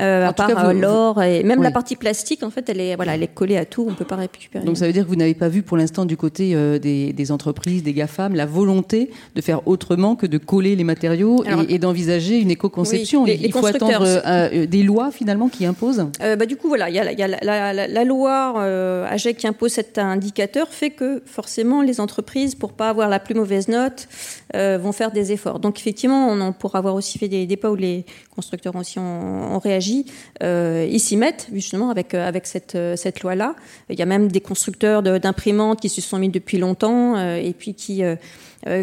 Euh, 0.00 0.26
à 0.26 0.32
part 0.32 0.68
euh, 0.68 0.72
l'or 0.72 1.22
et 1.22 1.42
même 1.44 1.62
la 1.62 1.70
partie 1.70 1.96
plastique, 1.96 2.42
en 2.42 2.50
fait, 2.50 2.68
elle 2.68 2.80
est 2.80 2.96
voilà, 2.96 3.14
elle 3.14 3.22
est 3.22 3.32
collée 3.32 3.56
à 3.56 3.64
tout, 3.64 3.86
on 3.88 3.94
peut 3.94 4.04
pas 4.04 4.16
récupérer. 4.16 4.64
Donc 4.64 4.76
ça 4.76 4.86
veut 4.86 4.92
dire 4.92 5.04
que 5.04 5.08
vous 5.08 5.16
n'avez 5.16 5.34
pas 5.34 5.48
vu 5.48 5.62
pour 5.62 5.76
l'instant 5.76 6.04
du 6.04 6.16
côté 6.16 6.54
euh, 6.54 6.78
des, 6.78 7.12
des, 7.12 7.32
entreprises, 7.32 7.82
des 7.82 7.92
GAFAM, 7.92 8.34
la 8.34 8.46
volonté 8.46 9.10
de 9.34 9.40
faire 9.40 9.66
autrement 9.68 10.16
que 10.16 10.26
de 10.26 10.38
coller 10.38 10.74
les 10.74 10.84
matériaux 10.84 11.44
et, 11.68 11.78
d'envisager 11.78 12.38
une 12.38 12.50
éco-conception. 12.50 13.26
il 13.26 13.52
faut 13.52 13.66
attendre 13.66 14.66
des 14.66 14.82
lois 14.82 15.10
finalement 15.10 15.48
qui 15.48 15.66
imposent. 15.66 16.06
bah, 16.20 16.46
du 16.46 16.56
coup, 16.56 16.68
voilà, 16.68 16.88
il 16.88 16.96
y 16.96 16.98
a, 16.98 17.12
y 17.12 17.22
a 17.22 17.28
la, 17.28 17.72
la, 17.72 17.86
la, 17.86 18.04
loi 18.04 18.62
AGEC 19.08 19.36
qui 19.36 19.46
impose 19.46 19.72
cet 19.72 19.98
indicateur 19.98 20.68
fait 20.68 20.90
que 20.90 21.22
forcément 21.26 21.82
les 21.82 22.00
entreprises, 22.00 22.54
pour 22.54 22.72
pas 22.72 22.88
avoir 22.88 23.08
la 23.08 23.20
plus 23.20 23.34
mauvaise 23.34 23.68
note, 23.68 24.08
vont 24.54 24.92
faire 24.92 25.12
des 25.12 25.32
efforts. 25.32 25.60
Donc 25.60 25.78
effectivement, 25.78 26.28
on 26.28 26.52
pourra 26.52 26.78
avoir 26.78 26.94
aussi 26.94 27.18
fait 27.18 27.28
des, 27.28 27.46
des 27.46 27.56
pas 27.56 27.70
où 27.70 27.76
les 27.76 28.04
constructeurs 28.34 28.74
aussi 28.76 28.98
ont, 28.98 29.58
réagi, 29.58 30.06
euh, 30.42 30.86
ils 30.90 31.00
s'y 31.00 31.16
mettent 31.16 31.48
justement 31.52 31.90
avec, 31.90 32.14
euh, 32.14 32.26
avec 32.26 32.46
cette, 32.46 32.74
euh, 32.74 32.96
cette 32.96 33.22
loi-là. 33.22 33.54
Il 33.88 33.98
y 33.98 34.02
a 34.02 34.06
même 34.06 34.30
des 34.30 34.40
constructeurs 34.40 35.02
d'imprimantes 35.02 35.80
qui 35.80 35.88
se 35.88 36.00
sont 36.00 36.18
mis 36.18 36.28
depuis 36.28 36.58
longtemps 36.58 37.16
euh, 37.16 37.36
et 37.36 37.52
puis 37.52 37.74
qui, 37.74 38.02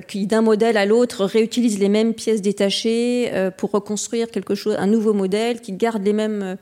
qui 0.08 0.28
d'un 0.28 0.42
modèle 0.42 0.78
à 0.78 0.86
l'autre 0.86 1.26
réutilisent 1.26 1.80
les 1.80 1.90
mêmes 1.90 2.14
pièces 2.14 2.42
détachées 2.42 3.32
pour 3.58 3.72
reconstruire 3.72 4.30
quelque 4.30 4.54
chose, 4.54 4.76
un 4.78 4.88
nouveau 4.88 5.14
modèle, 5.14 5.60
qui 5.60 5.74
garde 5.74 6.04
les 6.04 6.14
mêmes 6.14 6.58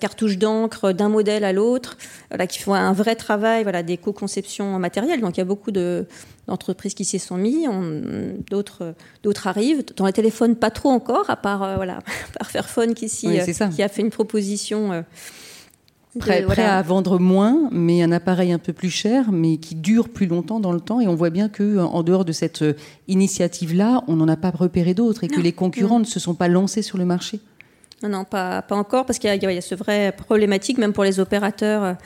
cartouches 0.00 0.38
d'encre 0.38 0.92
d'un 0.92 1.08
modèle 1.08 1.44
à 1.44 1.52
l'autre, 1.52 1.98
voilà, 2.30 2.46
qui 2.46 2.58
font 2.58 2.74
un 2.74 2.92
vrai 2.92 3.16
travail 3.16 3.62
voilà, 3.62 3.82
d'éco-conception 3.82 4.78
matérielle. 4.78 5.20
Donc 5.20 5.36
il 5.36 5.40
y 5.40 5.42
a 5.42 5.46
beaucoup 5.46 5.70
de, 5.70 6.06
d'entreprises 6.46 6.94
qui 6.94 7.04
s'y 7.04 7.18
sont 7.18 7.36
mis, 7.36 7.66
d'autres 8.50 8.94
d'autres 9.22 9.46
arrivent. 9.46 9.84
Dans 9.96 10.06
les 10.06 10.12
téléphones, 10.12 10.56
pas 10.56 10.70
trop 10.70 10.90
encore, 10.90 11.28
à 11.28 11.36
part 11.36 11.62
euh, 11.62 11.76
voilà, 11.76 11.98
par 12.38 12.50
Fairphone 12.50 12.94
qui, 12.94 13.06
euh, 13.24 13.68
qui 13.74 13.82
a 13.82 13.88
fait 13.88 14.02
une 14.02 14.10
proposition. 14.10 14.92
Euh, 14.92 15.02
prêt, 16.18 16.44
à 16.58 16.80
vendre 16.82 17.18
moins, 17.18 17.68
mais 17.72 18.00
un 18.02 18.12
appareil 18.12 18.52
un 18.52 18.58
peu 18.58 18.72
plus 18.72 18.90
cher, 18.90 19.32
mais 19.32 19.56
qui 19.56 19.74
dure 19.74 20.08
plus 20.08 20.26
longtemps 20.26 20.60
dans 20.60 20.72
le 20.72 20.80
temps. 20.80 21.00
Et 21.00 21.08
on 21.08 21.16
voit 21.16 21.30
bien 21.30 21.48
que 21.48 21.78
en 21.78 22.04
dehors 22.04 22.24
de 22.24 22.30
cette 22.30 22.64
initiative-là, 23.08 24.04
on 24.06 24.16
n'en 24.16 24.28
a 24.28 24.36
pas 24.36 24.50
repéré 24.50 24.94
d'autres 24.94 25.24
et 25.24 25.28
que 25.28 25.40
les 25.40 25.52
concurrents 25.52 25.98
ne 25.98 26.04
se 26.04 26.20
sont 26.20 26.34
pas 26.34 26.46
lancés 26.46 26.82
sur 26.82 26.98
le 26.98 27.04
marché. 27.04 27.40
Non, 28.02 28.08
non, 28.08 28.24
pas, 28.24 28.62
pas 28.62 28.74
encore, 28.74 29.06
parce 29.06 29.18
qu'il 29.18 29.30
y, 29.30 29.46
a 29.46 29.60
ce 29.60 29.74
vrai 29.74 30.12
problématique, 30.12 30.78
même 30.78 30.92
pour 30.92 31.04
les 31.04 31.20
opérateurs, 31.20 31.96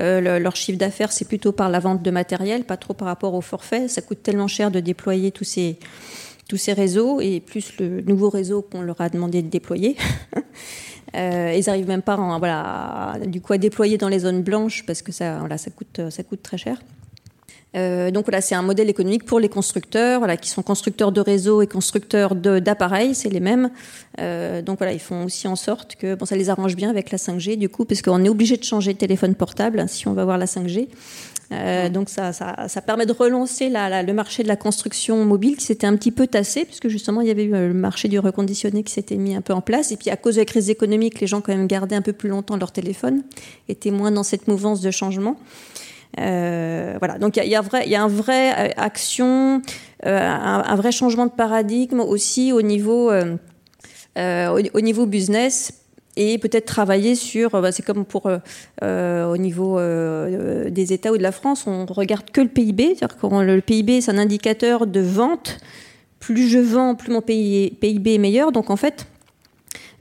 euh, 0.00 0.38
leur 0.38 0.54
chiffre 0.54 0.78
d'affaires, 0.78 1.12
c'est 1.12 1.26
plutôt 1.26 1.52
par 1.52 1.70
la 1.70 1.80
vente 1.80 2.02
de 2.02 2.10
matériel, 2.10 2.64
pas 2.64 2.76
trop 2.76 2.94
par 2.94 3.08
rapport 3.08 3.34
au 3.34 3.40
forfait. 3.40 3.88
Ça 3.88 4.02
coûte 4.02 4.22
tellement 4.22 4.48
cher 4.48 4.70
de 4.70 4.80
déployer 4.80 5.32
tous 5.32 5.44
ces, 5.44 5.78
réseaux, 6.72 7.20
et 7.20 7.40
plus 7.40 7.78
le 7.78 8.02
nouveau 8.02 8.28
réseau 8.28 8.62
qu'on 8.62 8.82
leur 8.82 9.00
a 9.00 9.08
demandé 9.08 9.42
de 9.42 9.48
déployer. 9.48 9.96
euh, 11.16 11.54
ils 11.56 11.64
n'arrivent 11.66 11.88
même 11.88 12.02
pas 12.02 12.16
voilà, 12.16 13.16
du 13.26 13.40
coup, 13.40 13.54
à 13.54 13.58
déployer 13.58 13.98
dans 13.98 14.08
les 14.08 14.20
zones 14.20 14.42
blanches, 14.42 14.84
parce 14.86 15.02
que 15.02 15.10
ça, 15.10 15.40
ça 15.56 16.22
coûte 16.22 16.42
très 16.42 16.58
cher. 16.58 16.76
Euh, 17.76 18.10
donc 18.10 18.26
voilà, 18.26 18.40
c'est 18.40 18.54
un 18.54 18.62
modèle 18.62 18.88
économique 18.88 19.24
pour 19.24 19.38
les 19.38 19.48
constructeurs, 19.48 20.18
voilà, 20.18 20.36
qui 20.36 20.48
sont 20.48 20.62
constructeurs 20.62 21.12
de 21.12 21.20
réseaux 21.20 21.62
et 21.62 21.66
constructeurs 21.66 22.34
d'appareils, 22.34 23.14
c'est 23.14 23.28
les 23.28 23.40
mêmes. 23.40 23.70
Euh, 24.18 24.60
donc 24.60 24.78
voilà, 24.78 24.92
ils 24.92 25.00
font 25.00 25.24
aussi 25.24 25.46
en 25.46 25.56
sorte 25.56 25.96
que 25.96 26.14
bon, 26.14 26.24
ça 26.24 26.36
les 26.36 26.50
arrange 26.50 26.74
bien 26.74 26.90
avec 26.90 27.10
la 27.10 27.18
5G 27.18 27.56
du 27.56 27.68
coup, 27.68 27.84
parce 27.84 28.02
qu'on 28.02 28.24
est 28.24 28.28
obligé 28.28 28.56
de 28.56 28.64
changer 28.64 28.92
de 28.92 28.98
téléphone 28.98 29.34
portable 29.34 29.84
si 29.88 30.08
on 30.08 30.14
va 30.14 30.24
voir 30.24 30.38
la 30.38 30.46
5G. 30.46 30.88
Euh, 31.52 31.88
donc 31.88 32.08
ça, 32.08 32.32
ça, 32.32 32.68
ça, 32.68 32.80
permet 32.80 33.06
de 33.06 33.12
relancer 33.12 33.70
la, 33.70 33.88
la, 33.88 34.04
le 34.04 34.12
marché 34.12 34.44
de 34.44 34.48
la 34.48 34.54
construction 34.54 35.24
mobile 35.24 35.56
qui 35.56 35.64
s'était 35.64 35.86
un 35.86 35.96
petit 35.96 36.12
peu 36.12 36.28
tassé, 36.28 36.64
puisque 36.64 36.86
justement 36.86 37.22
il 37.22 37.26
y 37.26 37.30
avait 37.30 37.44
eu 37.44 37.54
euh, 37.54 37.68
le 37.68 37.74
marché 37.74 38.06
du 38.06 38.20
reconditionné 38.20 38.84
qui 38.84 38.92
s'était 38.92 39.16
mis 39.16 39.34
un 39.34 39.40
peu 39.40 39.52
en 39.52 39.60
place. 39.60 39.90
Et 39.90 39.96
puis 39.96 40.10
à 40.10 40.16
cause 40.16 40.36
de 40.36 40.42
la 40.42 40.44
crise 40.44 40.70
économique, 40.70 41.18
les 41.20 41.26
gens 41.26 41.40
quand 41.40 41.52
même 41.52 41.66
gardaient 41.66 41.96
un 41.96 42.02
peu 42.02 42.12
plus 42.12 42.28
longtemps 42.28 42.56
leur 42.56 42.70
téléphone, 42.70 43.22
étaient 43.68 43.90
moins 43.90 44.12
dans 44.12 44.22
cette 44.22 44.46
mouvance 44.46 44.80
de 44.80 44.92
changement. 44.92 45.36
Euh, 46.18 46.96
voilà, 46.98 47.18
donc 47.18 47.36
il 47.36 47.46
y, 47.46 47.54
a, 47.54 47.60
un 48.02 48.08
vrai 48.08 48.52
euh, 48.52 48.72
action, 48.76 49.62
euh, 50.06 50.28
un, 50.28 50.74
vrai 50.74 50.90
changement 50.92 51.26
de 51.26 51.30
paradigme 51.30 52.00
aussi 52.00 52.52
au 52.52 52.62
niveau, 52.62 53.12
au, 53.12 54.58
au, 54.74 54.80
niveau 54.80 55.06
business 55.06 55.72
et 56.16 56.38
peut-être 56.38 56.66
travailler 56.66 57.14
sur, 57.14 57.50
bah, 57.50 57.70
c'est 57.70 57.84
comme 57.84 58.04
pour 58.04 58.26
au 58.26 59.36
niveau 59.36 59.78
des 59.80 60.92
États 60.92 61.12
ou 61.12 61.16
de 61.16 61.22
la 61.22 61.32
France, 61.32 61.66
on 61.66 61.86
regarde 61.86 62.30
que 62.30 62.40
le 62.40 62.48
PIB, 62.48 62.96
le 63.22 63.60
PIB 63.60 64.00
c'est 64.00 64.10
un 64.10 64.18
indicateur 64.18 64.86
de 64.86 65.00
vente. 65.00 65.58
Plus 66.18 66.48
je 66.48 66.58
vends, 66.58 66.94
plus 66.96 67.10
mon 67.10 67.22
PIB 67.22 68.14
est 68.14 68.18
meilleur. 68.18 68.52
Donc 68.52 68.68
en 68.68 68.76
fait, 68.76 69.06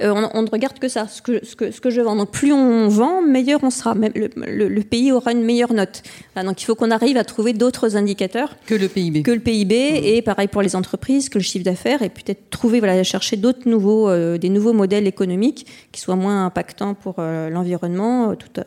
on, 0.02 0.42
ne 0.42 0.50
regarde 0.50 0.80
que 0.80 0.88
ça, 0.88 1.08
ce 1.08 1.22
que, 1.22 1.46
ce, 1.46 1.56
que, 1.56 1.72
ce 1.72 1.82
que 1.82 1.90
je 1.90 2.02
vends. 2.02 2.16
Donc 2.16 2.32
plus 2.32 2.54
on 2.54 2.88
vend, 2.88 3.22
meilleur 3.22 3.64
on 3.64 3.70
sera. 3.70 3.96
Même 3.96 4.14
le, 4.16 4.82
pays 4.82 5.12
aura 5.12 5.32
une 5.32 5.44
meilleure 5.44 5.74
note. 5.74 6.04
donc 6.36 6.62
il 6.62 6.66
faut 6.66 6.76
qu'on 6.76 6.92
arrive 6.92 7.18
à 7.18 7.24
trouver 7.24 7.54
d'autres 7.54 7.96
indicateurs 7.96 8.56
que 8.66 8.76
le 8.76 8.88
PIB. 8.88 9.24
Que 9.24 9.32
le 9.32 9.40
PIB 9.40 9.76
mmh. 9.76 10.04
et 10.04 10.22
pareil 10.22 10.48
pour 10.48 10.62
les 10.62 10.76
entreprises, 10.76 11.30
que 11.30 11.38
le 11.38 11.44
chiffre 11.44 11.66
d'affaires 11.66 12.02
et 12.02 12.10
peut-être 12.10 12.50
trouver, 12.50 12.80
voilà, 12.80 13.04
chercher 13.04 13.36
d'autres 13.36 13.68
nouveaux, 13.68 14.10
des 14.38 14.50
nouveaux 14.50 14.74
modèles 14.74 15.08
économiques 15.08 15.68
qui 15.92 16.02
soient 16.02 16.16
moins 16.16 16.46
impactants 16.46 16.94
pour 16.94 17.16
l'environnement. 17.20 18.36
tout, 18.36 18.62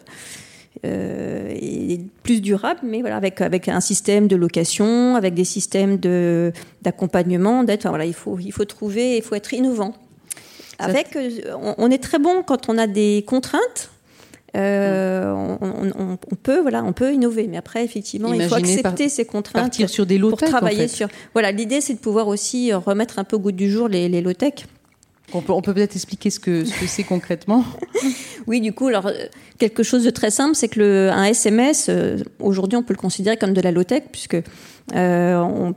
euh, 0.85 1.55
et 1.55 2.01
plus 2.24 2.41
durable, 2.41 2.80
mais 2.83 3.03
voilà, 3.03 3.16
avec, 3.16 3.41
avec 3.41 3.68
un 3.68 3.80
système 3.80 4.26
de 4.26 4.35
location, 4.35 5.14
avec 5.14 5.35
des 5.35 5.45
systèmes 5.45 5.99
d'accompagnement, 6.83 7.62
d'aide. 7.62 7.83
voilà, 7.85 8.05
il, 8.05 8.14
faut, 8.14 8.37
il 8.41 8.53
faut 8.53 8.64
trouver, 8.64 9.16
il 9.18 9.22
faut 9.22 9.37
être 9.37 9.53
innovant. 9.53 9.95
Avec, 10.79 11.16
euh, 11.16 11.31
on, 11.79 11.91
est 11.91 12.03
très 12.03 12.18
bon 12.18 12.43
quand 12.43 12.68
on 12.68 12.79
a 12.79 12.87
des 12.87 13.25
contraintes. 13.27 13.91
Euh, 14.55 15.33
on, 15.62 16.37
peut 16.37 16.61
voilà 16.61 16.85
on 16.85 16.93
peut 16.93 17.14
innover 17.14 17.47
mais 17.47 17.57
après 17.57 17.83
effectivement 17.83 18.35
il 18.35 18.47
faut 18.47 18.55
accepter 18.55 19.09
ces 19.09 19.25
contraintes 19.25 19.62
partir 19.62 19.89
sur 19.89 20.05
des 20.05 20.18
low 20.18 20.29
pour 20.29 20.43
travailler 20.43 20.89
sur 20.89 21.09
voilà 21.33 21.53
l'idée 21.53 21.81
c'est 21.81 21.95
de 21.95 21.99
pouvoir 21.99 22.29
aussi 22.29 22.70
remettre 22.70 23.18
un 23.18 23.25
peu 23.25 23.37
au 23.37 23.39
goût 23.39 23.51
du 23.51 23.70
jour 23.70 23.89
les, 23.89 24.11
les 24.11 24.20
low 24.20 24.35
tech 24.35 24.66
on 25.35 25.41
peut, 25.41 25.73
peut 25.73 25.81
être 25.81 25.97
expliquer 25.97 26.31
ce 26.31 26.41
que 26.41 26.64
ce 26.64 26.79
que 26.79 26.87
c'est 26.87 27.05
concrètement? 27.05 27.64
oui, 28.47 28.61
du 28.61 28.73
coup, 28.73 28.89
alors 28.89 29.11
quelque 29.59 29.83
chose 29.83 30.05
de 30.05 30.11
très 30.11 30.31
simple, 30.31 30.55
c'est 30.55 30.68
que 30.68 30.81
le, 30.81 31.11
un 31.11 31.25
SMS, 31.25 31.87
euh, 31.89 32.18
aujourd'hui, 32.39 32.77
on 32.77 32.83
peut 32.83 32.95
le 32.95 32.99
considérer 32.99 33.37
comme 33.37 33.55
de 33.55 33.61
la 33.61 33.70
low 33.70 33.85
tech, 33.85 34.05
puisque 34.11 34.37
euh, 34.95 35.37
on 35.37 35.75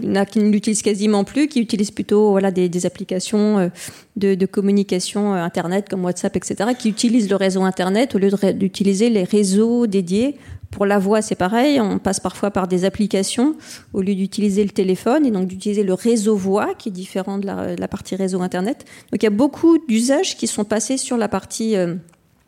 il 0.00 0.16
y 0.16 0.26
qui 0.26 0.38
ne 0.38 0.50
l'utilisent 0.50 0.82
quasiment 0.82 1.24
plus, 1.24 1.48
qui 1.48 1.60
utilisent 1.60 1.90
plutôt 1.90 2.30
voilà, 2.30 2.50
des, 2.50 2.86
applications 2.86 3.58
euh, 3.58 3.68
de, 4.16 4.46
communication 4.46 5.34
Internet 5.34 5.88
comme 5.88 6.04
WhatsApp, 6.04 6.36
etc., 6.36 6.70
qui 6.78 6.88
utilisent 6.88 7.28
le 7.28 7.36
réseau 7.36 7.62
Internet 7.62 8.14
au 8.14 8.18
lieu 8.18 8.30
d'utiliser 8.54 9.10
les 9.10 9.24
réseaux 9.24 9.86
dédiés 9.86 10.36
pour 10.72 10.86
la 10.86 10.98
voix, 10.98 11.22
c'est 11.22 11.36
pareil. 11.36 11.80
On 11.80 11.98
passe 11.98 12.18
parfois 12.18 12.50
par 12.50 12.66
des 12.66 12.84
applications 12.84 13.54
au 13.92 14.00
lieu 14.00 14.14
d'utiliser 14.14 14.64
le 14.64 14.70
téléphone 14.70 15.26
et 15.26 15.30
donc 15.30 15.46
d'utiliser 15.46 15.84
le 15.84 15.94
réseau 15.94 16.34
voix 16.34 16.74
qui 16.74 16.88
est 16.88 16.92
différent 16.92 17.38
de 17.38 17.46
la, 17.46 17.88
partie 17.88 18.16
réseau 18.16 18.40
Internet. 18.40 18.86
Donc 19.12 19.22
il 19.22 19.24
y 19.24 19.26
a 19.26 19.30
beaucoup 19.30 19.78
d'usages 19.86 20.36
qui 20.36 20.46
sont 20.46 20.64
passés 20.64 20.96
sur 20.96 21.18
la 21.18 21.28
partie 21.28 21.76
euh, 21.76 21.94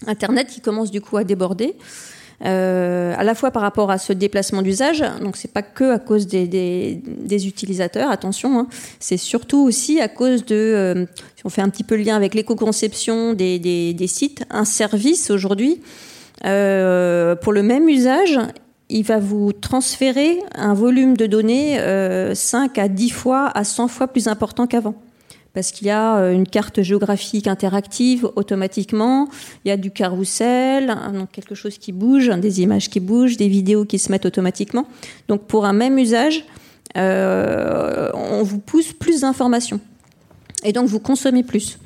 Internet 0.07 0.49
qui 0.49 0.61
commence 0.61 0.91
du 0.91 1.03
coup 1.03 1.19
à 1.19 1.25
déborder. 1.25 1.77
Euh, 2.45 3.15
à 3.17 3.23
la 3.23 3.35
fois 3.35 3.51
par 3.51 3.63
rapport 3.63 3.91
à 3.91 3.99
ce 3.99 4.13
déplacement 4.13 4.63
d'usage, 4.63 5.05
donc 5.23 5.37
c'est 5.37 5.53
pas 5.53 5.63
que 5.63 5.93
à 5.93 5.99
cause 5.99 6.27
des, 6.27 6.47
des, 6.47 7.47
utilisateurs, 7.47 8.11
attention, 8.11 8.59
hein, 8.59 8.67
c'est 8.99 9.17
surtout 9.17 9.63
aussi 9.63 10.01
à 10.01 10.09
cause 10.09 10.45
de, 10.45 10.55
euh, 10.55 11.07
si 11.37 11.47
on 11.47 11.49
fait 11.49 11.63
un 11.63 11.69
petit 11.69 11.85
peu 11.85 11.97
le 11.97 12.03
lien 12.03 12.17
avec 12.17 12.35
l'éco-conception 12.35 13.35
des, 13.35 13.59
des, 13.59 14.07
sites, 14.07 14.45
un 14.51 14.65
service 14.65 15.31
aujourd'hui 15.31 15.81
euh, 16.45 17.37
pour 17.37 17.53
le 17.53 17.63
même 17.63 17.89
usage, 17.89 18.39
il 18.91 19.05
va 19.05 19.19
vous 19.19 19.53
transférer 19.53 20.41
un 20.55 20.75
volume 20.75 21.17
de 21.17 21.27
données 21.27 21.77
5 22.35 22.79
euh, 22.79 22.83
à 22.83 22.89
10 22.89 23.11
fois 23.11 23.51
à 23.55 23.65
100 23.65 23.89
fois 23.89 24.09
plus 24.09 24.29
important 24.29 24.67
qu'avant. 24.67 24.95
Parce 25.55 25.71
qu'il 25.71 25.87
y 25.87 25.91
a 25.91 26.17
euh, 26.17 26.33
une 26.33 26.47
carte 26.47 26.83
géographique 26.83 27.47
interactive 27.47 28.29
automatiquement, 28.37 29.29
il 29.65 29.69
y 29.69 29.71
a 29.71 29.77
du 29.77 29.91
carrousel, 29.91 30.91
hein, 30.91 31.13
donc 31.13 31.31
quelque 31.31 31.55
chose 31.55 31.79
qui 31.79 31.93
bouge, 31.93 32.29
des 32.29 32.61
images 32.61 32.91
qui 32.91 33.01
bougent, 33.01 33.37
des 33.37 33.49
vidéos 33.49 33.85
qui 33.85 33.99
se 33.99 34.13
mettent 34.13 34.27
automatiquement. 34.27 34.87
Donc 35.29 35.47
pour 35.47 35.65
un 35.65 35.73
même 35.73 35.99
usage, 35.99 36.45
on 36.97 38.43
vous 38.43 38.59
pousse 38.59 38.93
plus 38.93 39.23
d'informations. 39.23 39.81
Et 40.65 40.73
donc 40.73 40.89
vous 40.89 41.01
consommez 41.01 41.43
plus. 41.43 41.79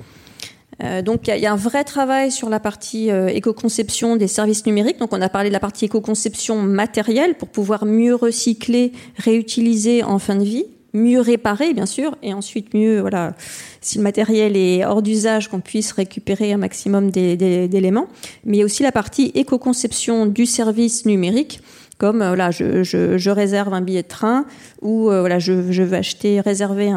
Euh, 0.82 1.02
donc 1.02 1.26
il 1.26 1.38
y, 1.38 1.46
a 1.46 1.52
un 1.52 1.56
vrai 1.56 1.82
travail 1.82 2.30
sur 2.30 2.48
la 2.48 2.60
partie 2.60 3.10
euh, 3.10 3.26
éco-conception 3.28 4.16
des 4.16 4.28
services 4.28 4.64
numériques. 4.64 4.98
Donc 4.98 5.12
on 5.12 5.20
a 5.20 5.28
parlé 5.28 5.50
de 5.50 5.52
la 5.52 5.60
partie 5.60 5.86
éco-conception 5.86 6.62
matérielle 6.62 7.34
pour 7.34 7.48
pouvoir 7.48 7.84
mieux 7.84 8.14
recycler, 8.14 8.92
réutiliser 9.16 10.04
en 10.04 10.18
fin 10.18 10.36
de 10.36 10.44
vie, 10.44 10.66
mieux 10.93 11.20
réparer 11.20 11.74
bien 11.74 11.86
sûr, 11.86 12.16
et 12.22 12.32
ensuite 12.32 12.74
mieux, 12.74 13.01
voilà, 13.01 13.34
si 13.80 13.99
le 13.99 14.05
matériel 14.05 14.57
est 14.57 14.84
hors 14.84 15.03
d'usage, 15.03 15.49
qu'on 15.49 15.61
puisse 15.61 15.93
récupérer 15.93 16.53
un 16.53 16.59
maximum 16.59 17.11
d'éléments. 17.11 18.09
Mais 18.45 18.57
il 18.57 18.61
y 18.61 18.62
a 18.62 18.64
aussi 18.64 18.82
la 18.82 18.93
partie 18.93 19.32
éco-conception 19.34 20.26
du 20.26 20.47
service 20.47 21.07
numérique 21.07 21.61
comme 21.99 22.22
euh, 22.22 22.28
voilà, 22.28 22.53
je, 22.53 22.84
je, 22.84 23.30
réserve 23.30 23.74
un 23.74 23.80
billet 23.80 24.05
de 24.05 24.09
train 24.09 24.47
ou 24.82 25.05
voilà, 25.05 25.41
je, 25.41 25.53
veux 25.53 25.95
acheter, 25.95 26.41
réserver 26.41 26.93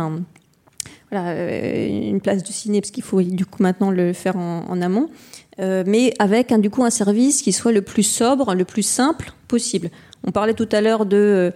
euh, 1.14 2.10
une 2.10 2.22
place 2.22 2.42
de 2.42 2.52
ciné, 2.52 2.80
parce 2.80 2.92
qu'il 2.92 3.04
faut 3.04 3.22
du 3.22 3.46
coup 3.46 3.62
maintenant 3.62 3.92
le 3.92 4.14
faire 4.14 4.38
en, 4.38 4.82
amont, 4.82 5.10
euh, 5.60 5.84
mais 5.86 6.14
avec 6.20 6.54
du 6.62 6.70
coup 6.70 6.86
un 6.86 6.90
service 6.90 7.42
qui 7.42 7.52
soit 7.52 7.74
le 7.74 7.82
plus 7.82 8.04
sobre, 8.04 8.56
le 8.56 8.64
plus 8.64 8.84
simple 8.84 9.34
possible. 9.50 9.90
On 10.26 10.32
parlait 10.32 10.54
tout 10.54 10.70
à 10.72 10.82
l'heure 10.82 11.06
de, 11.06 11.52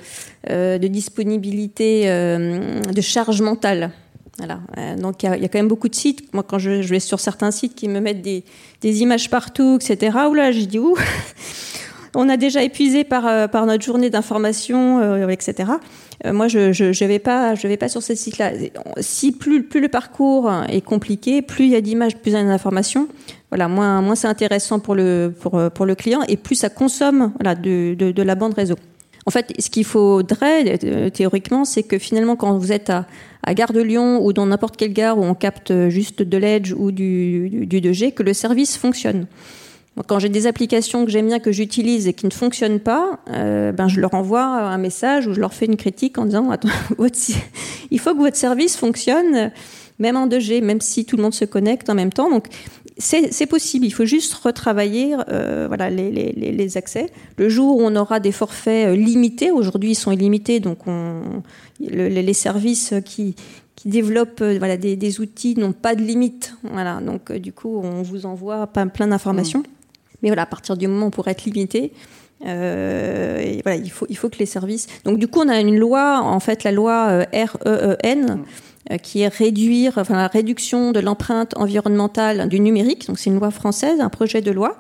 euh, 0.50 0.78
disponibilité 0.78 2.06
de 2.08 3.02
charge 3.02 3.42
mentale. 3.42 3.92
Voilà. 4.38 4.60
donc 4.98 5.24
il 5.24 5.30
y, 5.30 5.46
a 5.46 5.48
quand 5.48 5.60
même 5.60 5.70
beaucoup 5.70 5.88
de 5.88 5.96
sites. 5.96 6.34
Moi, 6.34 6.44
quand 6.44 6.60
je, 6.60 6.82
vais 6.82 7.00
sur 7.00 7.22
certains 7.22 7.52
sites 7.52 7.74
qui 7.74 7.88
me 7.88 8.02
mettent 8.02 8.22
des, 8.22 8.44
images 8.84 9.30
partout, 9.30 9.80
etc. 9.82 10.18
Oula, 10.30 10.52
j'ai 10.52 10.66
dit 10.66 10.80
ouh 10.80 10.98
on 12.16 12.30
a 12.30 12.38
déjà 12.38 12.64
épuisé 12.64 13.04
par, 13.04 13.28
euh, 13.28 13.48
notre 13.66 13.84
journée 13.84 14.10
d'information, 14.10 15.00
euh, 15.00 15.28
etc. 15.28 15.72
Euh, 16.26 16.34
moi, 16.34 16.48
je 16.48 16.72
je, 16.72 17.06
vais 17.06 17.20
pas 17.20 17.56
je 17.56 17.68
vais 17.68 17.78
pas 17.78 17.90
sur 17.90 18.02
ce 18.02 18.16
site-là. 18.16 18.52
Si 19.00 19.32
plus 19.32 19.68
le 19.74 19.88
parcours 19.90 20.52
est 20.70 20.82
compliqué, 20.82 21.42
plus 21.42 21.66
il 21.66 21.72
y 21.72 21.76
a 21.76 21.82
d'images, 21.82 22.16
plus 22.16 22.32
il 22.32 22.34
y 22.34 22.38
a 22.38 22.44
d'informations. 22.44 23.08
Voilà, 23.52 23.68
moins 23.68 24.16
c'est 24.16 24.28
intéressant 24.28 24.80
pour 24.80 24.96
le 24.96 25.34
pour 25.40 25.62
pour 25.72 25.86
le 25.86 25.96
client 25.96 26.22
et 26.28 26.36
plus 26.36 26.56
ça 26.56 26.70
consomme 26.70 27.32
voilà 27.40 27.56
de, 27.56 27.94
de, 27.94 28.24
la 28.24 28.36
bande 28.36 28.54
réseau. 28.54 28.76
En 29.28 29.32
fait, 29.32 29.54
ce 29.60 29.70
qu'il 29.70 29.86
faudrait 29.86 30.78
théoriquement, 31.12 31.64
c'est 31.64 31.84
que 31.84 31.98
finalement, 31.98 32.36
quand 32.36 32.58
vous 32.58 32.72
êtes 32.72 32.90
à, 32.90 33.06
à 33.44 33.54
Gare 33.54 33.74
de 33.74 33.82
Lyon 33.82 34.24
ou 34.24 34.34
dans 34.34 34.46
n'importe 34.46 34.78
quelle 34.78 34.94
gare 34.94 35.18
où 35.18 35.24
on 35.24 35.36
capte 35.36 35.90
juste 35.90 36.22
de 36.22 36.38
l'Edge 36.38 36.74
ou 36.78 36.92
du, 36.92 37.50
du, 37.50 37.66
du 37.66 37.82
2G, 37.82 38.14
que 38.14 38.24
le 38.24 38.34
service 38.34 38.78
fonctionne 38.78 39.28
quand 40.08 40.20
j'ai 40.20 40.30
des 40.30 40.46
applications 40.46 41.06
que 41.06 41.12
j'aime 41.12 41.28
bien, 41.28 41.40
que 41.40 41.52
j'utilise 41.52 42.08
et 42.08 42.14
qui 42.14 42.26
ne 42.26 42.32
fonctionnent 42.32 42.80
pas, 42.80 43.20
euh, 43.30 43.72
ben 43.72 43.88
je 43.88 44.02
leur 44.02 44.14
envoie 44.14 44.44
un 44.44 44.78
message 44.78 45.28
ou 45.28 45.34
je 45.34 45.40
leur 45.40 45.54
fais 45.54 45.66
une 45.66 45.78
critique 45.78 46.18
en 46.18 46.26
disant 46.26 46.50
Attends, 46.50 46.70
il 47.92 48.00
faut 48.00 48.14
que 48.14 48.20
votre 48.20 48.36
service 48.36 48.76
fonctionne, 48.76 49.52
même 50.00 50.16
en 50.16 50.28
2G, 50.28 50.62
même 50.62 50.82
si 50.82 51.06
tout 51.06 51.18
le 51.18 51.24
monde 51.24 51.34
se 51.34 51.46
connecte 51.46 51.90
en 51.90 51.96
même 51.96 52.12
temps. 52.12 52.30
Donc, 52.30 52.48
c'est 52.98 53.46
possible. 53.46 53.86
Il 53.86 53.92
faut 53.92 54.06
juste 54.06 54.34
retravailler 54.34 55.16
euh, 55.30 55.66
voilà, 55.68 55.90
les, 55.90 56.12
les, 56.12 56.32
les, 56.32 56.78
accès. 56.78 57.12
Le 57.38 57.50
jour 57.50 57.78
où 57.78 57.82
on 57.82 57.96
aura 57.96 58.20
des 58.20 58.32
forfaits 58.32 58.88
euh, 58.88 58.96
limités, 58.96 59.52
aujourd'hui 59.52 59.92
ils 59.92 59.96
sont 59.96 60.12
illimités, 60.12 60.62
donc 60.62 60.88
on, 60.88 61.44
les 61.82 62.34
services 62.34 62.94
qui, 63.04 63.36
qui 63.76 63.90
développent 63.90 64.44
voilà, 64.44 64.78
des, 64.78 64.96
des 64.96 65.20
outils 65.20 65.56
n'ont 65.58 65.74
pas 65.74 65.96
de 65.96 66.02
limite. 66.02 66.56
Voilà, 66.64 67.02
donc 67.02 67.34
du 67.34 67.52
coup, 67.52 67.82
on 67.84 68.02
vous 68.02 68.26
envoie 68.26 68.68
plein 68.68 69.08
d'informations. 69.08 69.60
Mmh. 69.60 69.76
Mais 70.22 70.30
voilà, 70.30 70.44
à 70.44 70.48
partir 70.48 70.78
du 70.78 70.88
moment 70.88 71.06
où 71.06 71.08
on 71.08 71.12
pourrait 71.12 71.32
être 71.32 71.44
limité, 71.44 71.92
euh, 72.46 73.40
et 73.40 73.62
voilà, 73.64 73.78
il 73.78 73.90
faut, 73.90 74.06
il 74.10 74.18
faut 74.18 74.30
que 74.30 74.38
les 74.38 74.46
services. 74.46 74.88
Donc 75.04 75.18
du 75.18 75.28
coup, 75.28 75.40
on 75.40 75.50
a 75.50 75.60
une 75.60 75.78
loi, 75.78 76.22
en 76.22 76.40
fait, 76.40 76.64
la 76.64 76.72
loi 76.72 77.08
euh, 77.10 77.26
REEN, 77.34 78.30
euh, 78.30 78.36
qui 79.02 79.22
est 79.22 79.28
réduire, 79.28 79.94
enfin, 79.98 80.16
la 80.16 80.28
réduction 80.28 80.92
de 80.92 81.00
l'empreinte 81.00 81.58
environnementale 81.58 82.48
du 82.50 82.60
numérique. 82.60 83.08
Donc 83.08 83.20
c'est 83.20 83.30
une 83.30 83.40
loi 83.40 83.52
française, 83.52 84.00
un 84.00 84.10
projet 84.10 84.42
de 84.42 84.52
loi. 84.52 84.78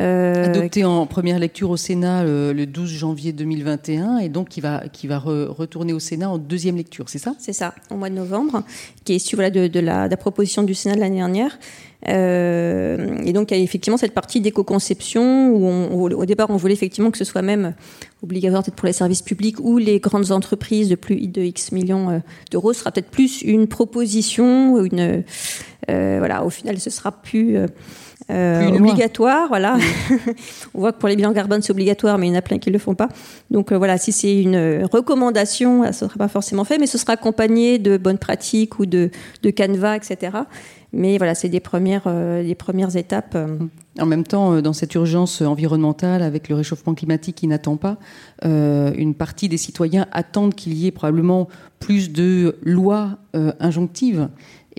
Euh, 0.00 0.44
Adopté 0.44 0.84
en 0.84 1.06
première 1.06 1.38
lecture 1.38 1.70
au 1.70 1.76
Sénat 1.76 2.24
le 2.24 2.66
12 2.66 2.90
janvier 2.90 3.32
2021 3.32 4.18
et 4.18 4.28
donc 4.28 4.48
qui 4.48 4.60
va, 4.60 4.84
qui 4.92 5.06
va 5.08 5.18
retourner 5.18 5.92
au 5.92 5.98
Sénat 5.98 6.30
en 6.30 6.38
deuxième 6.38 6.76
lecture, 6.76 7.08
c'est 7.08 7.18
ça? 7.18 7.34
C'est 7.38 7.52
ça, 7.52 7.74
au 7.90 7.96
mois 7.96 8.08
de 8.08 8.14
novembre, 8.14 8.62
qui 9.04 9.12
est 9.12 9.16
issu 9.16 9.34
voilà, 9.34 9.50
de, 9.50 9.66
de, 9.66 9.80
la, 9.80 10.06
de 10.06 10.10
la 10.10 10.16
proposition 10.16 10.62
du 10.62 10.74
Sénat 10.74 10.94
de 10.94 11.00
l'année 11.00 11.16
dernière. 11.16 11.58
Euh, 12.06 13.18
et 13.24 13.32
donc, 13.32 13.50
il 13.50 13.56
y 13.56 13.60
a 13.60 13.62
effectivement 13.62 13.96
cette 13.96 14.14
partie 14.14 14.40
d'éco-conception 14.40 15.50
où 15.50 16.08
au 16.08 16.24
départ, 16.26 16.50
on 16.50 16.56
voulait 16.56 16.74
effectivement 16.74 17.10
que 17.10 17.18
ce 17.18 17.24
soit 17.24 17.42
même 17.42 17.74
obligatoire 18.22 18.62
peut-être 18.62 18.76
pour 18.76 18.86
les 18.86 18.92
services 18.92 19.22
publics 19.22 19.58
ou 19.60 19.78
les 19.78 19.98
grandes 19.98 20.30
entreprises 20.30 20.88
de 20.88 20.94
plus 20.94 21.16
de 21.28 21.42
X 21.42 21.72
millions 21.72 22.10
euh, 22.10 22.18
d'euros. 22.50 22.72
Ce 22.72 22.80
sera 22.80 22.92
peut-être 22.92 23.10
plus 23.10 23.42
une 23.42 23.66
proposition, 23.66 24.84
une, 24.84 25.24
euh, 25.90 26.16
voilà, 26.18 26.44
au 26.44 26.50
final, 26.50 26.78
ce 26.78 26.90
sera 26.90 27.12
plus, 27.12 27.56
euh, 27.56 27.66
obligatoire. 28.30 29.48
Voilà. 29.48 29.76
on 30.74 30.80
voit 30.80 30.92
que 30.92 30.98
pour 30.98 31.08
les 31.08 31.16
bilans 31.16 31.32
carbone, 31.32 31.62
c'est 31.62 31.72
obligatoire, 31.72 32.18
mais 32.18 32.26
il 32.26 32.30
y 32.30 32.32
en 32.34 32.38
a 32.38 32.42
plein 32.42 32.58
qui 32.58 32.68
ne 32.68 32.74
le 32.74 32.78
font 32.78 32.94
pas. 32.94 33.08
Donc 33.50 33.72
voilà, 33.72 33.98
si 33.98 34.12
c'est 34.12 34.42
une 34.42 34.84
recommandation, 34.90 35.82
ce 35.84 36.04
ne 36.04 36.10
sera 36.10 36.18
pas 36.18 36.28
forcément 36.28 36.64
fait, 36.64 36.78
mais 36.78 36.86
ce 36.86 36.98
sera 36.98 37.14
accompagné 37.14 37.78
de 37.78 37.96
bonnes 37.96 38.18
pratiques 38.18 38.78
ou 38.78 38.86
de, 38.86 39.10
de 39.42 39.50
canevas, 39.50 39.96
etc. 39.96 40.38
Mais 40.92 41.18
voilà, 41.18 41.34
c'est 41.34 41.48
des 41.48 41.60
premières, 41.60 42.04
euh, 42.06 42.42
des 42.42 42.54
premières 42.54 42.96
étapes. 42.96 43.34
Euh. 43.34 43.58
En 44.00 44.06
même 44.06 44.24
temps, 44.24 44.62
dans 44.62 44.72
cette 44.72 44.94
urgence 44.94 45.42
environnementale, 45.42 46.22
avec 46.22 46.48
le 46.48 46.54
réchauffement 46.54 46.94
climatique 46.94 47.36
qui 47.36 47.46
n'attend 47.46 47.76
pas, 47.76 47.98
une 48.44 49.14
partie 49.14 49.48
des 49.48 49.56
citoyens 49.56 50.06
attendent 50.12 50.54
qu'il 50.54 50.74
y 50.74 50.86
ait 50.86 50.92
probablement 50.92 51.48
plus 51.80 52.12
de 52.12 52.56
lois 52.62 53.18
injonctives 53.34 54.28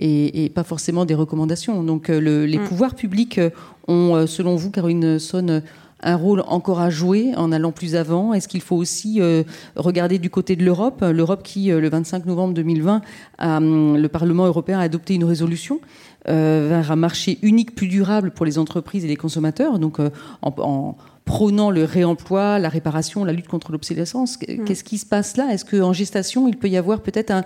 et, 0.00 0.50
pas 0.54 0.64
forcément 0.64 1.04
des 1.04 1.14
recommandations. 1.14 1.82
Donc 1.82 2.08
les 2.08 2.58
mm. 2.58 2.64
pouvoirs 2.64 2.94
publics 2.94 3.40
ont, 3.86 4.26
selon 4.26 4.56
vous, 4.56 4.70
Caroline 4.70 5.18
Sonne, 5.18 5.62
un 6.02 6.16
rôle 6.16 6.42
encore 6.46 6.80
à 6.80 6.90
jouer 6.90 7.32
en 7.36 7.52
allant 7.52 7.72
plus 7.72 7.94
avant? 7.96 8.32
Est-ce 8.32 8.48
qu'il 8.48 8.60
faut 8.60 8.76
aussi 8.76 9.20
euh, 9.20 9.42
regarder 9.76 10.18
du 10.18 10.30
côté 10.30 10.56
de 10.56 10.64
l'Europe? 10.64 11.02
L'Europe 11.02 11.42
qui, 11.42 11.70
euh, 11.70 11.80
le 11.80 11.88
25 11.88 12.26
novembre 12.26 12.54
2020, 12.54 13.02
hum, 13.40 13.96
le 13.96 14.08
Parlement 14.08 14.46
européen 14.46 14.78
a 14.78 14.82
adopté 14.82 15.14
une 15.14 15.24
résolution 15.24 15.80
euh, 16.28 16.66
vers 16.68 16.92
un 16.92 16.96
marché 16.96 17.38
unique 17.42 17.74
plus 17.74 17.88
durable 17.88 18.30
pour 18.30 18.46
les 18.46 18.58
entreprises 18.58 19.04
et 19.04 19.08
les 19.08 19.16
consommateurs, 19.16 19.78
donc 19.78 19.98
en, 20.42 20.96
prônant 21.24 21.70
le 21.70 21.84
réemploi, 21.84 22.58
la 22.58 22.68
réparation, 22.68 23.24
la 23.24 23.32
lutte 23.32 23.46
contre 23.46 23.70
l'obsolescence. 23.70 24.38
Mmh. 24.40 24.64
Qu'est-ce 24.64 24.82
qui 24.82 24.98
se 24.98 25.06
passe 25.06 25.36
là? 25.36 25.52
Est-ce 25.52 25.64
qu'en 25.64 25.92
gestation, 25.92 26.48
il 26.48 26.56
peut 26.56 26.68
y 26.68 26.76
avoir 26.76 27.02
peut-être 27.02 27.30
un 27.30 27.44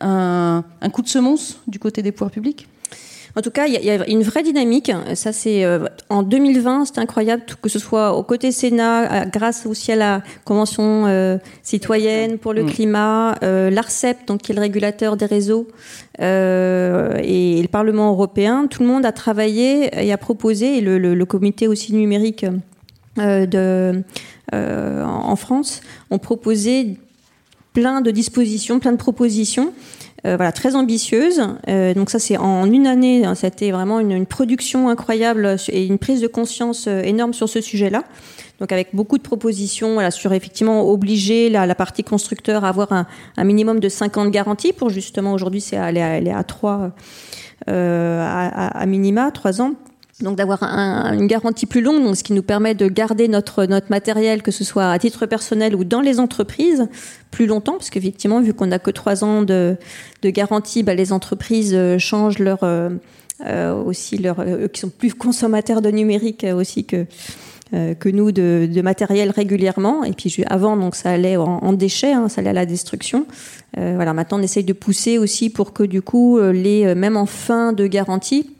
coup 0.00 1.02
de 1.02 1.08
semonce 1.08 1.60
du 1.66 1.78
côté 1.78 2.02
des 2.02 2.12
pouvoirs 2.12 2.30
publics? 2.30 2.68
En 3.38 3.42
tout 3.42 3.50
cas, 3.50 3.66
il 3.66 3.74
y, 3.74 3.90
a 3.90 4.08
une 4.08 4.22
vraie 4.22 4.42
dynamique. 4.42 4.90
Ça, 5.14 5.30
c'est 5.30 5.62
euh, 5.62 5.84
en 6.08 6.22
2020, 6.22 6.86
c'est 6.86 6.98
incroyable 6.98 7.42
que 7.60 7.68
ce 7.68 7.78
soit 7.78 8.16
au 8.16 8.22
côté 8.22 8.50
Sénat, 8.50 9.12
euh, 9.12 9.24
grâce 9.26 9.66
aussi 9.66 9.92
à 9.92 9.96
la 9.96 10.22
Convention 10.46 11.04
euh, 11.06 11.36
citoyenne 11.62 12.38
pour 12.38 12.54
le 12.54 12.62
mm. 12.62 12.70
climat, 12.70 13.34
l'Arcep, 13.42 14.26
donc 14.26 14.40
qui 14.40 14.52
est 14.52 14.54
le 14.54 14.62
régulateur 14.62 15.18
des 15.18 15.26
réseaux, 15.26 15.68
et 16.18 16.22
le 17.60 17.68
Parlement 17.68 18.10
européen. 18.10 18.68
Tout 18.70 18.82
le 18.82 18.88
monde 18.88 19.04
a 19.04 19.12
travaillé 19.12 19.90
et 20.02 20.12
a 20.14 20.16
proposé, 20.16 20.78
et 20.78 20.80
le, 20.80 21.24
comité 21.26 21.68
aussi 21.68 21.92
numérique 21.92 22.46
de, 23.18 24.02
en 24.52 25.36
France 25.36 25.82
ont 26.10 26.18
proposé 26.18 26.96
plein 27.76 28.00
de 28.00 28.10
dispositions, 28.10 28.80
plein 28.80 28.92
de 28.92 28.96
propositions 28.96 29.74
euh, 30.24 30.36
voilà, 30.36 30.50
très 30.50 30.74
ambitieuse. 30.76 31.42
Euh, 31.68 31.92
donc 31.92 32.08
ça, 32.08 32.18
c'est 32.18 32.38
en 32.38 32.64
une 32.72 32.86
année, 32.86 33.26
hein, 33.26 33.34
c'était 33.34 33.70
vraiment 33.70 34.00
une, 34.00 34.24
production 34.24 34.88
incroyable 34.88 35.56
et 35.68 35.84
une 35.84 35.98
prise 35.98 36.22
de 36.22 36.26
conscience 36.26 36.86
euh, 36.88 37.02
énorme 37.02 37.34
sur 37.34 37.50
ce 37.50 37.60
sujet-là. 37.60 38.04
Donc 38.60 38.72
avec 38.72 38.94
beaucoup 38.94 39.18
de 39.18 39.22
propositions 39.22 39.92
voilà, 39.92 40.10
sur 40.10 40.32
effectivement 40.32 40.88
obliger 40.88 41.50
la, 41.50 41.66
la 41.66 41.74
partie 41.74 42.02
constructeur 42.02 42.64
à 42.64 42.70
avoir 42.70 42.94
un, 42.94 43.06
un, 43.36 43.44
minimum 43.44 43.78
de 43.78 43.90
5 43.90 44.16
ans 44.16 44.24
de 44.24 44.30
garantie 44.30 44.72
pour 44.72 44.88
justement 44.88 45.34
aujourd'hui 45.34 45.60
c'est 45.60 45.76
elle, 45.76 45.98
est 45.98 46.32
à 46.32 46.42
3 46.42 46.92
euh, 47.68 48.22
à, 48.22 48.68
à, 48.68 48.86
minima 48.86 49.30
3 49.30 49.60
ans 49.60 49.74
donc 50.20 50.36
d'avoir 50.36 50.62
un, 50.62 51.12
une 51.12 51.26
garantie 51.26 51.66
plus 51.66 51.82
longue, 51.82 52.02
donc 52.02 52.16
ce 52.16 52.24
qui 52.24 52.32
nous 52.32 52.42
permet 52.42 52.74
de 52.74 52.88
garder 52.88 53.28
notre 53.28 53.66
notre 53.66 53.90
matériel, 53.90 54.42
que 54.42 54.50
ce 54.50 54.64
soit 54.64 54.90
à 54.90 54.98
titre 54.98 55.26
personnel 55.26 55.76
ou 55.76 55.84
dans 55.84 56.00
les 56.00 56.20
entreprises, 56.20 56.88
plus 57.30 57.46
longtemps, 57.46 57.72
parce 57.72 57.90
qu'effectivement, 57.90 58.40
vu 58.40 58.54
qu'on 58.54 58.66
n'a 58.66 58.78
que 58.78 58.90
trois 58.90 59.24
ans 59.24 59.42
de, 59.42 59.76
de 60.22 60.30
garantie, 60.30 60.82
bah, 60.82 60.94
les 60.94 61.12
entreprises 61.12 61.74
euh, 61.74 61.98
changent 61.98 62.38
leur 62.38 62.60
euh, 62.62 62.90
euh, 63.44 63.74
aussi 63.74 64.16
leur 64.16 64.40
eux 64.40 64.68
qui 64.68 64.80
sont 64.80 64.88
plus 64.88 65.12
consommateurs 65.12 65.82
de 65.82 65.90
numérique 65.90 66.46
aussi 66.54 66.84
que 66.84 67.06
que 67.72 68.08
nous 68.08 68.30
de, 68.30 68.68
de, 68.72 68.80
matériel 68.80 69.30
régulièrement. 69.30 70.04
Et 70.04 70.12
puis 70.12 70.32
avant, 70.46 70.76
donc 70.76 70.94
ça 70.94 71.10
allait 71.10 71.36
en, 71.36 71.58
en 71.58 71.72
déchets, 71.72 72.12
hein, 72.12 72.28
ça 72.28 72.40
allait 72.40 72.50
à 72.50 72.52
la 72.52 72.64
destruction. 72.64 73.26
voilà, 73.76 74.14
maintenant 74.14 74.38
on 74.38 74.42
essaye 74.42 74.62
de 74.62 74.72
pousser 74.72 75.18
aussi 75.18 75.50
pour 75.50 75.72
que 75.72 75.82
du 75.82 76.00
coup 76.00 76.38
les 76.38 76.94
même 76.94 77.16
en 77.16 77.26
fin 77.26 77.72
de 77.72 77.88
garantie 77.88 78.55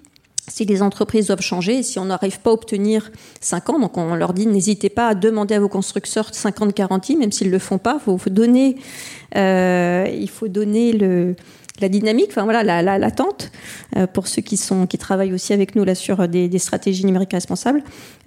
si 0.49 0.65
les 0.65 0.83
entreprises 0.83 1.27
doivent 1.27 1.41
changer, 1.41 1.83
si 1.83 1.99
on 1.99 2.07
n'arrive 2.07 2.41
pas 2.41 2.51
à 2.51 2.53
obtenir 2.53 3.11
5 3.41 3.71
ans, 3.71 3.79
donc 3.79 3.97
on 3.97 4.15
leur 4.15 4.33
dit 4.33 4.47
n'hésitez 4.47 4.89
pas 4.89 5.09
à 5.09 5.15
demander 5.15 5.55
à 5.55 5.61
vos 5.61 5.69
constructeurs 5.69 6.33
5 6.33 6.63
ans 6.63 6.67
de 6.67 6.73
garantie, 6.73 7.17
même 7.17 7.33
s'ils 7.33 7.49
ne 7.49 7.53
le 7.53 7.59
font 7.59 7.79
pas, 7.79 7.99
faut, 7.99 8.17
faut 8.17 8.31
donner, 8.31 8.77
euh, 9.37 10.07
il 10.13 10.31
faut 10.31 10.49
donner 10.49 10.93
le, 10.93 11.35
la 11.81 11.89
dynamique, 11.89 12.29
enfin 12.31 12.45
voilà, 12.45 12.63
l'attente 12.99 13.51
la, 13.95 14.03
euh, 14.03 14.07
pour 14.07 14.29
ceux 14.29 14.43
qui 14.43 14.57
sont 14.57 14.87
qui 14.87 14.99
travaillent 14.99 15.33
aussi 15.33 15.53
avec 15.53 15.75
nous 15.75 15.85
là 15.85 15.95
sur 15.95 16.29
des, 16.29 16.49
des 16.49 16.59
stratégies 16.59 17.05
numériques 17.05 17.33
responsables. 17.33 17.83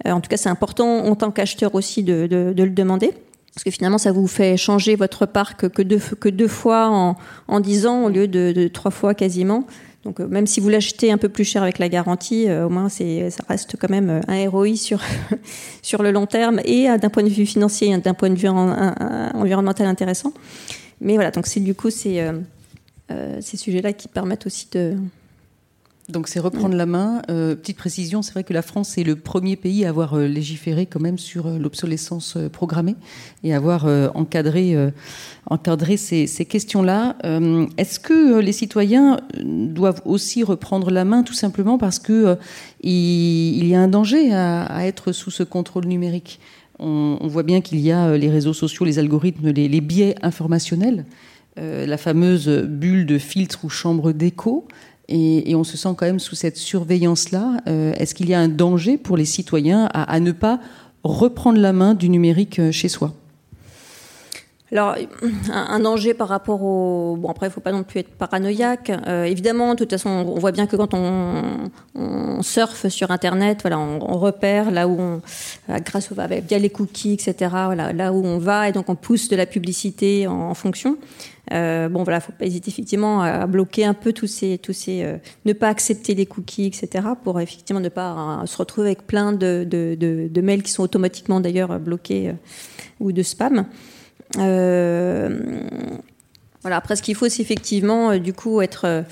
Euh, 0.06 0.12
en 0.12 0.20
tout 0.20 0.28
cas, 0.28 0.36
c'est 0.36 0.48
important 0.48 1.04
en 1.06 1.14
tant 1.14 1.30
qu'acheteur 1.30 1.74
aussi 1.74 2.02
de, 2.02 2.26
de, 2.26 2.52
de, 2.52 2.62
le 2.62 2.70
demander. 2.70 3.12
Parce 3.54 3.64
que 3.64 3.70
finalement, 3.70 3.98
ça 3.98 4.12
vous 4.12 4.28
fait 4.28 4.56
changer 4.56 4.94
votre 4.94 5.26
parc 5.26 5.68
que 5.68 5.82
deux, 5.82 5.98
que 5.98 6.28
deux 6.28 6.48
fois 6.48 6.88
en, 6.88 7.16
en 7.48 7.60
10 7.60 7.86
ans 7.86 8.04
au 8.04 8.08
lieu 8.08 8.28
de, 8.28 8.52
de 8.52 8.68
trois 8.68 8.92
fois 8.92 9.14
quasiment. 9.14 9.64
Donc 10.04 10.18
euh, 10.18 10.26
même 10.26 10.46
si 10.46 10.60
vous 10.60 10.68
l'achetez 10.68 11.12
un 11.12 11.18
peu 11.18 11.28
plus 11.28 11.44
cher 11.44 11.62
avec 11.62 11.78
la 11.78 11.88
garantie, 11.88 12.48
euh, 12.48 12.66
au 12.66 12.68
moins 12.70 12.88
c'est 12.88 13.30
ça 13.30 13.44
reste 13.48 13.76
quand 13.78 13.90
même 13.90 14.08
euh, 14.08 14.20
un 14.28 14.48
ROI 14.48 14.76
sur 14.76 15.02
sur 15.82 16.02
le 16.02 16.10
long 16.10 16.26
terme 16.26 16.60
et 16.64 16.86
d'un 16.98 17.10
point 17.10 17.22
de 17.22 17.28
vue 17.28 17.46
financier, 17.46 17.96
d'un 17.98 18.14
point 18.14 18.30
de 18.30 18.36
vue 18.36 18.48
environnemental 18.48 19.86
intéressant. 19.86 20.32
Mais 21.00 21.14
voilà, 21.14 21.30
donc 21.30 21.46
c'est 21.46 21.60
du 21.60 21.74
coup 21.74 21.90
c'est 21.90 22.22
ces 23.40 23.56
sujets-là 23.56 23.92
qui 23.92 24.06
permettent 24.06 24.46
aussi 24.46 24.68
de 24.72 24.96
donc 26.10 26.28
c'est 26.28 26.40
reprendre 26.40 26.74
la 26.74 26.86
main. 26.86 27.22
Euh, 27.30 27.54
petite 27.54 27.76
précision, 27.76 28.22
c'est 28.22 28.32
vrai 28.32 28.44
que 28.44 28.52
la 28.52 28.62
France 28.62 28.98
est 28.98 29.04
le 29.04 29.16
premier 29.16 29.56
pays 29.56 29.84
à 29.84 29.88
avoir 29.88 30.14
euh, 30.14 30.26
légiféré 30.26 30.86
quand 30.86 31.00
même 31.00 31.18
sur 31.18 31.46
euh, 31.46 31.58
l'obsolescence 31.58 32.36
programmée 32.52 32.96
et 33.42 33.54
avoir 33.54 33.86
encadré, 34.14 34.76
encadré 35.46 35.96
ces, 35.96 36.26
questions-là. 36.44 37.16
Est-ce 37.76 37.98
que 37.98 38.38
les 38.38 38.52
citoyens 38.52 39.20
doivent 39.42 40.02
aussi 40.04 40.42
reprendre 40.42 40.90
la 40.90 41.04
main 41.04 41.22
tout 41.22 41.34
simplement 41.34 41.78
parce 41.78 41.98
que 41.98 42.36
il, 42.82 43.66
y 43.66 43.74
a 43.74 43.80
un 43.80 43.88
danger 43.88 44.32
à, 44.32 44.86
être 44.86 45.12
sous 45.12 45.30
ce 45.30 45.42
contrôle 45.42 45.86
numérique? 45.86 46.40
On, 46.78 47.18
voit 47.22 47.42
bien 47.42 47.60
qu'il 47.60 47.80
y 47.80 47.92
a 47.92 48.16
les 48.16 48.30
réseaux 48.30 48.54
sociaux, 48.54 48.84
les 48.84 48.98
algorithmes, 48.98 49.50
les 49.50 49.80
biais 49.80 50.14
informationnels, 50.22 51.04
la 51.56 51.96
fameuse 51.96 52.48
bulle 52.48 53.06
de 53.06 53.18
filtre 53.18 53.64
ou 53.64 53.68
chambre 53.68 54.12
d'écho. 54.12 54.66
Et, 55.10 55.54
on 55.56 55.64
se 55.64 55.76
sent 55.76 55.90
quand 55.96 56.06
même 56.06 56.20
sous 56.20 56.36
cette 56.36 56.56
surveillance-là. 56.56 57.58
Euh, 57.68 57.92
est-ce 57.94 58.14
qu'il 58.14 58.28
y 58.28 58.34
a 58.34 58.40
un 58.40 58.48
danger 58.48 58.96
pour 58.96 59.16
les 59.16 59.24
citoyens 59.24 59.88
à, 59.92 60.20
ne 60.20 60.32
pas 60.32 60.60
reprendre 61.02 61.58
la 61.58 61.72
main 61.72 61.94
du 61.94 62.08
numérique 62.08 62.60
euh, 62.60 62.70
chez 62.70 62.88
soi? 62.88 63.12
Alors, 64.70 64.94
un 65.52 65.80
danger 65.80 66.14
par 66.14 66.28
rapport 66.28 66.62
au... 66.62 67.16
Bon, 67.16 67.28
après, 67.28 67.46
il 67.46 67.48
ne 67.48 67.54
faut 67.54 67.60
pas 67.60 67.72
non 67.72 67.82
plus 67.82 68.00
être 68.00 68.10
paranoïaque. 68.10 68.92
Euh, 69.08 69.24
évidemment, 69.24 69.74
de 69.74 69.80
toute 69.80 69.90
façon, 69.90 70.10
on 70.10 70.38
voit 70.38 70.52
bien 70.52 70.68
que 70.68 70.76
quand 70.76 70.94
on, 70.94 71.70
on 71.96 72.42
surfe 72.42 72.86
sur 72.86 73.10
Internet, 73.10 73.58
voilà, 73.62 73.80
on, 73.80 74.16
repère 74.16 74.70
là 74.70 74.86
où 74.86 74.96
on... 75.00 75.20
Grâce 75.80 76.12
au... 76.12 76.14
via 76.14 76.58
les 76.58 76.70
cookies, 76.70 77.14
etc., 77.14 77.34
voilà, 77.64 77.92
là 77.92 78.12
où 78.12 78.24
on 78.24 78.38
va, 78.38 78.68
et 78.68 78.72
donc 78.72 78.88
on 78.88 78.94
pousse 78.94 79.28
de 79.28 79.34
la 79.34 79.46
publicité 79.46 80.28
en, 80.28 80.50
en 80.50 80.54
fonction. 80.54 80.96
Euh, 81.52 81.88
bon, 81.88 82.04
voilà, 82.04 82.20
faut 82.20 82.32
pas 82.32 82.46
hésiter 82.46 82.70
effectivement 82.70 83.22
à 83.22 83.46
bloquer 83.46 83.84
un 83.84 83.94
peu 83.94 84.12
tous 84.12 84.26
ces, 84.26 84.58
tous 84.58 84.72
ces, 84.72 85.02
euh, 85.02 85.16
ne 85.44 85.52
pas 85.52 85.68
accepter 85.68 86.14
les 86.14 86.26
cookies, 86.26 86.66
etc., 86.66 87.08
pour 87.22 87.40
effectivement 87.40 87.80
ne 87.80 87.88
pas 87.88 88.40
euh, 88.42 88.46
se 88.46 88.56
retrouver 88.56 88.88
avec 88.88 89.06
plein 89.06 89.32
de, 89.32 90.40
mails 90.40 90.62
qui 90.62 90.70
sont 90.70 90.82
automatiquement 90.82 91.40
d'ailleurs 91.40 91.78
bloqués 91.80 92.28
euh, 92.28 92.34
ou 93.00 93.12
de 93.12 93.22
spam. 93.22 93.66
Voilà. 96.62 96.76
Après, 96.76 96.94
ce 96.94 97.02
qu'il 97.02 97.14
faut, 97.14 97.28
c'est 97.28 97.40
effectivement, 97.40 98.18
du 98.18 98.34
coup, 98.34 98.60
être 98.60 99.04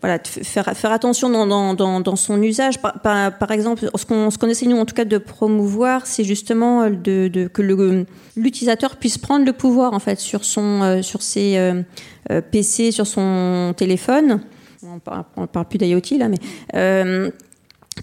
voilà, 0.00 0.18
faire, 0.24 0.92
attention 0.92 1.28
dans, 1.28 2.16
son 2.16 2.42
usage. 2.42 2.80
Par, 2.80 3.50
exemple, 3.50 3.90
ce 3.94 4.06
qu'on 4.06 4.28
qu 4.30 4.50
essaie, 4.50 4.66
nous, 4.66 4.78
en 4.78 4.86
tout 4.86 4.94
cas, 4.94 5.04
de 5.04 5.18
promouvoir, 5.18 6.06
c'est 6.06 6.24
justement 6.24 6.88
de, 6.88 7.48
que 7.52 8.06
l'utilisateur 8.36 8.96
puisse 8.96 9.18
prendre 9.18 9.44
le 9.44 9.52
pouvoir, 9.52 9.92
en 9.92 9.98
fait, 9.98 10.18
sur, 10.18 10.44
son, 10.44 10.82
euh, 10.82 11.02
sur 11.02 11.20
ses 11.20 11.58
euh, 11.58 11.82
euh 12.30 12.40
PC, 12.40 12.92
sur 12.92 13.06
son 13.06 13.74
téléphone. 13.76 14.40
On 14.82 14.94
ne 15.42 15.46
parle 15.46 15.66
plus 15.68 15.78
d'IoT, 15.78 16.18
là, 16.18 16.28
mais... 16.28 16.38
Euh, 16.74 17.30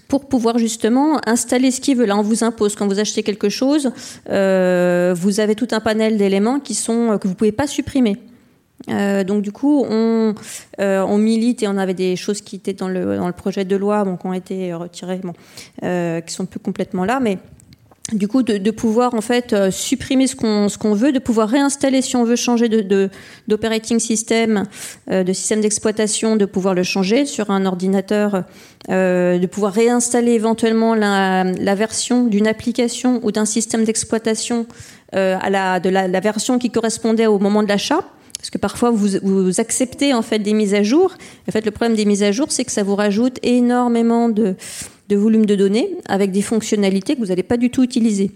pour 0.06 0.28
pouvoir 0.28 0.58
justement 0.58 1.20
installer 1.26 1.72
ce 1.72 1.80
qu'il 1.80 1.96
veut. 1.96 2.04
Là, 2.04 2.16
on 2.16 2.22
vous 2.22 2.44
impose 2.44 2.76
quand 2.76 2.86
vous 2.86 3.00
achetez 3.00 3.24
quelque 3.24 3.48
chose, 3.48 3.90
euh, 4.30 5.12
vous 5.16 5.40
avez 5.40 5.56
tout 5.56 5.66
un 5.72 5.80
panel 5.80 6.16
d'éléments 6.18 6.60
qui 6.60 6.74
sont 6.74 7.18
que 7.18 7.26
vous 7.26 7.34
pouvez 7.34 7.52
pas 7.52 7.66
supprimer. 7.66 8.16
Euh, 8.88 9.24
donc 9.24 9.42
du 9.42 9.52
coup, 9.52 9.84
on, 9.88 10.34
euh, 10.80 11.02
on, 11.02 11.18
milite 11.18 11.62
et 11.62 11.68
on 11.68 11.76
avait 11.76 11.94
des 11.94 12.16
choses 12.16 12.40
qui 12.40 12.56
étaient 12.56 12.72
dans 12.72 12.88
le, 12.88 13.16
dans 13.16 13.26
le 13.26 13.32
projet 13.32 13.64
de 13.64 13.76
loi, 13.76 14.04
bon, 14.04 14.16
qui 14.16 14.26
ont 14.26 14.32
été 14.32 14.72
retirées, 14.72 15.20
bon, 15.22 15.32
euh, 15.82 16.20
qui 16.20 16.32
sont 16.32 16.46
plus 16.46 16.60
complètement 16.60 17.04
là, 17.04 17.18
mais 17.20 17.38
du 18.14 18.26
coup, 18.26 18.42
de, 18.42 18.56
de 18.56 18.70
pouvoir 18.70 19.12
en 19.12 19.20
fait 19.20 19.52
euh, 19.52 19.70
supprimer 19.70 20.26
ce 20.26 20.34
qu'on 20.34 20.70
ce 20.70 20.78
qu'on 20.78 20.94
veut, 20.94 21.12
de 21.12 21.18
pouvoir 21.18 21.46
réinstaller 21.50 22.00
si 22.00 22.16
on 22.16 22.24
veut 22.24 22.36
changer 22.36 22.70
de 22.70 23.10
d'operating 23.48 23.98
system, 23.98 24.62
euh, 25.10 25.24
de 25.24 25.32
système 25.34 25.60
d'exploitation, 25.60 26.36
de 26.36 26.46
pouvoir 26.46 26.72
le 26.72 26.84
changer 26.84 27.26
sur 27.26 27.50
un 27.50 27.66
ordinateur, 27.66 28.44
de 28.88 29.46
pouvoir 29.46 29.74
réinstaller 29.74 30.32
éventuellement 30.32 30.94
la, 30.94 31.44
la 31.44 31.74
version 31.74 32.24
d'une 32.24 32.46
application 32.46 33.20
ou 33.22 33.32
d'un 33.32 33.44
système 33.44 33.84
d'exploitation 33.84 34.66
à 35.12 35.50
la 35.50 35.78
de 35.78 35.90
la, 35.90 36.08
la 36.08 36.20
version 36.20 36.58
qui 36.58 36.70
correspondait 36.70 37.26
au 37.26 37.38
moment 37.38 37.62
de 37.62 37.68
l'achat 37.68 38.02
parce 38.38 38.50
que 38.50 38.58
parfois 38.58 38.90
vous, 38.90 39.18
vous, 39.22 39.60
acceptez 39.60 40.14
en 40.14 40.22
fait 40.22 40.38
des 40.38 40.52
mises 40.52 40.74
à 40.74 40.82
jour. 40.82 41.14
En 41.48 41.52
fait, 41.52 41.64
le 41.64 41.70
problème 41.70 41.96
des 41.96 42.04
mises 42.04 42.22
à 42.22 42.32
jour, 42.32 42.50
c'est 42.50 42.64
que 42.64 42.72
ça 42.72 42.84
vous 42.84 42.94
rajoute 42.94 43.38
énormément 43.42 44.28
de, 44.28 44.54
de 45.08 45.16
volume 45.16 45.44
de 45.44 45.56
données 45.56 45.96
avec 46.08 46.30
des 46.30 46.42
fonctionnalités 46.42 47.14
que 47.14 47.20
vous 47.20 47.26
n'allez 47.26 47.42
pas 47.42 47.56
du 47.56 47.70
tout 47.70 47.82
utiliser. 47.82 48.30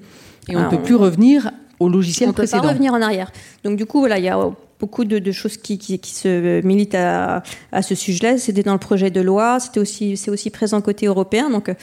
Et 0.49 0.57
on 0.57 0.65
ne 0.65 0.69
peut 0.69 0.83
plus 0.83 0.97
revenir 0.97 1.53
au 1.79 1.89
logiciel 1.89 2.33
précédent. 2.33 2.59
On 2.59 2.63
ne 2.63 2.63
peut 2.63 2.67
pas 2.67 2.73
revenir 2.73 2.93
en 2.95 3.01
arrière. 3.01 3.31
Donc 3.65 3.77
du 3.77 3.87
coup, 3.87 4.01
voilà, 4.01 4.19
il 4.19 4.25
y 4.25 4.29
a 4.29 4.51
beaucoup 4.81 5.05
de, 5.05 5.33
choses 5.33 5.57
qui, 5.57 5.79
qui, 5.79 6.11
se 6.11 6.61
militent 6.67 6.97
à, 6.97 7.45
à 7.71 7.83
ce 7.83 7.95
sujet-là. 7.95 8.39
C'était 8.39 8.65
dans 8.65 8.73
le 8.73 8.81
projet 8.81 9.11
de 9.11 9.21
loi, 9.21 9.61
c'était 9.61 9.79
aussi, 9.79 10.17
c'est 10.17 10.33
aussi 10.33 10.51
présent 10.51 10.81
côté 10.81 11.07
européen. 11.07 11.49
Donc 11.51 11.69
euh, 11.69 11.75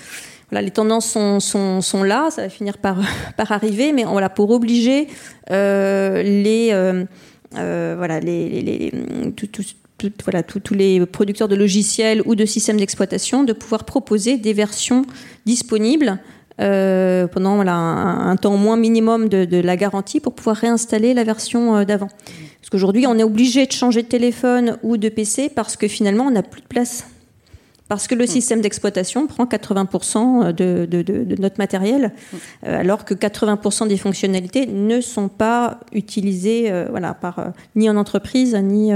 voilà, 0.51 0.61
les 0.61 0.71
tendances 0.71 1.09
sont, 1.09 1.39
sont, 1.39 1.79
sont, 1.81 2.03
là, 2.03 2.29
ça 2.31 2.41
va 2.41 2.49
finir 2.49 2.77
par, 2.77 2.97
par 3.37 3.53
arriver, 3.53 3.93
mais 3.93 4.03
voilà, 4.03 4.29
pour 4.29 4.49
obliger 4.51 5.07
euh, 5.51 6.21
les, 6.21 6.69
euh 6.73 7.05
voilà, 7.51 8.19
les, 8.19 8.61
les, 8.61 8.91
tous 9.37 10.73
les 10.73 11.05
producteurs 11.05 11.47
de 11.47 11.55
logiciels 11.55 12.21
ou 12.25 12.35
de 12.35 12.45
systèmes 12.45 12.77
d'exploitation 12.77 13.43
de 13.43 13.53
pouvoir 13.53 13.83
proposer 13.83 14.37
des 14.37 14.53
versions 14.53 15.05
disponibles 15.45 16.19
euh, 16.59 17.27
pendant 17.27 17.55
voilà, 17.55 17.73
un, 17.73 18.35
temps 18.35 18.57
moins 18.57 18.75
minimum 18.75 19.29
de, 19.29 19.45
de, 19.45 19.57
la 19.57 19.77
garantie 19.77 20.19
pour 20.19 20.33
pouvoir 20.33 20.57
réinstaller 20.57 21.13
la 21.13 21.23
version 21.23 21.77
euh, 21.77 21.85
d'avant. 21.85 22.09
Parce 22.59 22.69
qu'aujourd'hui, 22.69 23.07
on 23.07 23.17
est 23.17 23.23
obligé 23.23 23.65
de 23.65 23.71
changer 23.71 24.03
de 24.03 24.07
téléphone 24.07 24.77
ou 24.83 24.97
de 24.97 25.07
PC 25.07 25.49
parce 25.53 25.77
que 25.77 25.87
finalement, 25.87 26.25
on 26.25 26.31
n'a 26.31 26.43
plus 26.43 26.61
de 26.61 26.67
place. 26.67 27.05
Parce 27.89 28.07
que 28.07 28.15
le 28.15 28.23
hmm. 28.23 28.27
système 28.27 28.61
d'exploitation 28.61 29.27
prend 29.27 29.43
80% 29.43 30.53
de, 30.53 30.87
de, 30.89 31.01
de, 31.01 31.35
notre 31.41 31.57
matériel, 31.57 32.13
hmm. 32.31 32.37
euh, 32.67 32.79
alors 32.79 33.03
que 33.03 33.13
80% 33.13 33.89
des 33.89 33.97
fonctionnalités 33.97 34.65
ne 34.67 35.01
sont 35.01 35.27
pas 35.27 35.81
utilisées 35.91 36.71
voilà, 36.89 37.13
par, 37.13 37.51
ni 37.75 37.89
en 37.89 37.97
entreprise, 37.97 38.55
ni 38.55 38.93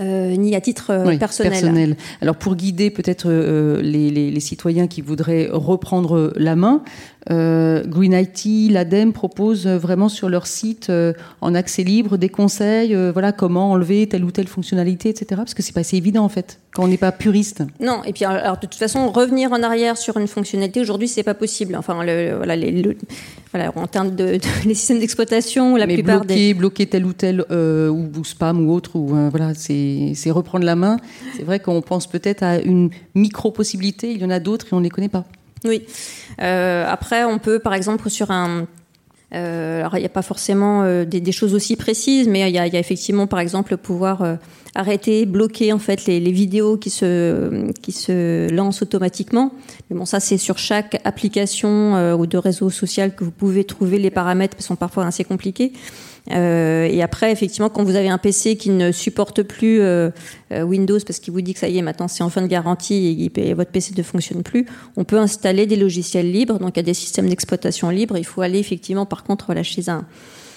euh, 0.00 0.36
ni 0.36 0.54
à 0.54 0.60
titre 0.60 0.90
euh, 0.90 1.16
personnel. 1.16 1.96
Alors 2.20 2.36
pour 2.36 2.54
guider 2.54 2.90
peut-être 2.90 3.26
euh, 3.28 3.80
les, 3.82 4.10
les, 4.10 4.40
citoyens 4.40 4.86
qui 4.86 5.00
voudraient 5.00 5.48
reprendre 5.50 6.32
la 6.36 6.54
main, 6.54 6.82
euh, 7.30 7.84
Green 7.84 8.14
IT, 8.14 8.70
l'ADEME 8.70 9.12
proposent 9.12 9.66
vraiment 9.66 10.08
sur 10.08 10.28
leur 10.28 10.46
site 10.46 10.88
euh, 10.88 11.12
en 11.40 11.54
accès 11.54 11.82
libre 11.82 12.16
des 12.16 12.28
conseils, 12.28 12.94
euh, 12.94 13.12
voilà 13.12 13.32
comment 13.32 13.72
enlever 13.72 14.06
telle 14.06 14.24
ou 14.24 14.30
telle 14.30 14.48
fonctionnalité, 14.48 15.10
etc. 15.10 15.26
Parce 15.36 15.54
que 15.54 15.62
c'est 15.62 15.74
pas 15.74 15.80
assez 15.80 15.96
évident 15.96 16.24
en 16.24 16.28
fait 16.28 16.58
quand 16.78 16.84
on 16.84 16.88
n'est 16.88 16.96
pas 16.96 17.10
puriste. 17.10 17.64
Non, 17.80 18.04
et 18.04 18.12
puis 18.12 18.24
alors, 18.24 18.54
de 18.54 18.60
toute 18.60 18.76
façon 18.76 19.10
revenir 19.10 19.50
en 19.50 19.64
arrière 19.64 19.96
sur 19.96 20.16
une 20.16 20.28
fonctionnalité 20.28 20.80
aujourd'hui 20.80 21.08
c'est 21.08 21.24
pas 21.24 21.34
possible. 21.34 21.74
Enfin 21.74 22.04
le, 22.04 22.36
voilà, 22.36 22.54
les, 22.54 22.96
voilà 23.52 23.72
en 23.74 23.88
termes 23.88 24.14
de, 24.14 24.38
les 24.64 24.74
systèmes 24.74 25.00
d'exploitation, 25.00 25.74
la 25.74 25.88
Mais 25.88 25.94
plupart 25.94 26.20
bloquer, 26.20 26.34
des 26.34 26.54
bloquer 26.54 26.86
tel 26.86 27.04
ou 27.04 27.12
tel 27.12 27.40
ou, 27.50 28.24
spam 28.24 28.64
ou 28.64 28.72
autre 28.72 28.94
ou 28.94 29.08
voilà 29.08 29.54
c'est 29.54 30.30
reprendre 30.30 30.64
la 30.64 30.76
main. 30.76 30.98
C'est 31.36 31.42
vrai 31.42 31.58
qu'on 31.58 31.82
pense 31.82 32.06
peut-être 32.06 32.44
à 32.44 32.60
une 32.60 32.90
micro 33.16 33.50
possibilité, 33.50 34.12
il 34.12 34.20
y 34.20 34.24
en 34.24 34.30
a 34.30 34.38
d'autres 34.38 34.66
et 34.70 34.74
on 34.74 34.78
ne 34.78 34.84
les 34.84 34.90
connaît 34.90 35.08
pas. 35.08 35.24
Oui. 35.64 35.82
Euh, 36.40 36.86
après, 36.88 37.24
on 37.24 37.40
peut, 37.40 37.58
par 37.58 37.74
exemple, 37.74 38.08
sur 38.08 38.30
un 38.30 38.68
euh, 39.34 39.80
alors, 39.80 39.96
il 39.96 40.00
n'y 40.00 40.06
a 40.06 40.10
pas 40.10 40.22
forcément 40.22 40.82
euh, 40.82 41.04
des, 41.04 41.20
des, 41.20 41.32
choses 41.32 41.54
aussi 41.54 41.76
précises, 41.76 42.28
mais 42.28 42.48
il 42.48 42.54
y 42.54 42.58
a, 42.58 42.66
y 42.66 42.76
a, 42.76 42.80
effectivement, 42.80 43.26
par 43.26 43.40
exemple, 43.40 43.76
pouvoir 43.76 44.22
euh, 44.22 44.36
arrêter, 44.78 45.26
bloquer 45.26 45.72
en 45.72 45.78
fait 45.78 46.06
les, 46.06 46.20
vidéos 46.30 46.76
qui 46.76 46.88
se 46.88 47.70
qui 47.82 47.90
se 47.90 48.48
lancent 48.50 48.80
automatiquement. 48.80 49.52
Mais 49.90 49.96
bon, 49.96 50.06
ça 50.06 50.20
c'est 50.20 50.38
sur 50.38 50.56
chaque 50.56 51.00
application 51.04 51.96
euh, 51.96 52.14
ou 52.14 52.26
de 52.26 52.38
réseau 52.38 52.70
social 52.70 53.14
que 53.14 53.24
vous 53.24 53.32
pouvez 53.32 53.64
trouver 53.64 53.98
les 53.98 54.10
paramètres, 54.10 54.56
qui 54.56 54.62
sont 54.62 54.76
parfois 54.76 55.04
assez 55.04 55.24
compliqués. 55.24 55.72
Euh, 56.30 56.84
et 56.84 57.02
après, 57.02 57.32
effectivement, 57.32 57.70
quand 57.70 57.82
vous 57.82 57.96
avez 57.96 58.08
un 58.08 58.18
PC 58.18 58.56
qui 58.56 58.70
ne 58.70 58.92
supporte 58.92 59.42
plus 59.42 59.80
euh, 59.80 60.10
Windows 60.52 60.98
parce 61.04 61.18
qu'il 61.18 61.32
vous 61.32 61.40
dit 61.40 61.54
que 61.54 61.60
ça 61.60 61.68
y 61.68 61.78
est, 61.78 61.82
maintenant 61.82 62.06
c'est 62.06 62.22
en 62.22 62.28
fin 62.28 62.42
de 62.42 62.46
garantie 62.46 63.30
et, 63.34 63.54
votre 63.54 63.70
PC 63.70 63.94
ne 63.96 64.02
fonctionne 64.02 64.42
plus, 64.42 64.66
on 64.96 65.04
peut 65.04 65.18
installer 65.18 65.66
des 65.66 65.76
logiciels 65.76 66.30
libres. 66.30 66.58
Donc 66.60 66.76
il 66.76 66.76
y 66.76 66.80
a 66.80 66.84
des 66.84 66.94
systèmes 66.94 67.28
d'exploitation 67.28 67.90
libres. 67.90 68.16
Il 68.16 68.26
faut 68.26 68.42
aller 68.42 68.60
effectivement, 68.60 69.06
par 69.06 69.24
contre, 69.24 69.46
voilà, 69.46 69.64
chez 69.64 69.88
un 69.88 70.06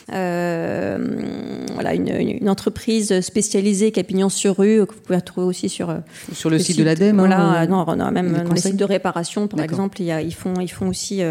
voilà, 0.07 1.93
une, 1.93 2.09
une, 2.41 2.49
entreprise 2.49 3.21
spécialisée 3.21 3.91
qui 3.91 3.99
a 3.99 4.03
pignon 4.03 4.29
sur 4.29 4.57
rue, 4.57 4.85
que 4.85 4.93
vous 4.93 5.01
pouvez 5.01 5.17
retrouver 5.17 5.47
aussi 5.47 5.69
sur, 5.69 5.95
sur 6.33 6.49
le, 6.49 6.59
site, 6.59 6.77
de 6.77 6.83
l'ADEME. 6.83 7.17
Voilà, 7.17 7.39
hein, 7.39 7.67
non, 7.67 7.85
non, 7.95 8.11
même 8.11 8.31
dans 8.31 8.53
les 8.53 8.61
sites 8.61 8.75
de 8.75 8.85
réparation, 8.85 9.47
par 9.47 9.61
exemple, 9.61 10.01
il 10.01 10.05
y 10.05 10.11
a, 10.11 10.21
ils, 10.21 10.33
font, 10.33 10.53
ils 10.59 10.71
font 10.71 10.87
aussi 10.87 11.21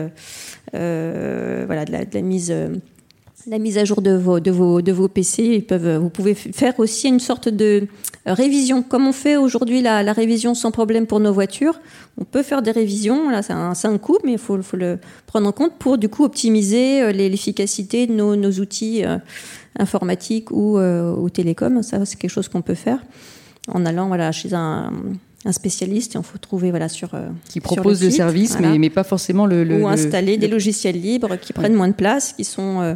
euh, 0.75 1.65
voilà, 1.67 1.85
de, 1.85 1.93
la, 1.93 2.05
de 2.05 2.15
la 2.15 2.23
mise 2.23 2.55
la 3.47 3.59
mise 3.59 3.79
à 3.79 3.85
jour 3.85 4.03
de 4.03 4.11
vos, 4.11 4.41
de 4.41 4.51
vos, 4.51 4.83
de 4.83 4.93
vos 4.93 5.09
PC. 5.09 5.43
Ils 5.43 5.65
peuvent, 5.65 5.97
vous 5.97 6.11
pouvez 6.11 6.35
faire 6.35 6.79
aussi 6.79 7.09
une 7.09 7.21
sorte 7.21 7.49
de 7.49 7.87
révision. 8.27 8.83
Comme 8.83 9.07
on 9.07 9.13
fait 9.13 9.37
aujourd'hui 9.37 9.81
la, 9.81 10.03
la, 10.03 10.13
révision 10.13 10.55
sans 10.55 10.71
problème 10.71 11.07
pour 11.07 11.21
nos 11.21 11.33
voitures, 11.33 11.81
on 12.19 12.25
peut 12.25 12.43
faire 12.43 12.63
des 12.63 12.71
révisions. 12.71 13.31
Là, 13.31 13.43
c'est 13.43 13.53
un, 13.53 13.73
un, 13.83 13.99
coût, 13.99 14.19
mais 14.25 14.33
il 14.33 14.39
faut, 14.39 14.61
faut, 14.63 14.77
le 14.77 14.99
prendre 15.27 15.49
en 15.49 15.53
compte 15.53 15.75
pour 15.79 15.99
du 15.99 16.09
coup 16.09 16.25
optimiser 16.25 17.03
euh, 17.03 17.13
l'efficacité 17.13 18.07
de 18.07 18.13
nos, 18.13 18.37
nos 18.37 18.53
outils 18.53 19.05
euh, 19.05 19.19
informatiques 19.79 20.51
ou, 20.51 20.79
euh, 20.79 21.15
ou 21.15 21.31
télécoms. 21.31 21.83
Ça, 21.83 22.05
c'est 22.05 22.19
quelque 22.19 22.31
chose 22.31 22.49
qu'on 22.49 22.63
peut 22.63 22.75
faire 22.75 23.03
en 23.69 23.87
allant 23.87 24.09
voilà, 24.09 24.33
chez 24.33 24.53
un 24.55 24.93
un 25.47 25.53
spécialiste 25.53 26.15
et 26.15 26.19
on 26.19 26.23
faut 26.23 26.37
trouver 26.37 26.71
voilà 26.71 26.91
sur 26.91 27.13
qui 27.49 27.61
propose 27.61 28.05
le, 28.05 28.11
service 28.11 28.59
mais, 28.61 28.79
mais 28.79 28.91
pas 28.91 29.05
forcément 29.05 29.47
le, 29.47 29.65
le 29.65 29.83
ou 29.83 29.89
installer 29.89 30.37
des 30.37 30.49
logiciels 30.49 31.01
libres 31.01 31.37
qui 31.37 31.55
prennent 31.55 31.73
moins 31.73 31.89
de 31.89 31.95
place 31.95 32.35
qui 32.35 32.45
sont 32.45 32.83
euh, 32.83 32.95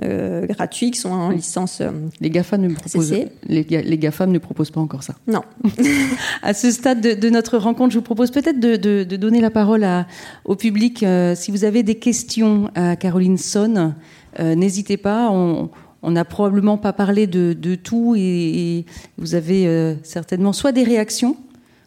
gratuits 0.00 0.90
qui 0.90 0.98
sont 0.98 1.10
en 1.10 1.30
licence. 1.30 1.80
Euh, 1.80 1.90
les 2.20 2.30
GAFAM 2.30 2.62
ne 2.62 2.74
proposent, 2.74 3.12
les, 3.46 3.62
les 3.64 3.98
GAFAM 3.98 4.30
ne 4.30 4.38
proposent 4.38 4.70
pas 4.70 4.80
encore 4.80 5.02
ça. 5.02 5.14
Non. 5.26 5.42
à 6.42 6.54
ce 6.54 6.70
stade 6.70 7.00
de, 7.00 7.30
notre 7.30 7.58
rencontre, 7.58 7.92
je 7.92 7.98
vous 7.98 8.04
propose 8.04 8.30
peut-être 8.30 8.58
de, 8.58 8.76
de, 8.76 9.04
de, 9.04 9.16
donner 9.16 9.40
la 9.40 9.50
parole 9.50 9.84
à, 9.84 10.06
au 10.44 10.56
public. 10.56 11.02
Euh, 11.02 11.34
si 11.34 11.50
vous 11.50 11.64
avez 11.64 11.82
des 11.82 11.96
questions 11.96 12.70
à 12.74 12.96
Caroline 12.96 13.38
Son, 13.38 13.94
n'hésitez 14.38 14.96
pas. 14.96 15.30
On, 15.30 15.70
n'a 16.04 16.24
probablement 16.24 16.78
pas 16.78 16.92
parlé 16.92 17.28
de, 17.28 17.52
de 17.52 17.74
tout 17.76 18.14
et, 18.16 18.86
vous 19.18 19.34
avez 19.36 19.96
certainement 20.02 20.52
soit 20.52 20.72
des 20.72 20.82
réactions, 20.82 21.36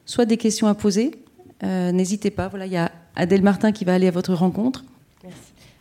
soit 0.06 0.26
des 0.26 0.38
questions 0.38 0.68
à 0.68 0.74
poser. 0.74 1.12
N'hésitez 1.64 2.30
pas. 2.30 2.48
Voilà, 2.48 2.66
il 2.66 2.72
y 2.72 2.78
a 2.78 2.92
Adèle 3.16 3.42
Martin 3.42 3.72
qui 3.72 3.84
va 3.84 3.94
aller 3.94 4.08
à 4.08 4.12
votre 4.12 4.34
rencontre. 4.34 4.86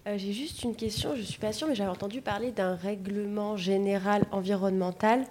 Euh, 0.06 0.16
j'ai 0.18 0.34
juste 0.34 0.62
une 0.64 0.76
question, 0.76 1.12
je 1.14 1.20
ne 1.20 1.24
suis 1.24 1.38
pas 1.38 1.54
sûre, 1.54 1.66
mais 1.66 1.74
j'avais 1.74 1.88
entendu 1.88 2.20
parler 2.20 2.50
d'un 2.50 2.74
règlement 2.74 3.56
général 3.56 4.22
environnemental. 4.32 5.24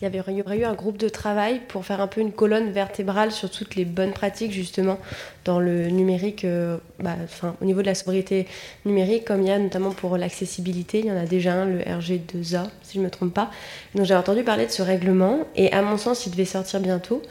Il 0.00 0.04
y, 0.04 0.06
avait, 0.06 0.20
il 0.26 0.36
y 0.36 0.42
aurait 0.42 0.58
eu 0.58 0.64
un 0.64 0.74
groupe 0.74 0.96
de 0.96 1.08
travail 1.08 1.60
pour 1.68 1.86
faire 1.86 2.00
un 2.00 2.08
peu 2.08 2.20
une 2.20 2.32
colonne 2.32 2.72
vertébrale 2.72 3.30
sur 3.30 3.48
toutes 3.48 3.76
les 3.76 3.84
bonnes 3.84 4.12
pratiques, 4.12 4.50
justement, 4.50 4.98
dans 5.44 5.60
le 5.60 5.90
numérique, 5.90 6.44
euh, 6.44 6.78
bah, 6.98 7.14
enfin, 7.22 7.54
au 7.62 7.64
niveau 7.64 7.82
de 7.82 7.86
la 7.86 7.94
sobriété 7.94 8.48
numérique, 8.84 9.24
comme 9.24 9.42
il 9.42 9.48
y 9.48 9.52
a 9.52 9.60
notamment 9.60 9.92
pour 9.92 10.16
l'accessibilité. 10.16 10.98
Il 10.98 11.06
y 11.06 11.12
en 11.12 11.16
a 11.16 11.26
déjà 11.26 11.54
un, 11.54 11.64
le 11.64 11.78
RG2A, 11.78 12.64
si 12.82 12.94
je 12.94 12.98
ne 12.98 13.04
me 13.04 13.10
trompe 13.10 13.32
pas. 13.32 13.52
Donc 13.94 14.06
j'avais 14.06 14.20
entendu 14.20 14.42
parler 14.42 14.66
de 14.66 14.72
ce 14.72 14.82
règlement, 14.82 15.46
et 15.54 15.72
à 15.72 15.82
mon 15.82 15.98
sens, 15.98 16.26
il 16.26 16.32
devait 16.32 16.44
sortir 16.46 16.80
bientôt 16.80 17.22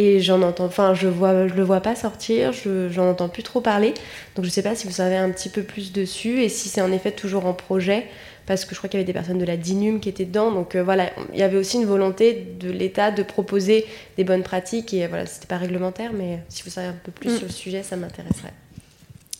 et 0.00 0.20
j'en 0.20 0.42
entends, 0.42 0.66
enfin, 0.66 0.94
je 0.94 1.08
vois, 1.08 1.48
je 1.48 1.54
le 1.54 1.64
vois 1.64 1.80
pas 1.80 1.96
sortir, 1.96 2.52
je, 2.52 2.88
j'en 2.88 3.10
entends 3.10 3.28
plus 3.28 3.42
trop 3.42 3.60
parler. 3.60 3.94
Donc 4.36 4.44
je 4.44 4.50
sais 4.50 4.62
pas 4.62 4.76
si 4.76 4.86
vous 4.86 4.92
savez 4.92 5.16
un 5.16 5.28
petit 5.30 5.48
peu 5.48 5.64
plus 5.64 5.90
dessus 5.90 6.40
et 6.40 6.48
si 6.48 6.68
c'est 6.68 6.80
en 6.80 6.92
effet 6.92 7.10
toujours 7.10 7.46
en 7.46 7.52
projet, 7.52 8.06
parce 8.46 8.64
que 8.64 8.76
je 8.76 8.78
crois 8.78 8.88
qu'il 8.88 9.00
y 9.00 9.02
avait 9.02 9.06
des 9.08 9.12
personnes 9.12 9.38
de 9.38 9.44
la 9.44 9.56
DINUM 9.56 9.98
qui 9.98 10.08
étaient 10.08 10.24
dedans. 10.24 10.52
Donc 10.52 10.76
euh, 10.76 10.84
voilà, 10.84 11.10
il 11.32 11.40
y 11.40 11.42
avait 11.42 11.56
aussi 11.56 11.78
une 11.78 11.84
volonté 11.84 12.46
de 12.60 12.70
l'État 12.70 13.10
de 13.10 13.24
proposer 13.24 13.86
des 14.16 14.22
bonnes 14.22 14.44
pratiques 14.44 14.94
et 14.94 15.04
voilà, 15.08 15.26
c'était 15.26 15.48
pas 15.48 15.58
réglementaire, 15.58 16.12
mais 16.12 16.38
si 16.48 16.62
vous 16.62 16.70
savez 16.70 16.86
un 16.86 16.96
peu 17.02 17.10
plus 17.10 17.32
mm. 17.32 17.36
sur 17.36 17.46
le 17.46 17.52
sujet, 17.52 17.82
ça 17.82 17.96
m'intéresserait. 17.96 18.54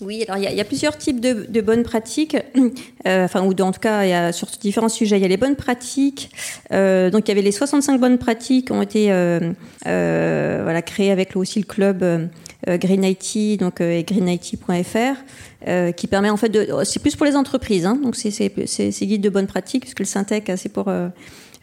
Oui, 0.01 0.25
alors 0.29 0.41
il 0.41 0.57
y, 0.57 0.61
a, 0.61 0.65
plusieurs 0.65 0.97
types 0.97 1.21
de, 1.21 1.61
bonnes 1.61 1.83
pratiques, 1.83 2.37
euh, 3.07 3.25
enfin 3.25 3.43
ou 3.43 3.51
en 3.51 3.73
tout 3.73 3.81
cas 3.81 4.05
il 4.05 4.11
y 4.11 4.13
a 4.13 4.33
sur 4.33 4.47
différents 4.61 4.89
sujets. 4.89 5.19
Il 5.19 5.23
y 5.23 5.25
a 5.25 5.29
les 5.29 5.37
bonnes 5.37 5.57
pratiques. 5.57 6.31
Euh, 6.73 7.11
donc 7.11 7.27
il 7.27 7.31
y 7.31 7.33
avait 7.33 7.43
les 7.43 7.51
65 7.51 8.01
bonnes 8.01 8.19
pratiques 8.19 8.67
qui 8.67 8.73
ont 8.73 8.83
été 8.83 9.09
euh, 9.11 9.53
voilà 9.83 10.83
créées 10.83 11.11
avec 11.11 11.35
aussi 11.35 11.59
le 11.59 11.67
club 11.67 12.05
Green 12.67 13.05
IT, 13.05 13.59
donc 13.59 13.81
greenIT.fr, 13.81 15.95
qui 15.97 16.07
permet 16.07 16.31
en 16.31 16.37
fait 16.37 16.49
de, 16.49 16.69
c'est 16.85 17.01
plus 17.01 17.17
pour 17.17 17.27
les 17.27 17.37
entreprises, 17.37 17.87
hein, 17.87 17.99
donc 18.03 18.15
c'est 18.15 18.31
ces 18.31 19.07
guides 19.07 19.23
de 19.23 19.31
bonnes 19.31 19.47
pratiques 19.47 19.83
puisque 19.83 20.01
le 20.01 20.05
Syntec 20.05 20.53
c'est 20.57 20.73
pour 20.73 20.89
euh, 20.89 21.09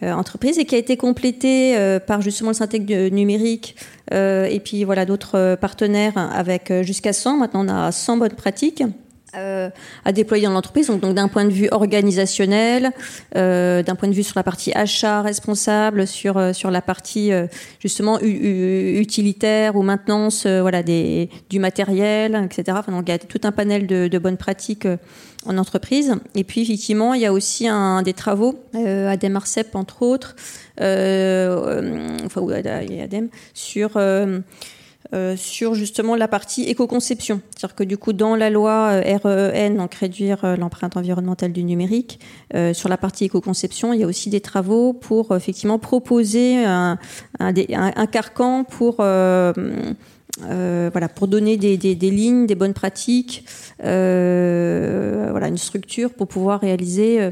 entreprise 0.02 0.60
et 0.60 0.66
qui 0.66 0.76
a 0.76 0.78
été 0.78 0.98
complétée 0.98 1.78
euh, 1.78 2.00
par 2.00 2.22
justement 2.22 2.50
le 2.50 2.56
Syntec 2.56 2.88
numérique 2.90 3.76
euh, 4.14 4.46
et 4.46 4.60
puis 4.60 4.84
voilà 4.84 5.06
d'autres 5.06 5.56
partenaires 5.60 6.18
avec 6.18 6.72
jusqu'à 6.82 7.14
100. 7.14 7.38
Maintenant, 7.38 7.66
on 7.66 7.70
a 7.70 7.92
100 7.92 8.18
bonnes 8.18 8.34
pratiques. 8.34 8.84
à 9.34 10.12
déployer 10.14 10.46
dans 10.46 10.54
l'entreprise, 10.54 10.88
donc, 10.88 11.14
d'un 11.14 11.28
point 11.28 11.44
de 11.44 11.52
vue 11.52 11.68
organisationnel, 11.70 12.92
d'un 13.34 13.96
point 13.98 14.08
de 14.08 14.14
vue 14.14 14.24
sur 14.24 14.40
la 14.40 14.44
partie 14.44 14.72
achat 14.74 15.22
responsable, 15.22 16.08
sur 16.08 16.56
sur 16.56 16.72
la 16.72 16.82
partie 16.82 17.32
justement 17.80 18.18
utilitaire 18.22 19.76
ou 19.76 19.82
maintenance, 19.82 20.48
voilà 20.48 20.84
des 20.84 21.30
du 21.50 21.60
matériel, 21.60 22.48
etc. 22.50 22.78
Donc 22.88 23.04
il 23.08 23.12
y 23.12 23.14
a 23.14 23.20
tout 23.20 23.42
un 23.44 23.52
panel 23.52 23.88
de 23.88 24.20
bonnes 24.20 24.38
pratiques 24.38 24.88
en 25.46 25.58
entreprise. 25.58 26.16
Et 26.36 26.44
puis 26.44 26.62
effectivement, 26.62 27.14
il 27.14 27.22
y 27.22 27.26
a 27.26 27.34
aussi 27.34 27.68
un, 27.68 28.02
des 28.02 28.14
travaux, 28.14 28.60
euh, 28.76 29.10
Adem 29.10 29.36
Arcep 29.36 29.76
entre 29.76 30.02
autres, 30.02 30.36
euh, 30.82 32.18
enfin 32.26 32.42
Adem, 32.48 33.30
sur 33.54 33.98
euh, 33.98 34.40
sur 35.38 35.76
justement 35.76 36.16
la 36.16 36.28
partie 36.28 36.64
éco-conception. 36.64 37.40
C'est-à-dire 37.52 37.76
que 37.76 37.84
du 37.84 37.98
coup, 37.98 38.12
dans 38.12 38.36
la 38.36 38.50
loi 38.50 39.02
REN, 39.24 39.78
donc 39.78 39.94
réduire 39.94 40.58
l'empreinte 40.58 40.98
environnementale 40.98 41.54
du 41.54 41.64
numérique, 41.64 42.20
sur 42.74 42.90
la 42.90 42.98
partie 42.98 43.26
éco-conception, 43.26 43.94
il 43.94 44.00
y 44.00 44.04
a 44.04 44.08
aussi 44.08 44.30
des 44.30 44.42
travaux 44.42 44.94
pour 44.94 45.34
effectivement 45.36 45.78
proposer 45.78 46.66
un, 46.66 46.98
un, 47.40 48.08
carcan 48.08 48.64
pour 48.64 48.98
euh, 49.00 49.54
voilà, 50.42 51.10
pour 51.10 51.28
donner 51.28 51.58
des, 51.58 51.96
lignes, 51.96 52.46
des 52.46 52.56
bonnes 52.56 52.74
pratiques, 52.74 53.46
euh, 53.84 55.28
voilà, 55.32 55.48
une 55.48 55.58
structure 55.58 56.14
pour 56.14 56.28
pouvoir 56.28 56.62
réaliser 56.62 57.22
euh, 57.22 57.32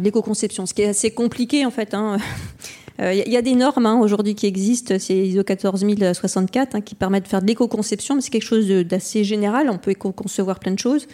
l'éco-conception. 0.00 0.66
Ce 0.66 0.74
qui 0.74 0.82
est 0.82 0.88
assez 0.88 1.10
compliqué 1.10 1.64
en 1.64 1.70
fait. 1.70 1.90
Il 1.92 1.96
hein. 1.96 2.18
y, 3.12 3.36
a 3.36 3.42
des 3.42 3.54
normes 3.54 3.86
hein, 3.86 3.98
aujourd'hui 3.98 4.34
qui 4.34 4.46
existent, 4.46 4.94
c'est 4.98 5.16
ISO 5.16 5.44
14064 5.44 6.74
hein, 6.74 6.80
qui 6.80 6.94
permettent 6.94 7.24
de 7.24 7.28
faire 7.28 7.42
de 7.42 7.46
l'éco-conception, 7.46 8.16
mais 8.16 8.20
c'est 8.20 8.30
quelque 8.30 8.42
chose 8.42 8.68
d'assez 8.68 9.24
général. 9.24 9.70
On 9.70 9.78
peut 9.78 9.94
concevoir 9.94 10.58
plein 10.58 10.72
de 10.72 10.78
choses. 10.78 11.06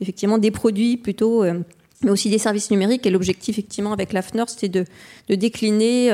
Effectivement, 0.00 0.38
des 0.38 0.50
produits 0.50 0.96
plutôt 0.96 1.44
mais 2.04 2.10
aussi 2.10 2.30
des 2.30 2.38
services 2.38 2.70
numériques. 2.72 3.06
Et 3.06 3.10
l'objectif, 3.10 3.50
effectivement, 3.50 3.92
avec 3.92 4.12
l'AFNOR, 4.12 4.48
c'était 4.48 4.68
de, 4.68 4.84
de, 5.28 5.34
décliner 5.36 6.10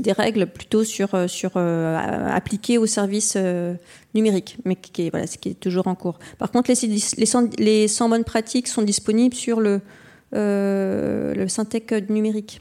des 0.00 0.12
règles 0.12 0.46
plutôt 0.46 0.84
sur, 0.84 1.14
euh, 1.14 1.28
sur 1.28 1.52
euh, 1.56 2.28
appliquées 2.30 2.78
aux 2.78 2.86
services 2.86 3.34
euh, 3.36 3.74
numériques, 4.14 4.58
mais 4.64 4.76
qui 4.76 5.02
est, 5.02 5.10
voilà, 5.10 5.26
ce 5.26 5.38
qui 5.38 5.50
est 5.50 5.60
toujours 5.60 5.86
en 5.86 5.94
cours. 5.94 6.18
Par 6.38 6.50
contre, 6.50 6.70
les, 6.70 6.88
les, 7.16 7.26
100, 7.26 7.58
les 7.58 7.88
100 7.88 8.08
bonnes 8.08 8.24
pratiques 8.24 8.68
sont 8.68 8.82
disponibles 8.82 9.34
sur 9.34 9.60
le, 9.60 9.80
le 10.32 11.46
Syntec 11.48 11.92
numérique. 12.08 12.60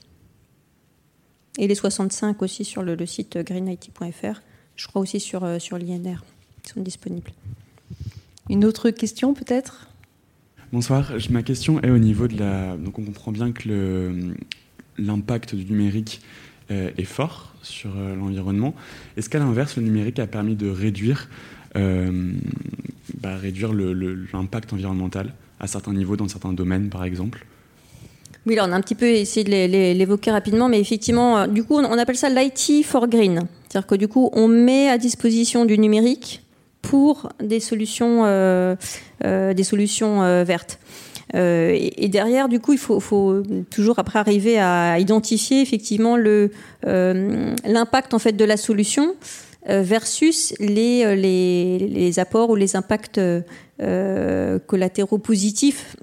Et 1.57 1.67
les 1.67 1.75
65 1.75 2.41
aussi 2.41 2.63
sur 2.63 2.83
le, 2.83 3.05
site 3.05 3.37
greenIT.fr. 3.37 4.41
Je 4.75 4.87
crois 4.87 5.01
aussi 5.01 5.19
sur, 5.19 5.45
sur 5.59 5.77
l'INR. 5.77 6.23
Ils 6.63 6.69
sont 6.73 6.81
disponibles. 6.81 7.31
Une 8.49 8.63
autre 8.65 8.91
question 8.91 9.33
peut-être? 9.33 9.89
Bonsoir. 10.71 11.11
Ma 11.29 11.43
question 11.43 11.81
est 11.81 11.89
au 11.89 11.97
niveau 11.97 12.27
de 12.27 12.37
la. 12.37 12.77
Donc 12.77 12.97
on 12.97 13.03
comprend 13.03 13.31
bien 13.31 13.51
que 13.51 14.33
l'impact 14.97 15.55
du 15.55 15.65
numérique 15.65 16.21
euh, 16.21 16.48
est 16.69 17.03
fort 17.03 17.49
sur 17.61 17.91
euh, 17.97 18.15
l'environnement. 18.15 18.73
Est-ce 19.17 19.29
qu'à 19.29 19.39
l'inverse, 19.39 19.77
le 19.77 19.83
numérique 19.83 20.19
a 20.19 20.27
permis 20.27 20.55
de 20.55 20.69
réduire, 20.69 21.29
euh, 21.75 22.33
bah, 23.19 23.35
réduire 23.35 23.73
l'impact 23.73 24.73
environnemental 24.73 25.33
à 25.59 25.67
certains 25.67 25.93
niveaux, 25.93 26.15
dans 26.15 26.27
certains 26.27 26.53
domaines, 26.53 26.89
par 26.89 27.03
exemple? 27.03 27.45
Oui, 28.45 28.55
là, 28.55 28.65
on 28.67 28.71
a 28.71 28.75
un 28.75 28.81
petit 28.81 28.95
peu 28.95 29.05
essayé 29.05 29.43
de 29.43 29.93
l'évoquer 29.93 30.31
rapidement, 30.31 30.69
mais 30.69 30.79
effectivement, 30.79 31.45
du 31.47 31.63
coup, 31.63 31.75
on 31.75 31.97
appelle 31.97 32.15
ça 32.15 32.29
l'IT 32.29 32.85
for 32.85 33.07
green. 33.07 33.41
C'est-à-dire 33.67 33.85
que 33.85 33.95
du 33.95 34.07
coup, 34.07 34.29
on 34.33 34.47
met 34.47 34.89
à 34.89 34.97
disposition 34.97 35.65
du 35.65 35.77
numérique 35.77 36.41
pour 36.81 37.29
des 37.43 37.59
solutions, 37.59 38.23
des 39.21 39.63
solutions 39.63 40.43
vertes. 40.45 40.79
Euh, 41.35 41.77
et, 41.79 42.07
derrière, 42.09 42.49
du 42.49 42.59
coup, 42.59 42.73
il 42.73 42.79
faut, 42.79 43.43
toujours 43.69 43.99
après 43.99 44.19
arriver 44.19 44.59
à 44.59 44.99
identifier 44.99 45.61
effectivement 45.61 46.17
euh, 46.17 47.55
l'impact 47.65 48.13
en 48.13 48.19
fait 48.19 48.33
de 48.33 48.45
la 48.45 48.57
solution 48.57 49.15
euh, 49.69 49.81
versus 49.81 50.53
les, 50.59 52.13
apports 52.19 52.49
ou 52.49 52.55
les 52.55 52.75
impacts 52.75 53.21
collatéraux 54.67 55.19
positifs 55.19 55.95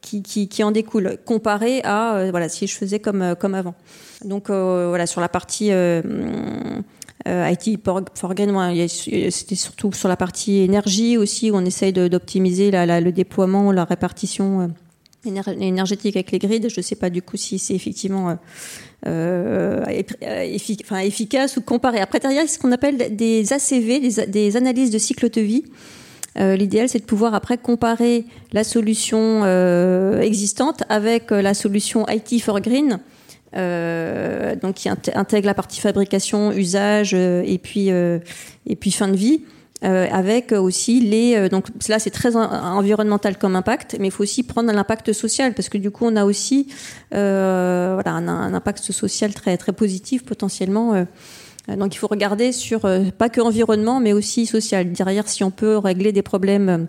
qui, 0.00 0.64
en 0.64 0.70
découlent, 0.70 1.18
comparé 1.24 1.80
à 1.84 2.30
voilà 2.30 2.48
si 2.48 2.66
je 2.66 2.76
faisais 2.76 2.98
comme 2.98 3.34
comme 3.38 3.54
avant. 3.54 3.74
Donc 4.24 4.50
voilà 4.50 5.06
sur 5.06 5.20
la 5.20 5.28
partie 5.28 5.70
euh, 7.28 7.50
IT 7.50 7.80
for 8.14 8.34
Green, 8.34 8.88
c'était 8.88 9.54
surtout 9.54 9.92
sur 9.92 10.08
la 10.08 10.16
partie 10.16 10.58
énergie 10.60 11.18
aussi, 11.18 11.50
où 11.50 11.56
on 11.56 11.64
essaye 11.64 11.92
d'optimiser 11.92 12.70
le 12.70 13.10
déploiement, 13.10 13.70
la 13.70 13.84
répartition 13.84 14.72
euh, 15.26 15.52
énergétique 15.60 16.16
avec 16.16 16.32
les 16.32 16.38
grids. 16.38 16.68
Je 16.68 16.80
ne 16.80 16.82
sais 16.82 16.96
pas 16.96 17.10
du 17.10 17.20
coup 17.20 17.36
si 17.36 17.58
c'est 17.58 17.74
effectivement 17.74 18.38
euh, 19.06 19.84
efficace 19.84 21.56
ou 21.58 21.60
comparé. 21.60 22.00
Après, 22.00 22.18
derrière, 22.18 22.48
ce 22.48 22.58
qu'on 22.58 22.72
appelle 22.72 23.14
des 23.14 23.52
ACV, 23.52 24.00
des, 24.26 24.56
analyses 24.56 24.90
de 24.90 24.98
cycle 24.98 25.28
de 25.28 25.40
vie. 25.40 25.64
L'idéal, 26.36 26.88
c'est 26.88 27.00
de 27.00 27.04
pouvoir 27.04 27.34
après 27.34 27.58
comparer 27.58 28.24
la 28.52 28.62
solution 28.62 29.44
existante 30.20 30.84
avec 30.88 31.32
la 31.32 31.52
solution 31.52 32.06
IT 32.08 32.40
for 32.40 32.60
Green 32.60 33.00
euh, 33.56 34.56
donc 34.56 34.74
qui 34.74 34.88
intègre 34.88 35.46
la 35.46 35.54
partie 35.54 35.80
fabrication, 35.80 36.52
usage 36.52 37.12
euh, 37.14 37.42
et 37.46 37.56
puis 37.58 37.90
euh, 37.90 38.18
et 38.66 38.76
puis 38.76 38.90
fin 38.90 39.08
de 39.08 39.16
vie. 39.16 39.42
avec 39.82 40.52
aussi 40.52 41.00
les 41.00 41.48
donc 41.48 41.66
là 41.88 41.98
c'est 42.00 42.10
très 42.10 42.34
environnemental 42.34 43.38
comme 43.38 43.54
impact 43.54 43.96
mais 44.00 44.08
il 44.08 44.10
faut 44.10 44.24
aussi 44.24 44.42
prendre 44.42 44.72
l'impact 44.72 45.12
social 45.12 45.54
parce 45.54 45.68
que 45.68 45.78
du 45.78 45.92
coup 45.92 46.04
on 46.04 46.16
a 46.16 46.24
aussi 46.24 46.66
voilà 47.12 48.10
un, 48.10 48.54
impact 48.54 48.90
social 48.92 49.32
très 49.32 49.56
très 49.56 49.72
positif 49.72 50.24
potentiellement 50.24 51.06
donc 51.68 51.94
il 51.94 51.98
faut 51.98 52.08
regarder 52.08 52.50
sur 52.50 52.80
pas 53.18 53.28
que 53.28 53.40
environnement 53.40 54.00
mais 54.00 54.12
aussi 54.12 54.46
social 54.46 54.92
derrière 54.92 55.28
si 55.28 55.44
on 55.44 55.52
peut 55.52 55.78
régler 55.78 56.10
des 56.10 56.22
problèmes 56.22 56.88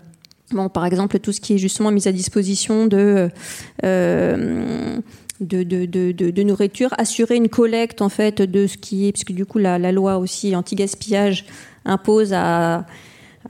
par 0.74 0.84
exemple, 0.84 1.20
tout 1.20 1.30
ce 1.30 1.40
qui 1.40 1.54
est 1.54 1.58
justement 1.58 1.92
mis 1.92 2.08
à 2.08 2.12
disposition 2.12 2.86
de 2.86 3.30
de, 5.40 5.62
de, 5.62 6.12
de, 6.12 6.42
nourriture, 6.42 6.90
assurer 6.98 7.36
une 7.36 7.48
collecte 7.48 8.02
en 8.02 8.08
fait 8.08 8.42
de 8.42 8.66
ce 8.66 8.76
qui 8.76 9.08
est, 9.08 9.12
puisque 9.12 9.32
du 9.32 9.46
coup 9.46 9.58
la, 9.58 9.78
loi 9.92 10.18
aussi 10.18 10.54
anti-gaspillage 10.54 11.46
impose 11.84 12.32
à, 12.32 12.86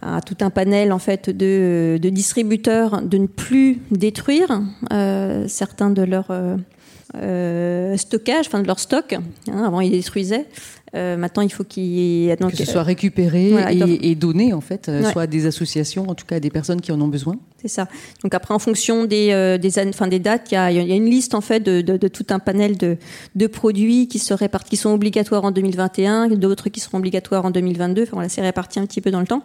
à, 0.03 0.21
tout 0.21 0.37
un 0.41 0.51
panel 0.51 0.93
en 0.93 0.99
fait 0.99 1.31
de, 1.31 1.99
distributeurs 2.03 3.03
de 3.03 3.19
ne 3.19 3.27
plus 3.27 3.79
détruire 3.91 4.63
euh, 4.93 5.47
certains 5.49 5.91
de 5.91 6.03
leurs 6.03 6.31
euh, 6.31 6.57
euh 7.17 7.97
stockages, 7.97 8.47
enfin 8.47 8.61
de 8.63 8.67
leur 8.69 8.79
stock. 8.79 9.15
Hein, 9.49 9.65
avant 9.65 9.81
ils 9.81 9.91
détruisaient. 9.91 10.47
Euh, 10.97 11.17
maintenant, 11.17 11.43
il 11.43 11.53
faut 11.53 11.63
qu'il 11.63 12.35
que 12.37 12.57
ce 12.57 12.65
soit 12.65 12.83
récupéré 12.83 13.53
et, 14.03 14.15
donné 14.17 14.53
en 14.53 14.61
fait, 14.61 14.89
euh, 14.89 15.09
soit 15.11 15.23
à 15.23 15.27
des 15.29 15.47
associations, 15.47 16.09
en 16.09 16.15
tout 16.15 16.27
cas 16.27 16.37
à 16.37 16.41
des 16.41 16.51
personnes 16.51 16.81
qui 16.81 16.91
en 16.91 17.01
ont 17.01 17.09
besoin. 17.09 17.37
C'est 17.63 17.69
ça. 17.69 17.87
Donc 18.25 18.35
après, 18.35 18.55
en 18.55 18.59
fonction 18.59 19.05
des 19.05 19.31
euh, 19.31 19.57
des, 19.57 19.79
enfin, 19.89 20.09
des 20.09 20.19
dates, 20.19 20.51
il 20.51 20.55
y, 20.55 20.57
a, 20.57 20.73
y 20.73 20.93
a, 20.93 20.97
une 20.97 21.09
liste 21.09 21.35
en 21.35 21.41
fait 21.41 21.61
de, 21.61 21.81
de, 21.81 21.97
de, 21.97 22.09
tout 22.09 22.27
un 22.31 22.41
panel 22.41 22.77
de, 22.77 22.97
de 23.37 23.47
produits 23.47 24.09
qui 24.09 24.19
seraient 24.19 24.51
qui 24.69 24.77
sont 24.77 24.91
obligatoires 24.91 25.45
en 25.45 25.53
2021, 25.53 26.29
d'autres 26.31 26.71
qui 26.71 26.81
seront 26.81 26.99
obligatoires 26.99 27.45
en 27.45 27.51
2022. 27.51 28.03
Enfin, 28.03 28.11
voilà, 28.15 28.29
c'est 28.29 28.43
réparti 28.43 28.81
un 28.81 28.87
petit 28.87 29.01
peu 29.01 29.13
dans 29.13 29.21
le 29.21 29.27
temps. 29.27 29.45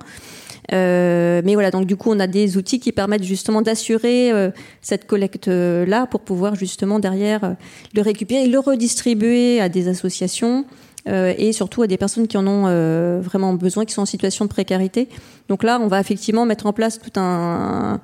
Euh, 0.74 1.42
mais 1.46 1.54
voilà, 1.54 1.70
donc 1.70 1.86
du 1.86 1.96
coup, 1.96 2.12
on 2.12 2.20
a 2.20 2.28
des 2.28 2.58
outils 2.58 2.80
qui 2.80 2.92
permettent 2.92 3.24
justement 3.24 3.62
d'assurer 3.62 4.32
euh, 4.32 4.50
cette 4.82 5.06
collecte-là 5.06 6.08
pour 6.08 6.22
pouvoir 6.22 6.56
justement 6.56 7.00
derrière 7.00 7.56
le 7.94 8.02
récupérer 8.02 8.46
et 8.46 8.48
le 8.48 8.60
redistribuer 8.60 9.62
à 9.62 9.70
des 9.70 9.88
associations 9.88 10.66
euh, 10.66 10.85
et 11.08 11.54
surtout 11.54 11.84
à 11.84 11.88
des 11.88 11.98
personnes 11.98 12.28
qui 12.28 12.38
en 12.38 12.48
ont 12.48 12.66
euh, 12.68 13.20
vraiment 13.22 13.54
besoin, 13.54 13.86
qui 13.86 13.94
sont 13.94 14.02
en 14.02 14.08
situation 14.08 14.46
de 14.46 14.50
précarité. 14.50 15.08
Donc 15.50 15.64
là, 15.64 15.80
on 15.82 15.88
va 15.88 16.00
effectivement 16.00 16.46
mettre 16.46 16.66
en 16.66 16.74
place 16.74 17.00
tout 17.00 17.20
un, 17.20 18.00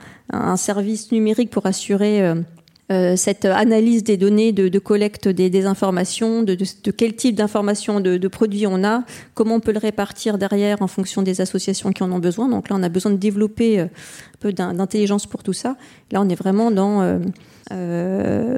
service 0.56 1.12
numérique 1.12 1.50
pour 1.50 1.66
assurer 1.66 2.22
euh, 2.22 2.36
euh, 2.92 3.16
cette 3.16 3.46
analyse 3.46 4.04
des 4.04 4.18
données 4.18 4.52
de, 4.52 4.80
collecte 4.80 5.28
des, 5.28 5.66
informations, 5.66 6.44
de, 6.44 6.56
quel 6.92 7.16
type 7.16 7.36
d'informations 7.36 8.00
de, 8.00 8.28
produits 8.28 8.68
on 8.68 8.84
a, 8.84 9.04
comment 9.34 9.56
on 9.56 9.60
peut 9.60 9.74
le 9.74 9.80
répartir 9.80 10.38
derrière 10.38 10.82
en 10.82 10.88
fonction 10.88 11.22
des 11.22 11.42
associations 11.42 11.92
qui 11.92 12.04
en 12.04 12.12
ont 12.12 12.20
besoin. 12.20 12.48
Donc 12.50 12.70
là, 12.70 12.76
on 12.78 12.84
a 12.84 12.90
besoin 12.90 13.12
de 13.12 13.18
développer 13.18 13.80
un 13.80 13.90
peu 14.40 14.54
d'intelligence 14.54 15.26
pour 15.26 15.42
tout 15.42 15.54
ça. 15.54 15.76
Là, 16.12 16.22
on 16.22 16.30
est 16.30 16.36
vraiment 16.36 16.70
dans 16.70 17.02
euh, 17.72 18.58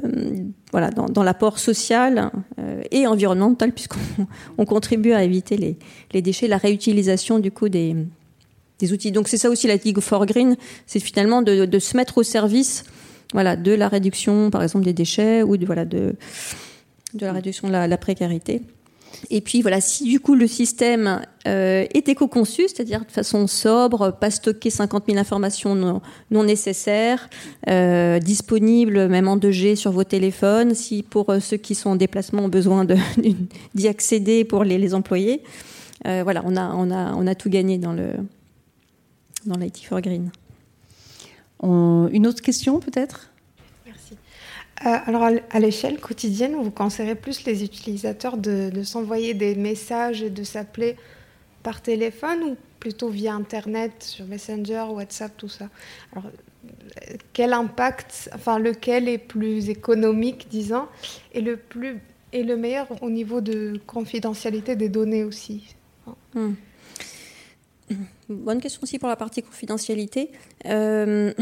voilà, 0.72 0.90
dans, 0.90 1.22
l'apport 1.22 1.58
social 1.58 2.30
euh, 2.53 2.53
et 2.90 3.06
environnemental, 3.06 3.72
puisqu'on 3.72 4.26
on 4.58 4.64
contribue 4.64 5.12
à 5.12 5.22
éviter 5.22 5.56
les, 6.12 6.22
déchets, 6.22 6.48
la 6.48 6.58
réutilisation 6.58 7.38
du 7.38 7.50
coup 7.50 7.68
des, 7.68 7.94
outils. 8.92 9.12
Donc 9.12 9.28
c'est 9.28 9.38
ça 9.38 9.48
aussi 9.48 9.66
la 9.66 9.76
League 9.76 10.00
for 10.00 10.26
Green, 10.26 10.56
c'est 10.86 11.00
finalement 11.00 11.40
de, 11.42 11.78
se 11.78 11.96
mettre 11.96 12.18
au 12.18 12.22
service 12.22 12.84
de 13.32 13.72
la 13.72 13.88
réduction, 13.88 14.50
par 14.50 14.62
exemple, 14.62 14.84
des 14.84 14.92
déchets 14.92 15.42
ou 15.42 15.56
de, 15.56 15.66
la 17.20 17.32
réduction 17.32 17.68
de 17.68 17.72
la 17.72 17.96
précarité. 17.96 18.62
Et 19.30 19.40
puis 19.40 19.62
voilà, 19.62 19.80
si 19.80 20.04
du 20.04 20.20
coup 20.20 20.34
le 20.34 20.46
système 20.46 21.22
euh, 21.46 21.86
est 21.92 22.08
éco-conçu, 22.08 22.62
c'est-à-dire 22.68 23.04
de 23.04 23.10
façon 23.10 23.46
sobre, 23.46 24.12
pas 24.12 24.30
stocker 24.30 24.70
50 24.70 25.04
000 25.06 25.18
informations 25.18 25.74
non, 26.30 26.44
nécessaires, 26.44 27.28
euh, 27.68 28.18
disponibles 28.18 29.08
même 29.08 29.28
en 29.28 29.36
2G 29.36 29.76
sur 29.76 29.92
vos 29.92 30.04
téléphones, 30.04 30.74
si 30.74 31.02
pour 31.02 31.30
euh, 31.30 31.40
ceux 31.40 31.56
qui 31.56 31.74
sont 31.74 31.90
en 31.90 31.96
déplacement 31.96 32.44
ont 32.44 32.48
besoin 32.48 32.86
d'y 33.74 33.88
accéder 33.88 34.44
pour 34.44 34.64
les, 34.64 34.78
les 34.78 34.94
employés, 34.94 35.42
euh, 36.06 36.22
voilà, 36.22 36.42
on 36.44 36.56
a, 36.56 36.72
on, 36.74 36.90
a, 36.90 37.14
on 37.14 37.26
a 37.26 37.34
tout 37.34 37.50
gagné 37.50 37.78
dans 37.78 37.92
le 37.92 38.10
dans 39.46 39.58
l'IT 39.58 39.84
for 39.84 40.00
Green. 40.00 40.30
Une 41.62 42.26
autre 42.26 42.42
question 42.42 42.78
peut-être? 42.80 43.30
Alors 44.84 45.30
à 45.50 45.60
l'échelle 45.60 45.98
quotidienne, 45.98 46.54
vous 46.54 46.70
conseillez 46.70 47.14
plus 47.14 47.44
les 47.44 47.64
utilisateurs 47.64 48.36
de, 48.36 48.70
s'envoyer 48.82 49.34
des 49.34 49.54
messages 49.54 50.22
et 50.22 50.30
de 50.30 50.44
s'appeler 50.44 50.96
par 51.62 51.80
téléphone 51.80 52.42
ou 52.42 52.56
plutôt 52.78 53.08
via 53.08 53.34
Internet, 53.34 54.02
sur 54.02 54.26
Messenger, 54.26 54.84
WhatsApp, 54.90 55.32
tout 55.36 55.48
ça? 55.48 55.70
Alors, 56.12 56.30
quel 57.32 57.54
impact, 57.54 58.30
enfin 58.34 58.58
lequel 58.58 59.08
est 59.08 59.18
plus 59.18 59.70
économique, 59.70 60.48
disons, 60.50 60.86
et 61.32 61.40
le 61.40 61.56
plus 61.56 62.00
le 62.42 62.56
meilleur 62.56 62.88
au 63.02 63.10
niveau 63.10 63.40
de 63.40 63.80
confidentialité 63.86 64.76
des 64.76 64.88
données 64.88 65.24
aussi? 65.24 65.74
Hmm. 66.34 66.54
Bonne 68.28 68.60
question 68.60 68.80
aussi 68.82 68.98
pour 68.98 69.08
la 69.08 69.16
partie 69.16 69.42
confidentialité. 69.42 70.30
Euh, 70.66 71.32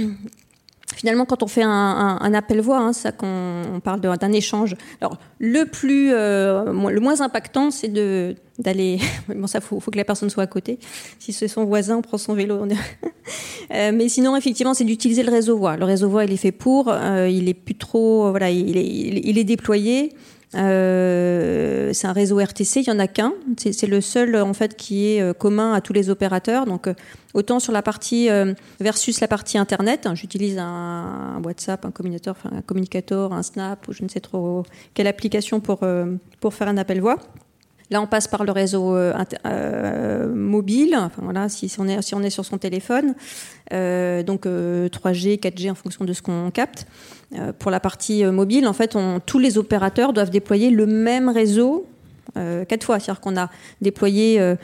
finalement, 0.95 1.24
quand 1.24 1.43
on 1.43 1.47
fait 1.47 1.62
un, 1.62 2.34
appel 2.34 2.61
voix, 2.61 2.78
hein, 2.78 2.93
ça 2.93 3.12
qu'on 3.12 3.80
parle 3.82 4.01
d'un 4.01 4.32
échange. 4.32 4.74
Alors, 5.01 5.18
le 5.38 5.64
plus, 5.64 6.12
euh, 6.12 6.64
le 6.90 7.01
moins 7.01 7.20
impactant, 7.20 7.70
c'est 7.70 7.88
de 7.88 8.34
d'aller. 8.59 8.99
bon, 9.28 9.47
ça, 9.47 9.61
faut, 9.61 9.80
faut 9.80 9.90
que 9.90 9.97
la 9.97 10.05
personne 10.05 10.30
soit 10.30 10.45
à 10.45 10.47
côté. 10.47 10.78
Si 11.18 11.32
c'est 11.32 11.49
son 11.49 11.64
voisin, 11.64 11.97
on 11.97 12.03
prend 12.03 12.18
son 12.18 12.34
vélo. 12.34 12.61
euh, 13.74 13.93
mais 13.93 14.09
sinon, 14.09 14.36
effectivement, 14.36 14.74
c'est 14.74 14.84
d'utiliser 14.84 15.22
le 15.22 15.30
réseau 15.30 15.57
voix. 15.57 15.76
Le 15.76 15.84
réseau 15.84 16.09
voix, 16.09 16.24
il 16.24 16.32
est 16.32 16.36
fait 16.36 16.53
pour. 16.53 16.88
Euh, 16.88 17.28
il 17.28 17.49
est 17.49 17.55
plus 17.55 17.74
trop. 17.74 18.30
Voilà, 18.30 18.51
il 18.51 18.76
est, 18.76 18.86
il 18.86 19.38
est 19.38 19.45
déployé. 19.45 20.12
Euh, 20.55 21.92
c'est 21.92 22.07
un 22.07 22.12
réseau 22.12 22.38
RTC, 22.38 22.80
il 22.80 22.88
y 22.88 22.90
en 22.90 22.98
a 22.98 23.07
qu'un. 23.07 23.32
C'est 23.57 23.86
le 23.86 24.00
seul 24.00 24.36
en 24.36 24.53
fait 24.53 24.76
qui 24.76 25.12
est 25.12 25.22
euh, 25.22 25.32
commun 25.32 25.72
à 25.72 25.80
tous 25.80 25.92
les 25.92 26.11
opérateurs. 26.11 26.66
Donc 26.66 26.86
euh, 26.86 26.94
autant 27.34 27.59
sur 27.59 27.72
la 27.72 27.82
partie 27.82 28.28
versus 28.80 29.20
la 29.20 29.28
partie 29.28 29.59
internet, 29.59 30.07
hein, 30.07 30.14
j'utilise 30.14 30.59
un, 30.59 31.40
WhatsApp, 31.44 31.84
un 31.84 31.90
communicateur, 31.90 32.36
un 32.50 32.61
communicateur, 32.61 33.32
un 33.32 33.42
Snap 33.42 33.88
ou 33.88 33.92
je 33.92 34.03
ne 34.03 34.09
sais 34.09 34.20
trop 34.20 34.64
quelle 34.94 35.07
application 35.07 35.61
pour 35.61 35.80
pour 36.40 36.55
faire 36.55 36.68
un 36.68 36.76
appel 36.76 37.00
voix. 37.00 37.18
Là, 37.93 38.01
on 38.01 38.07
passe 38.07 38.26
par 38.26 38.45
le 38.45 38.53
réseau 38.53 38.97
euh, 38.97 39.12
euh, 39.45 40.34
mobile, 40.34 40.97
enfin, 40.97 41.20
voilà, 41.22 41.51
si, 41.51 41.70
on 41.78 41.86
est, 41.86 42.30
sur 42.30 42.45
son 42.47 42.57
téléphone, 42.57 43.14
euh, 43.74 44.22
donc 44.22 44.47
3G, 44.47 45.38
4G 45.38 45.70
en 45.70 45.74
fonction 45.74 46.07
de 46.07 46.14
ce 46.14 46.22
qu'on 46.22 46.51
capte. 46.51 46.86
pour 47.59 47.70
la 47.70 47.80
partie 47.80 48.24
mobile, 48.24 48.66
en 48.66 48.72
fait, 48.72 48.97
tous 49.26 49.38
les 49.38 49.59
opérateurs 49.59 50.14
doivent 50.14 50.30
déployer 50.30 50.70
le 50.70 50.86
même 50.86 51.28
réseau 51.28 51.86
quatre 52.34 52.84
fois. 52.84 52.99
C'est-à-dire 52.99 53.20
qu'on 53.20 53.36
a 53.36 53.51
déployé 53.82 54.55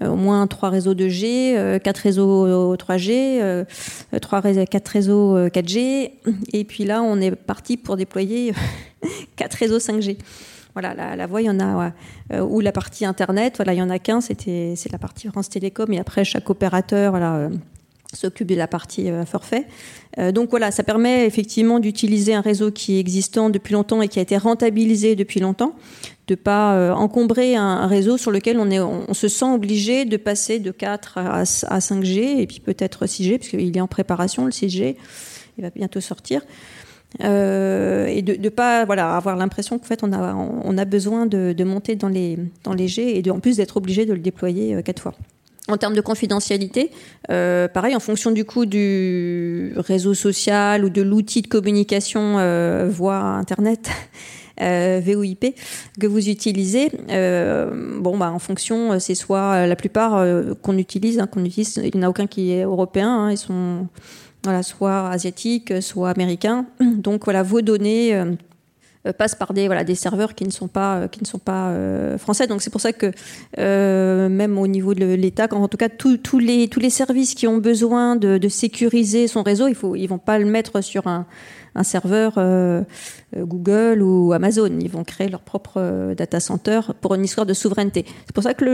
au 0.00 0.16
moins 0.16 0.46
trois 0.46 0.70
réseaux 0.70 0.94
2G, 0.94 1.80
quatre 1.80 1.98
réseaux 1.98 2.76
3G, 2.76 3.66
trois, 4.22 4.40
quatre 4.40 4.88
réseaux 4.88 5.48
4G, 5.48 6.12
et 6.54 6.64
puis 6.64 6.84
là, 6.84 7.02
on 7.02 7.20
est 7.20 7.32
parti 7.32 7.76
pour 7.76 7.98
déployer 7.98 8.54
quatre 9.36 9.54
réseaux 9.54 9.78
5G. 9.78 10.16
Voilà, 10.74 11.16
la, 11.16 11.26
voix, 11.26 11.42
il 11.42 11.46
y 11.46 11.50
en 11.50 11.58
a, 11.58 11.92
euh, 12.32 12.40
ou 12.40 12.60
la 12.60 12.72
partie 12.72 13.04
Internet, 13.04 13.54
voilà, 13.56 13.74
il 13.74 13.78
y 13.78 13.82
en 13.82 13.90
a 13.90 13.98
qu'un, 13.98 14.20
c'est 14.20 14.92
la 14.92 14.98
partie 14.98 15.28
France 15.28 15.48
Télécom, 15.48 15.92
et 15.92 15.98
après, 15.98 16.24
chaque 16.24 16.48
opérateur, 16.48 17.10
voilà, 17.10 17.34
euh, 17.36 17.48
s'occupe 18.12 18.46
de 18.46 18.54
la 18.54 18.68
partie 18.68 19.10
euh, 19.10 19.24
forfait. 19.24 19.66
donc 20.32 20.50
voilà, 20.50 20.70
ça 20.70 20.82
permet 20.82 21.26
effectivement 21.26 21.78
d'utiliser 21.78 22.34
un 22.34 22.40
réseau 22.40 22.70
qui 22.70 22.96
est 22.96 23.00
existant 23.00 23.50
depuis 23.50 23.72
longtemps 23.72 24.02
et 24.02 24.08
qui 24.08 24.18
a 24.18 24.22
été 24.22 24.36
rentabilisé 24.36 25.16
depuis 25.16 25.40
longtemps, 25.40 25.74
de 26.26 26.34
pas 26.36 26.94
encombrer 26.94 27.56
un, 27.56 27.86
réseau 27.86 28.16
sur 28.16 28.30
lequel 28.30 28.58
on, 28.58 28.70
est, 28.70 28.80
on, 28.80 29.14
se 29.14 29.26
sent 29.28 29.52
obligé 29.52 30.04
de 30.04 30.16
passer 30.16 30.60
de 30.60 30.70
4 30.70 31.18
à, 31.18 31.40
à 31.40 31.44
5G 31.44 32.38
et 32.38 32.46
puis 32.46 32.60
peut-être 32.60 33.06
6G, 33.06 33.38
puisqu'il 33.38 33.76
est 33.76 33.80
en 33.80 33.88
préparation, 33.88 34.44
le 34.44 34.52
6G, 34.52 34.96
il 35.58 35.62
va 35.62 35.70
bientôt 35.70 36.00
sortir. 36.00 36.42
Euh, 37.24 38.06
et 38.06 38.22
de 38.22 38.34
ne 38.34 38.48
pas 38.48 38.84
voilà, 38.84 39.16
avoir 39.16 39.36
l'impression 39.36 39.78
qu'en 39.78 39.84
fait 39.84 40.04
on 40.04 40.12
a, 40.12 40.32
on 40.34 40.78
a 40.78 40.84
besoin 40.84 41.26
de, 41.26 41.64
monter 41.64 41.96
dans 41.96 42.08
les, 42.08 42.38
dans 42.62 42.72
les 42.72 42.88
jets 42.88 43.18
et 43.18 43.30
en 43.30 43.40
plus 43.40 43.56
d'être 43.56 43.76
obligé 43.76 44.06
de 44.06 44.12
le 44.12 44.20
déployer 44.20 44.76
euh, 44.76 44.82
quatre 44.82 45.02
fois. 45.02 45.14
En 45.68 45.76
termes 45.76 45.94
de 45.94 46.00
confidentialité, 46.00 46.90
euh, 47.30 47.68
pareil, 47.68 47.94
en 47.94 48.00
fonction 48.00 48.30
du 48.30 48.44
coup 48.44 48.64
du 48.64 49.72
réseau 49.76 50.14
social 50.14 50.84
ou 50.84 50.88
de 50.88 51.02
l'outil 51.02 51.42
de 51.42 51.48
communication 51.48 52.34
voire 52.88 53.24
Internet, 53.24 53.90
VOIP 54.58 55.54
que 56.00 56.06
vous 56.06 56.28
utilisez, 56.28 56.90
bon 57.08 58.18
bah 58.18 58.32
en 58.32 58.38
fonction, 58.40 58.98
c'est 58.98 59.14
soit 59.14 59.66
la 59.66 59.76
plupart 59.76 60.24
qu'on 60.62 60.76
utilise, 60.76 61.20
hein, 61.20 61.28
qu'on 61.28 61.44
utilise, 61.44 61.80
il 61.84 61.96
n'y 61.96 62.04
en 62.04 62.08
a 62.08 62.10
aucun 62.10 62.26
qui 62.26 62.52
est 62.52 62.64
européen, 62.64 63.08
hein, 63.08 63.30
ils 63.30 63.38
sont 63.38 63.86
voilà, 64.44 64.62
soit 64.62 65.08
asiatiques, 65.10 65.82
soit 65.82 66.10
américains. 66.10 66.66
Donc 66.80 67.24
voilà, 67.24 67.42
vos 67.42 67.60
données 67.60 68.14
euh, 68.14 68.32
euh, 69.06 69.12
passent 69.12 69.34
par 69.34 69.52
des 69.52 69.66
voilà 69.66 69.84
des 69.84 69.94
serveurs 69.94 70.34
qui 70.34 70.44
ne 70.44 70.50
sont 70.50 70.68
pas 70.68 70.96
euh, 70.96 71.08
qui 71.08 71.20
ne 71.20 71.26
sont 71.26 71.38
pas 71.38 71.74
français. 72.18 72.46
Donc 72.46 72.62
c'est 72.62 72.70
pour 72.70 72.80
ça 72.80 72.92
que 72.92 73.12
même 74.28 74.58
au 74.58 74.66
niveau 74.66 74.94
de 74.94 75.04
l'État, 75.14 75.46
en 75.52 75.68
tout 75.68 75.76
cas 75.76 75.88
tous 75.88 76.38
les 76.38 76.68
tous 76.68 76.80
les 76.80 76.90
services 76.90 77.34
qui 77.34 77.46
ont 77.46 77.58
besoin 77.58 78.16
de, 78.16 78.48
sécuriser 78.48 79.28
son 79.28 79.42
réseau, 79.42 79.68
il 79.68 79.74
faut 79.74 79.94
ils 79.94 80.06
vont 80.06 80.18
pas 80.18 80.38
le 80.38 80.46
mettre 80.46 80.80
sur 80.82 81.06
un 81.06 81.26
un 81.74 81.82
serveur 81.82 82.34
euh, 82.36 82.82
euh, 83.36 83.44
Google 83.44 84.02
ou 84.02 84.32
Amazon. 84.32 84.70
Ils 84.80 84.90
vont 84.90 85.04
créer 85.04 85.28
leur 85.28 85.40
propre 85.40 85.74
euh, 85.76 86.14
data 86.14 86.40
center 86.40 86.80
pour 87.00 87.14
une 87.14 87.24
histoire 87.24 87.46
de 87.46 87.54
souveraineté. 87.54 88.04
C'est 88.26 88.34
pour 88.34 88.44
ça 88.44 88.54
que 88.54 88.64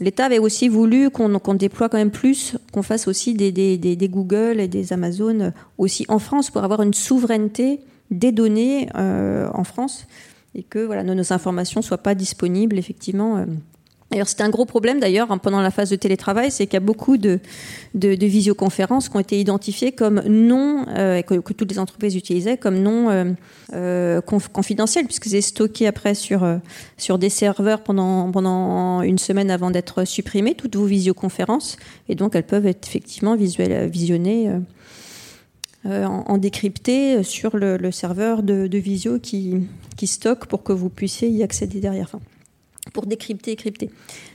l'État 0.00 0.26
avait 0.26 0.38
aussi 0.38 0.68
voulu 0.68 1.10
qu'on 1.10 1.54
déploie 1.54 1.88
quand 1.88 1.98
même 1.98 2.10
plus, 2.10 2.56
qu'on 2.72 2.82
fasse 2.82 3.08
aussi 3.08 3.34
des, 3.34 3.52
des, 3.52 4.08
Google 4.08 4.60
et 4.60 4.68
des 4.68 4.92
Amazon 4.92 5.52
aussi 5.76 6.04
en 6.08 6.18
France 6.18 6.50
pour 6.50 6.64
avoir 6.64 6.82
une 6.82 6.94
souveraineté 6.94 7.80
des 8.10 8.32
données 8.32 8.88
en 8.94 9.64
France 9.64 10.06
et 10.54 10.62
que 10.62 10.78
voilà, 10.78 11.02
nos, 11.02 11.14
nos 11.14 11.32
informations 11.32 11.82
soient 11.82 11.98
pas 11.98 12.14
disponibles 12.14 12.78
effectivement 12.78 13.44
D'ailleurs, 14.10 14.28
c'était 14.28 14.42
un 14.42 14.48
gros 14.48 14.64
problème 14.64 15.00
d'ailleurs 15.00 15.30
hein, 15.30 15.36
pendant 15.36 15.60
la 15.60 15.70
phase 15.70 15.90
de 15.90 15.96
télétravail, 15.96 16.50
c'est 16.50 16.66
qu'il 16.66 16.74
y 16.74 16.78
a 16.78 16.80
beaucoup 16.80 17.18
de, 17.18 17.40
visioconférences 17.94 19.10
qui 19.10 19.16
ont 19.16 19.20
été 19.20 19.38
identifiées 19.38 19.92
comme 19.92 20.22
non, 20.26 20.86
euh, 20.88 21.20
que, 21.20 21.52
toutes 21.52 21.70
les 21.70 21.78
entreprises 21.78 22.16
utilisaient 22.16 22.56
comme 22.56 22.78
non 22.78 23.10
euh, 23.10 23.32
euh 23.74 24.20
confidentielles, 24.22 25.04
puisque 25.04 25.26
c'est 25.26 25.42
stocké 25.42 25.86
après 25.86 26.14
sur 26.14 27.18
des 27.18 27.28
serveurs 27.28 27.82
pendant 27.82 29.02
une 29.02 29.18
semaine 29.18 29.50
avant 29.50 29.70
d'être 29.70 30.06
supprimé 30.06 30.54
toutes 30.54 30.76
vos 30.76 30.86
visioconférences, 30.86 31.76
et 32.08 32.14
donc 32.14 32.34
elles 32.34 32.46
peuvent 32.46 32.66
être 32.66 32.88
effectivement 32.88 33.36
visionnées. 33.36 34.50
En, 35.84 36.24
en, 36.26 36.38
décrypté 36.38 37.22
sur 37.22 37.56
le, 37.56 37.90
serveur 37.92 38.42
de, 38.42 38.78
visio 38.78 39.18
qui, 39.18 39.68
stocke 40.04 40.46
pour 40.46 40.62
que 40.62 40.72
vous 40.72 40.88
puissiez 40.88 41.28
y 41.28 41.42
accéder 41.42 41.80
derrière. 41.80 42.10
Pour 42.98 43.06
décrypter 43.06 43.52
et 43.52 43.56
crypter. 43.56 43.90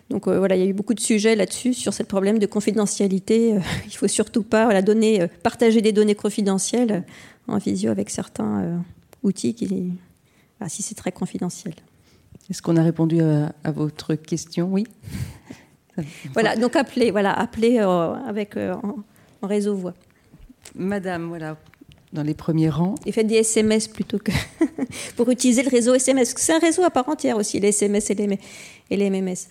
Donc 0.09 0.26
euh, 0.26 0.39
voilà, 0.39 0.55
il 0.55 0.64
y 0.64 0.66
a 0.66 0.70
eu 0.70 0.72
beaucoup 0.72 0.93
de 0.93 1.01
sujets 1.01 1.36
là-dessus 1.36 1.74
sur 1.74 1.93
ce 1.93 2.01
problème 2.01 2.39
de 2.39 2.45
confidentialité. 2.45 3.55
Euh, 3.55 3.59
il 3.86 3.91
faut 3.91 4.07
surtout 4.07 4.41
pas 4.41 4.64
voilà, 4.64 4.82
donner, 4.82 5.22
euh, 5.22 5.28
partager 5.43 5.82
des 5.82 5.91
données 5.91 6.16
confidentielles 6.16 7.03
en 7.49 7.57
visio 7.57 7.91
avec 7.91 8.09
certains 8.09 8.82
outils 9.22 9.53
qui, 9.53 9.91
ah, 10.61 10.70
si 10.70 10.82
c'est 10.82 10.95
très 10.95 11.11
confidentiel. 11.11 11.74
Est-ce 12.49 12.61
qu'on 12.61 12.78
a 12.78 12.84
répondu 12.84 13.20
à, 13.22 13.72
votre 13.72 14.16
question? 14.16 14.72
Oui. 14.72 14.88
voilà, 16.32 16.55
donc 16.55 16.78
appelez, 16.78 17.11
voilà, 17.11 17.34
appelez 17.34 17.80
avec 17.80 18.55
en, 18.55 19.03
en 19.41 19.47
réseau 19.47 19.76
voix. 19.76 19.93
Madame, 20.74 21.26
voilà, 21.26 21.57
dans 22.14 22.24
les 22.24 22.34
premiers 22.34 22.70
rangs. 22.70 22.95
Et 23.05 23.11
faites 23.11 23.28
des 23.28 23.36
SMS 23.36 23.88
plutôt 23.88 24.20
que 24.20 24.32
pour 25.18 25.30
utiliser 25.30 25.64
le 25.64 25.70
réseau 25.70 25.93
SMS. 25.93 26.34
C'est 26.38 26.53
un 26.53 26.59
réseau 26.59 26.84
à 26.84 26.89
part 26.89 27.09
entière 27.09 27.38
aussi, 27.38 27.59
les 27.59 27.70
SMS 27.70 28.09
et 28.11 28.16
les, 28.16 28.39
et 28.89 28.97
les 28.97 29.09
MMS, 29.09 29.47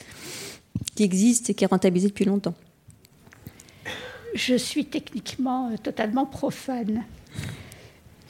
qui 0.94 1.02
existent 1.02 1.50
et 1.50 1.54
qui 1.54 1.64
est 1.64 1.66
rentabilisé 1.66 2.08
depuis 2.08 2.24
longtemps. 2.24 2.54
Je 4.34 4.54
suis 4.54 4.86
techniquement 4.86 5.70
euh, 5.70 5.76
totalement 5.76 6.24
profane. 6.24 7.04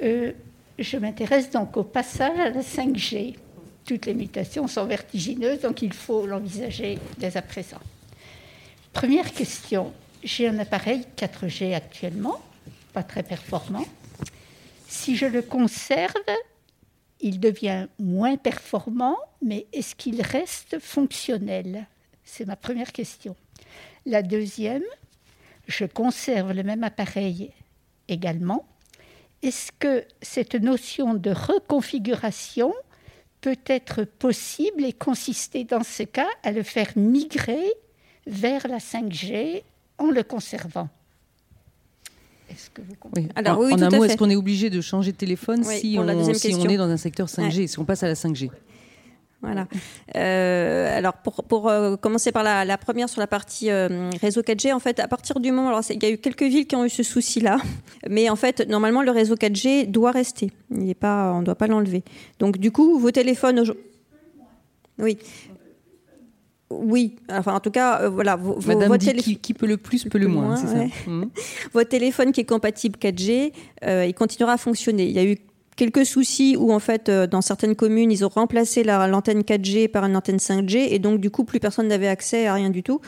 Euh, 0.01 0.33
je 0.79 0.97
m'intéresse 0.97 1.51
donc 1.51 1.77
au 1.77 1.85
passage 1.85 2.39
à 2.41 2.51
la 2.51 2.63
5G. 2.63 3.37
Toutes 3.85 4.07
les 4.07 4.15
mutations 4.15 4.67
sont 4.67 4.87
vertigineuses, 4.87 5.61
donc 5.61 5.83
il 5.83 5.93
faut 5.93 6.27
l'envisager 6.27 6.99
dès 7.19 7.37
à 7.37 7.43
présent. 7.43 7.79
Première 8.93 9.33
question. 9.33 9.93
J'ai 10.25 10.49
un 10.49 10.59
appareil 10.59 11.05
4G 11.17 11.75
actuellement, 11.75 12.41
pas 12.93 13.03
très 13.03 13.23
performant. 13.23 13.85
Si 14.93 15.17
je 15.17 15.25
le 15.25 15.41
conserve, 15.41 16.13
il 17.19 17.41
devient 17.41 17.89
moins 17.99 18.37
performant, 18.37 19.17
mais 19.41 19.67
est-ce 19.73 19.95
qu'il 19.95 20.21
reste 20.21 20.79
fonctionnel? 20.81 21.87
C'est 22.25 22.47
ma 22.47 22.57
première 22.57 22.93
question. 22.93 23.35
La 24.05 24.23
deuxième, 24.23 24.85
je 25.67 25.87
conserve 25.87 26.53
le 26.53 26.63
même 26.63 26.85
appareil 26.85 27.53
également. 28.07 28.69
Est-ce 29.41 29.73
que 29.73 30.05
cette 30.21 30.57
notion 30.57 31.15
de 31.15 31.31
reconfiguration 31.31 32.75
peut 33.41 33.61
être 33.65 34.05
possible 34.05 34.85
et 34.85 34.93
consister 34.93 35.65
dans 35.65 35.85
ce 35.85 36.03
cas 36.03 36.29
à 36.43 36.53
le 36.53 36.63
faire 36.63 36.93
migrer 36.97 37.73
vers 38.27 38.69
la 38.69 38.79
5G 38.79 39.63
en 39.97 40.11
le 40.11 40.23
conservant? 40.23 40.91
Est-ce 42.53 42.71
que 42.71 42.83
vous 42.83 42.95
comprenez? 42.99 43.29
Alors, 43.35 43.59
oui, 43.59 43.73
en, 43.73 43.83
un 43.83 43.91
mot, 43.91 44.05
est-ce 44.05 44.17
qu'on 44.17 44.31
est 44.31 44.37
obligé 44.37 44.71
de 44.71 44.81
changer 44.81 45.13
de 45.13 45.17
téléphone 45.17 45.65
si, 45.65 45.97
on, 45.99 46.35
si 46.35 46.55
on, 46.55 46.69
est 46.69 46.77
dans 46.77 46.89
un 46.89 46.97
secteur 46.97 47.29
5G, 47.29 47.67
si 47.67 47.79
on 47.79 47.85
passe 47.85 48.03
à 48.03 48.09
la 48.09 48.15
5G 48.15 48.51
voilà. 49.43 49.67
Euh, 50.17 50.97
alors 50.97 51.15
pour, 51.15 51.43
pour 51.43 51.69
euh, 51.69 51.97
commencer 51.97 52.31
par 52.31 52.45
la, 52.45 52.65
la, 52.65 52.79
première 52.79 53.09
sur 53.09 53.21
la 53.21 53.27
partie 53.27 53.71
euh, 53.71 54.09
réseau 54.21 54.41
4G, 54.41 54.73
en 54.73 54.79
fait, 54.79 55.01
à 55.01 55.09
partir 55.09 55.41
du 55.41 55.51
moment, 55.51 55.69
alors 55.69 55.83
il 55.91 56.01
y 56.01 56.07
a 56.07 56.11
eu 56.11 56.19
quelques 56.19 56.45
villes 56.45 56.67
qui 56.67 56.77
ont 56.77 56.85
eu 56.85 56.89
ce 56.89 57.03
souci-là, 57.03 57.59
mais 58.09 58.31
en 58.31 58.37
fait, 58.37 58.61
normalement, 58.69 59.03
le 59.03 59.11
réseau 59.11 59.35
4G 59.35 59.91
doit 59.91 60.13
rester. 60.13 60.53
Il 60.71 60.89
est 60.89 60.95
pas, 60.95 61.33
on 61.35 61.41
ne 61.41 61.45
doit 61.45 61.57
pas 61.57 61.67
l'enlever. 61.67 62.05
Donc 62.39 62.59
du 62.59 62.71
coup, 62.71 63.01
vos 63.01 63.11
téléphones, 63.11 63.65
oui. 65.01 65.19
Oui, 66.81 67.17
enfin 67.31 67.55
en 67.55 67.61
tout 67.61 67.71
cas, 67.71 68.09
voilà. 68.09 68.37
Vos, 68.37 68.59
Madame 68.67 68.97
dit 68.97 69.39
qui, 69.39 69.55
peut 69.55 69.67
le 69.67 69.77
plus 69.77 70.05
peut 70.05 70.19
le 70.19 70.29
moins, 70.29 70.57
c'est 70.57 70.67
ça. 70.67 70.85
Mmh. 71.07 71.25
Votre 71.73 71.91
téléphone 71.91 72.33
qui 72.33 72.41
est 72.41 72.45
compatible 72.45 72.99
4G, 72.99 73.53
il 73.87 74.15
continuera 74.15 74.53
à 74.53 74.57
fonctionner. 74.59 75.05
Il 75.05 75.13
y 75.13 75.19
a 75.19 75.25
eu 75.25 75.37
quelques 75.77 76.05
soucis 76.07 76.57
où 76.57 76.73
en 76.73 76.79
fait 76.79 77.09
euh, 77.09 77.27
dans 77.27 77.41
certaines 77.41 77.75
communes 77.75 78.11
ils 78.11 78.25
ont 78.25 78.29
remplacé 78.29 78.85
l'antenne 78.85 79.41
4G 79.41 79.89
par 79.89 80.05
une 80.05 80.17
antenne 80.17 80.37
5G 80.37 80.89
et 80.91 80.99
donc 80.99 81.21
du 81.21 81.31
coup 81.31 81.45
plus 81.45 81.61
personne 81.61 81.89
n'avait 81.89 82.09
accès 82.09 82.47
à 82.47 82.55
rien 82.55 82.71
du 82.71 82.83
tout. 82.83 83.01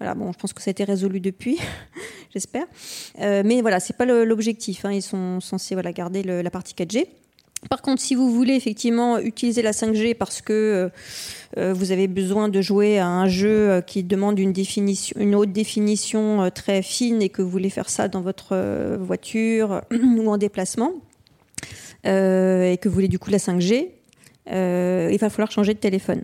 Voilà, 0.00 0.14
bon, 0.14 0.32
je 0.32 0.38
pense 0.38 0.52
que 0.52 0.62
ça 0.62 0.70
a 0.70 0.72
été 0.72 0.84
résolu 0.84 1.20
depuis, 1.20 1.58
j'espère. 2.32 2.66
Euh, 3.20 3.42
mais 3.44 3.60
voilà, 3.60 3.80
c'est 3.80 3.96
pas 3.96 4.04
l'objectif. 4.04 4.84
Hein. 4.84 4.92
Ils 4.92 5.02
sont 5.02 5.40
censés 5.40 5.74
voilà 5.74 5.92
garder 5.92 6.22
la 6.22 6.50
partie 6.50 6.74
4G. 6.74 7.06
Par 7.70 7.82
contre, 7.82 8.00
si 8.00 8.14
vous 8.14 8.30
voulez 8.30 8.54
effectivement 8.54 9.18
utiliser 9.18 9.62
la 9.62 9.72
5G 9.72 10.14
parce 10.14 10.40
que 10.40 10.90
euh, 11.56 11.72
vous 11.72 11.92
avez 11.92 12.06
besoin 12.06 12.48
de 12.48 12.60
jouer 12.60 12.98
à 12.98 13.08
un 13.08 13.28
jeu 13.28 13.82
qui 13.86 14.02
demande 14.02 14.38
une, 14.38 14.52
définition, 14.52 15.16
haute 15.34 15.52
définition 15.52 16.50
très 16.54 16.82
fine 16.82 17.22
et 17.22 17.28
que 17.28 17.42
vous 17.42 17.50
voulez 17.50 17.70
faire 17.70 17.88
ça 17.88 18.08
dans 18.08 18.20
votre 18.20 18.96
voiture 18.98 19.82
ou 19.90 20.30
en 20.30 20.36
déplacement, 20.36 20.92
euh, 22.06 22.72
et 22.72 22.76
que 22.76 22.88
vous 22.88 22.94
voulez 22.94 23.08
du 23.08 23.18
coup 23.18 23.30
la 23.30 23.38
5G, 23.38 23.88
euh, 24.52 25.08
il 25.10 25.18
va 25.18 25.30
falloir 25.30 25.50
changer 25.50 25.74
de 25.74 25.78
téléphone. 25.78 26.22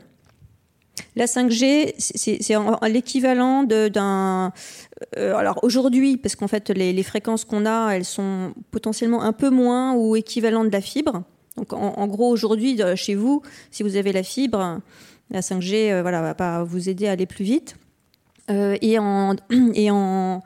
La 1.16 1.26
5G, 1.26 1.95
c'est 1.99 2.38
l'équivalent 2.88 3.64
d'un. 3.64 4.53
Euh, 5.16 5.34
alors 5.34 5.59
aujourd'hui, 5.62 6.16
parce 6.16 6.36
qu'en 6.36 6.49
fait 6.49 6.70
les, 6.70 7.03
fréquences 7.03 7.45
qu'on 7.45 7.66
a, 7.66 7.93
elles 7.93 8.05
sont 8.05 8.55
potentiellement 8.70 9.22
un 9.22 9.32
peu 9.32 9.51
moins 9.51 9.95
ou 9.95 10.16
équivalentes 10.16 10.68
de 10.68 10.72
la 10.72 10.80
fibre. 10.80 11.24
Donc 11.57 11.72
en, 11.72 12.07
gros 12.07 12.30
aujourd'hui, 12.30 12.80
chez 12.96 13.14
vous, 13.14 13.42
si 13.70 13.82
vous 13.82 13.96
avez 13.96 14.12
la 14.12 14.22
fibre, 14.22 14.80
la 15.30 15.40
5G, 15.40 16.00
voilà, 16.00 16.22
va 16.22 16.34
pas 16.34 16.64
vous 16.64 16.88
aider 16.88 17.07
à 17.07 17.12
aller 17.12 17.26
plus 17.26 17.44
vite. 17.44 17.76
Euh, 18.50 18.76
et 18.80 18.98
en, 18.98 19.36
et 19.74 19.90
en, 19.90 20.42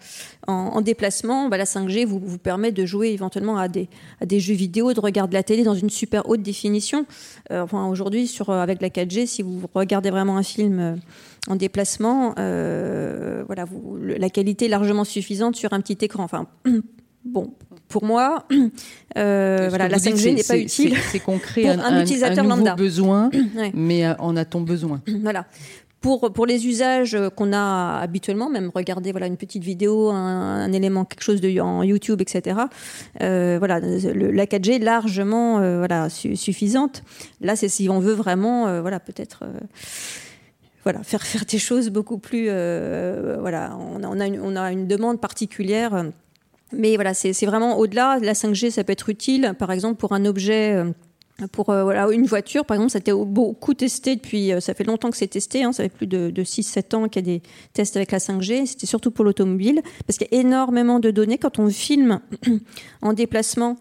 en, 0.46 0.80
déplacement, 0.80 1.48
bah, 1.48 1.57
la 1.57 1.64
5G 1.64 2.04
vous, 2.04 2.20
vous 2.22 2.38
permet 2.38 2.72
de 2.72 2.84
jouer 2.84 3.09
éventuellement 3.09 3.57
à 3.57 3.68
des, 3.68 3.88
à 4.20 4.26
des 4.26 4.40
jeux 4.40 4.54
vidéo, 4.54 4.92
de 4.92 5.00
regarder 5.00 5.34
la 5.34 5.42
télé 5.42 5.64
dans 5.64 5.74
une 5.74 5.90
super 5.90 6.28
haute 6.28 6.42
définition. 6.42 7.07
Euh, 7.50 7.62
enfin, 7.62 7.86
aujourd'hui, 7.86 8.32
euh, 8.48 8.52
avec 8.52 8.82
la 8.82 8.90
4G, 8.90 9.26
si 9.26 9.42
vous 9.42 9.62
regardez 9.74 10.11
vraiment 10.11 10.36
un 10.36 10.42
film 10.42 11.00
en 11.48 11.57
déplacement, 11.57 12.34
voilà, 12.36 13.64
la 14.02 14.30
qualité 14.30 14.66
est 14.66 14.68
largement 14.68 15.04
suffisante 15.04 15.57
sur 15.57 15.72
un 15.72 15.80
petit 15.80 16.04
écran. 16.04 16.24
Enfin, 16.24 16.46
bon, 17.27 17.53
pour 17.89 18.05
moi, 18.05 18.47
voilà, 19.14 19.89
la 19.89 19.99
5G 19.99 20.35
n'est 20.35 20.43
pas 20.43 20.59
utile. 20.59 20.97
C'est 21.11 21.20
concret, 21.20 21.62
pour 21.62 21.70
un, 21.70 21.97
un, 21.97 22.03
utilisateur 22.03 22.45
un 22.45 22.49
lambda. 22.49 22.74
besoin, 22.74 23.31
mais 23.74 24.07
en 24.18 24.37
a-t-on 24.37 24.61
besoin? 24.61 25.03
Voilà. 25.22 25.47
Pour, 26.03 26.33
pour 26.33 26.47
les 26.47 26.68
usages 26.68 27.18
qu'on 27.35 27.53
a 27.53 27.99
habituellement, 27.99 28.49
même 28.49 28.70
regarder 28.72 29.11
voilà, 29.11 29.27
une 29.27 29.37
petite 29.37 29.64
vidéo, 29.64 30.11
un, 30.11 30.70
élément, 30.72 31.05
quelque 31.05 31.22
chose 31.22 31.41
de, 31.41 31.59
en 31.59 31.83
YouTube, 31.83 32.20
etc., 32.20 32.61
euh, 33.22 33.57
voilà, 33.59 33.81
la 33.81 34.47
4G 34.47 34.74
est 34.74 34.79
largement 34.79 35.59
euh, 35.59 35.79
voilà, 35.79 36.09
suffisante. 36.09 37.03
Là, 37.41 37.57
c'est 37.57 37.68
si 37.68 37.89
on 37.89 37.99
veut 37.99 38.12
vraiment, 38.12 38.68
euh, 38.68 38.83
voilà, 38.83 39.01
peut-être 39.01 39.45
voilà, 40.85 41.03
faire, 41.03 41.22
faire 41.24 41.45
des 41.45 41.59
choses 41.59 41.89
beaucoup 41.89 42.18
plus. 42.18 42.45
voilà, 42.45 43.77
on 43.77 44.03
a, 44.05 44.07
on, 44.07 44.20
a 44.20 44.27
une, 44.27 44.41
on 44.41 44.55
a 44.55 44.70
une 44.70 44.87
demande 44.87 45.20
particulière. 45.20 46.05
Mais 46.77 46.97
voilà, 46.97 47.14
c'est 47.14 47.47
vraiment 47.47 47.79
au-delà. 47.79 48.18
La 48.20 48.35
5G, 48.35 48.70
ça 48.70 48.85
peut 48.85 48.93
être 48.93 49.09
utile, 49.09 49.55
par 49.59 49.72
exemple, 49.72 49.99
pour 49.99 50.12
un 50.12 50.24
objet 50.24 50.85
pour 51.53 51.70
euh, 51.70 51.83
voilà, 51.83 52.09
une 52.11 52.24
voiture, 52.24 52.64
par 52.64 52.77
exemple, 52.77 52.93
ça 52.93 52.99
a 52.99 53.01
été 53.01 53.12
beaucoup 53.12 53.74
testé 53.74 54.16
depuis, 54.16 54.53
euh, 54.53 54.61
ça 54.61 54.72
fait 54.72 54.85
longtemps 54.85 55.11
que 55.11 55.16
c'est 55.16 55.27
testé, 55.27 55.64
hein, 55.64 55.72
ça 55.72 55.83
fait 55.83 55.91
plus 55.91 56.07
de, 56.07 56.31
de 56.31 56.45
6-7 56.45 56.97
ans 56.97 57.09
qu'il 57.09 57.27
y 57.27 57.31
a 57.31 57.39
des 57.39 57.43
tests 57.74 57.97
avec 57.97 58.11
la 58.11 58.18
5G, 58.18 58.66
c'était 58.66 58.87
surtout 58.87 59.11
pour 59.11 59.24
l'automobile, 59.24 59.83
parce 60.07 60.18
qu'il 60.18 60.29
y 60.33 60.35
a 60.35 60.41
énormément 60.41 60.99
de 60.99 61.11
données. 61.11 61.37
Quand 61.37 61.59
on 61.59 61.68
filme 61.68 62.20
en 63.03 63.12
déplacement, 63.12 63.77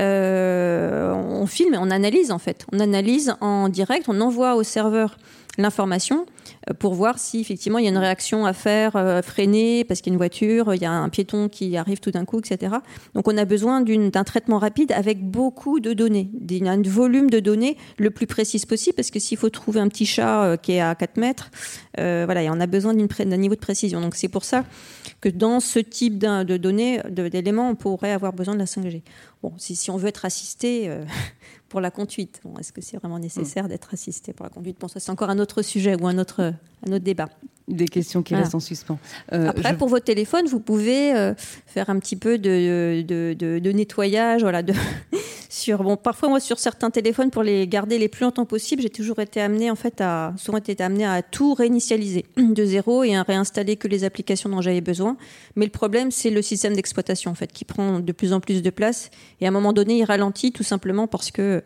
euh, 0.00 1.12
on 1.12 1.46
filme 1.46 1.74
et 1.74 1.78
on 1.78 1.90
analyse 1.90 2.32
en 2.32 2.38
fait. 2.38 2.66
On 2.72 2.80
analyse 2.80 3.34
en 3.40 3.68
direct, 3.68 4.06
on 4.08 4.20
envoie 4.20 4.56
au 4.56 4.62
serveur 4.62 5.16
l'information 5.58 6.26
euh, 6.68 6.74
pour 6.74 6.94
voir 6.94 7.18
si 7.18 7.40
effectivement 7.40 7.78
il 7.78 7.84
y 7.84 7.88
a 7.88 7.90
une 7.90 7.98
réaction 7.98 8.46
à 8.46 8.52
faire, 8.52 8.96
euh, 8.96 9.22
freiner 9.22 9.84
parce 9.84 10.00
qu'il 10.00 10.12
y 10.12 10.14
a 10.14 10.14
une 10.14 10.18
voiture, 10.18 10.74
il 10.74 10.82
y 10.82 10.84
a 10.84 10.92
un 10.92 11.08
piéton 11.08 11.48
qui 11.48 11.76
arrive 11.76 12.00
tout 12.00 12.10
d'un 12.10 12.24
coup, 12.24 12.38
etc. 12.38 12.76
Donc 13.14 13.28
on 13.28 13.36
a 13.36 13.44
besoin 13.44 13.80
d'un 13.80 14.24
traitement 14.24 14.58
rapide 14.58 14.92
avec 14.92 15.22
beaucoup 15.22 15.80
de 15.80 15.92
données, 15.92 16.28
d'un 16.32 16.80
volume 16.82 17.30
de 17.30 17.40
données 17.40 17.76
le 17.98 18.10
plus 18.10 18.26
précis 18.26 18.64
possible 18.66 18.96
parce 18.96 19.10
que 19.10 19.18
s'il 19.18 19.38
faut 19.38 19.50
trouver 19.50 19.80
un 19.80 19.88
petit 19.88 20.06
chat 20.06 20.44
euh, 20.44 20.56
qui 20.56 20.72
est 20.72 20.80
à 20.80 20.94
4 20.94 21.16
mètres, 21.18 21.50
voilà, 21.96 22.42
on 22.52 22.60
a 22.60 22.66
besoin 22.66 22.92
d'un 22.94 23.36
niveau 23.36 23.54
de 23.54 23.60
précision. 23.60 24.00
Donc 24.00 24.16
c'est 24.16 24.28
pour 24.28 24.44
ça 24.44 24.64
que 25.20 25.28
dans 25.28 25.60
ce 25.60 25.78
type 25.78 26.18
de 26.18 26.56
données, 26.56 27.00
d'éléments, 27.08 27.70
on 27.70 27.74
pourrait 27.74 28.12
avoir 28.12 28.32
besoin 28.32 28.54
de 28.54 28.58
la 28.58 28.66
5G. 28.66 29.02
Bon, 29.46 29.52
si, 29.58 29.76
si 29.76 29.92
on 29.92 29.96
veut 29.96 30.08
être 30.08 30.24
assisté, 30.24 30.90
pour 31.68 31.80
la 31.80 31.90
conduite. 31.90 32.40
Est-ce 32.58 32.72
que 32.72 32.80
c'est 32.80 32.96
vraiment 32.96 33.20
nécessaire 33.20 33.64
mm. 33.64 33.68
d'être 33.68 33.94
assisté 33.94 34.32
pour 34.32 34.44
la 34.44 34.50
conduite? 34.50 34.76
Bon, 34.80 34.88
ça 34.88 34.98
c'est 34.98 35.10
encore 35.10 35.30
un 35.30 35.38
autre 35.38 35.62
sujet 35.62 35.94
ou 36.00 36.08
un 36.08 36.18
autre, 36.18 36.52
un 36.86 36.92
autre 36.92 37.04
débat. 37.04 37.28
Des 37.68 37.88
questions 37.88 38.22
qui 38.22 38.36
restent 38.36 38.54
en 38.54 38.60
suspens. 38.60 38.96
Euh, 39.32 39.48
Après, 39.48 39.76
pour 39.76 39.88
votre 39.88 40.04
téléphone, 40.04 40.46
vous 40.46 40.60
pouvez 40.60 41.12
euh, 41.16 41.34
faire 41.66 41.90
un 41.90 41.98
petit 41.98 42.14
peu 42.14 42.38
de, 42.38 43.02
de, 43.02 43.34
de, 43.34 43.72
nettoyage, 43.72 44.42
voilà, 44.42 44.62
de 44.62 44.72
sur 45.48 45.82
bon, 45.82 45.96
parfois 45.96 46.28
moi 46.28 46.38
sur 46.38 46.60
certains 46.60 46.90
téléphones 46.90 47.30
pour 47.30 47.42
les 47.42 47.66
garder 47.66 47.98
les 47.98 48.08
plus 48.08 48.22
longtemps 48.22 48.44
possible, 48.44 48.82
j'ai 48.82 48.90
toujours 48.90 49.18
été 49.18 49.40
amené 49.40 49.68
en 49.68 49.74
fait 49.74 50.00
à 50.00 50.32
souvent 50.36 50.58
été 50.58 50.80
amené 50.80 51.06
à 51.06 51.22
tout 51.22 51.54
réinitialiser 51.54 52.24
de 52.36 52.64
zéro 52.64 53.02
et 53.02 53.16
à 53.16 53.24
réinstaller 53.24 53.76
que 53.76 53.88
les 53.88 54.04
applications 54.04 54.48
dont 54.48 54.60
j'avais 54.60 54.80
besoin. 54.80 55.16
Mais 55.56 55.64
le 55.64 55.72
problème, 55.72 56.12
c'est 56.12 56.30
le 56.30 56.42
système 56.42 56.76
d'exploitation 56.76 57.32
en 57.32 57.34
fait 57.34 57.52
qui 57.52 57.64
prend 57.64 57.98
de 57.98 58.12
plus 58.12 58.32
en 58.32 58.38
plus 58.38 58.62
de 58.62 58.70
place 58.70 59.10
et 59.40 59.46
à 59.46 59.48
un 59.48 59.52
moment 59.52 59.72
donné, 59.72 59.98
il 59.98 60.04
ralentit 60.04 60.52
tout 60.52 60.62
simplement 60.62 61.08
parce 61.08 61.32
que 61.32 61.64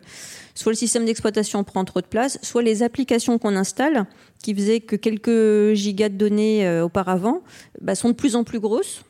soit 0.55 0.71
le 0.71 0.77
système 0.77 1.05
d'exploitation 1.05 1.63
prend 1.63 1.85
trop 1.85 2.01
de 2.01 2.07
place, 2.07 2.39
soit 2.41 2.63
les 2.63 2.81
applications 2.83 3.37
qu'on 3.37 3.55
installe, 3.55 4.05
qui 4.41 4.53
faisaient 4.55 4.79
que 4.79 4.95
quelques 4.95 5.73
gigas 5.73 6.09
de 6.09 6.15
données 6.15 6.67
euh, 6.67 6.85
auparavant, 6.85 7.41
bah, 7.79 7.95
sont 7.95 8.09
de 8.09 8.15
plus 8.15 8.35
en 8.35 8.43
plus 8.43 8.59
grosses. 8.59 9.03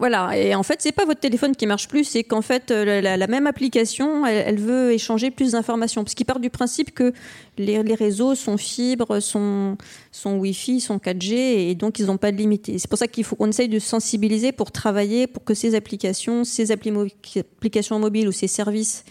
Voilà, 0.00 0.34
et 0.34 0.54
en 0.54 0.62
fait, 0.62 0.80
c'est 0.80 0.92
pas 0.92 1.04
votre 1.04 1.20
téléphone 1.20 1.54
qui 1.54 1.66
marche 1.66 1.86
plus, 1.86 2.04
c'est 2.04 2.24
qu'en 2.24 2.40
fait, 2.40 2.70
euh, 2.70 3.02
la, 3.02 3.26
même 3.26 3.46
application, 3.46 4.24
elle, 4.24 4.58
veut 4.58 4.92
échanger 4.92 5.30
plus 5.30 5.52
d'informations. 5.52 6.04
Parce 6.04 6.14
qu'il 6.14 6.24
part 6.24 6.40
du 6.40 6.48
principe 6.48 6.94
que 6.94 7.12
les, 7.58 7.78
réseaux 7.80 8.34
sont 8.34 8.56
fibres, 8.56 9.20
sont, 9.20 9.76
sont 10.10 10.38
Wi-Fi, 10.38 10.80
sont 10.80 10.96
4G, 10.96 11.34
et 11.34 11.74
donc 11.74 11.98
ils 11.98 12.06
n'ont 12.06 12.16
pas 12.16 12.32
de 12.32 12.38
limite. 12.38 12.70
C'est 12.78 12.88
pour 12.88 12.98
ça 12.98 13.08
qu'il 13.08 13.24
faut 13.24 13.36
qu'on 13.36 13.50
essaye 13.50 13.68
de 13.68 13.78
sensibiliser 13.78 14.52
pour 14.52 14.72
travailler 14.72 15.26
pour 15.26 15.44
que 15.44 15.52
ces 15.52 15.74
applications, 15.74 16.44
ces 16.44 16.72
applications 16.72 17.98
mobiles 17.98 18.28
ou 18.28 18.32
ces 18.32 18.48
services 18.48 19.04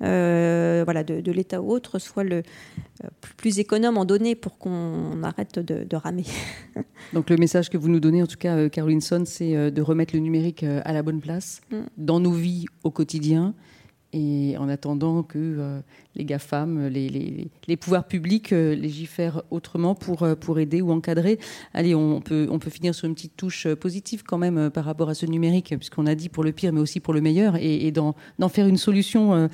voilà, 0.00 1.04
de, 1.04 1.32
l'État 1.32 1.60
ou 1.60 1.70
autre 1.70 1.98
soit 1.98 2.24
le 2.24 2.36
euh, 2.36 3.08
plus 3.36 3.58
économe 3.58 3.98
en 3.98 4.04
données 4.04 4.34
pour 4.34 4.58
qu'on 4.58 5.22
arrête 5.22 5.58
de, 5.58 5.96
ramer. 5.96 6.24
Donc 7.12 7.30
le 7.30 7.36
message 7.36 7.70
que 7.70 7.76
vous 7.76 7.88
nous 7.88 8.00
donnez, 8.00 8.22
en 8.22 8.26
tout 8.26 8.36
cas, 8.38 8.56
euh, 8.56 8.68
Caroline 8.68 9.00
c'est 9.00 9.70
de 9.70 9.82
remettre 9.82 10.14
le 10.14 10.20
numérique 10.20 10.62
à 10.62 10.92
la 10.92 11.02
bonne 11.02 11.20
place 11.20 11.60
mm. 11.70 11.76
dans 11.96 12.20
nos 12.20 12.32
vies 12.32 12.66
au 12.82 12.90
quotidien 12.90 13.54
et 14.14 14.56
en 14.58 14.68
attendant 14.68 15.24
que 15.24 15.38
euh, 15.38 15.80
les 16.16 16.24
GAFAM, 16.24 16.88
les, 16.88 17.76
pouvoirs 17.76 18.06
publics 18.06 18.52
euh, 18.52 18.74
légifèrent 18.74 19.42
autrement 19.50 19.94
pour, 19.94 20.22
euh, 20.22 20.34
pour 20.34 20.58
aider 20.58 20.80
ou 20.80 20.90
encadrer. 20.90 21.38
Allez, 21.72 21.94
on 21.94 22.20
peut, 22.20 22.48
finir 22.70 22.94
sur 22.94 23.06
une 23.06 23.14
petite 23.14 23.36
touche 23.36 23.66
positive 23.74 24.22
quand 24.24 24.38
même 24.38 24.70
par 24.70 24.84
rapport 24.84 25.08
à 25.08 25.14
ce 25.14 25.26
numérique, 25.26 25.74
puisqu'on 25.76 26.06
a 26.06 26.14
dit 26.14 26.28
pour 26.28 26.44
le 26.44 26.52
pire, 26.52 26.72
mais 26.72 26.80
aussi 26.80 27.00
pour 27.00 27.14
le 27.14 27.20
meilleur, 27.20 27.56
et, 27.56 27.92
d'en 27.92 28.14
faire 28.48 28.66
une 28.66 28.76
solution 28.76 29.48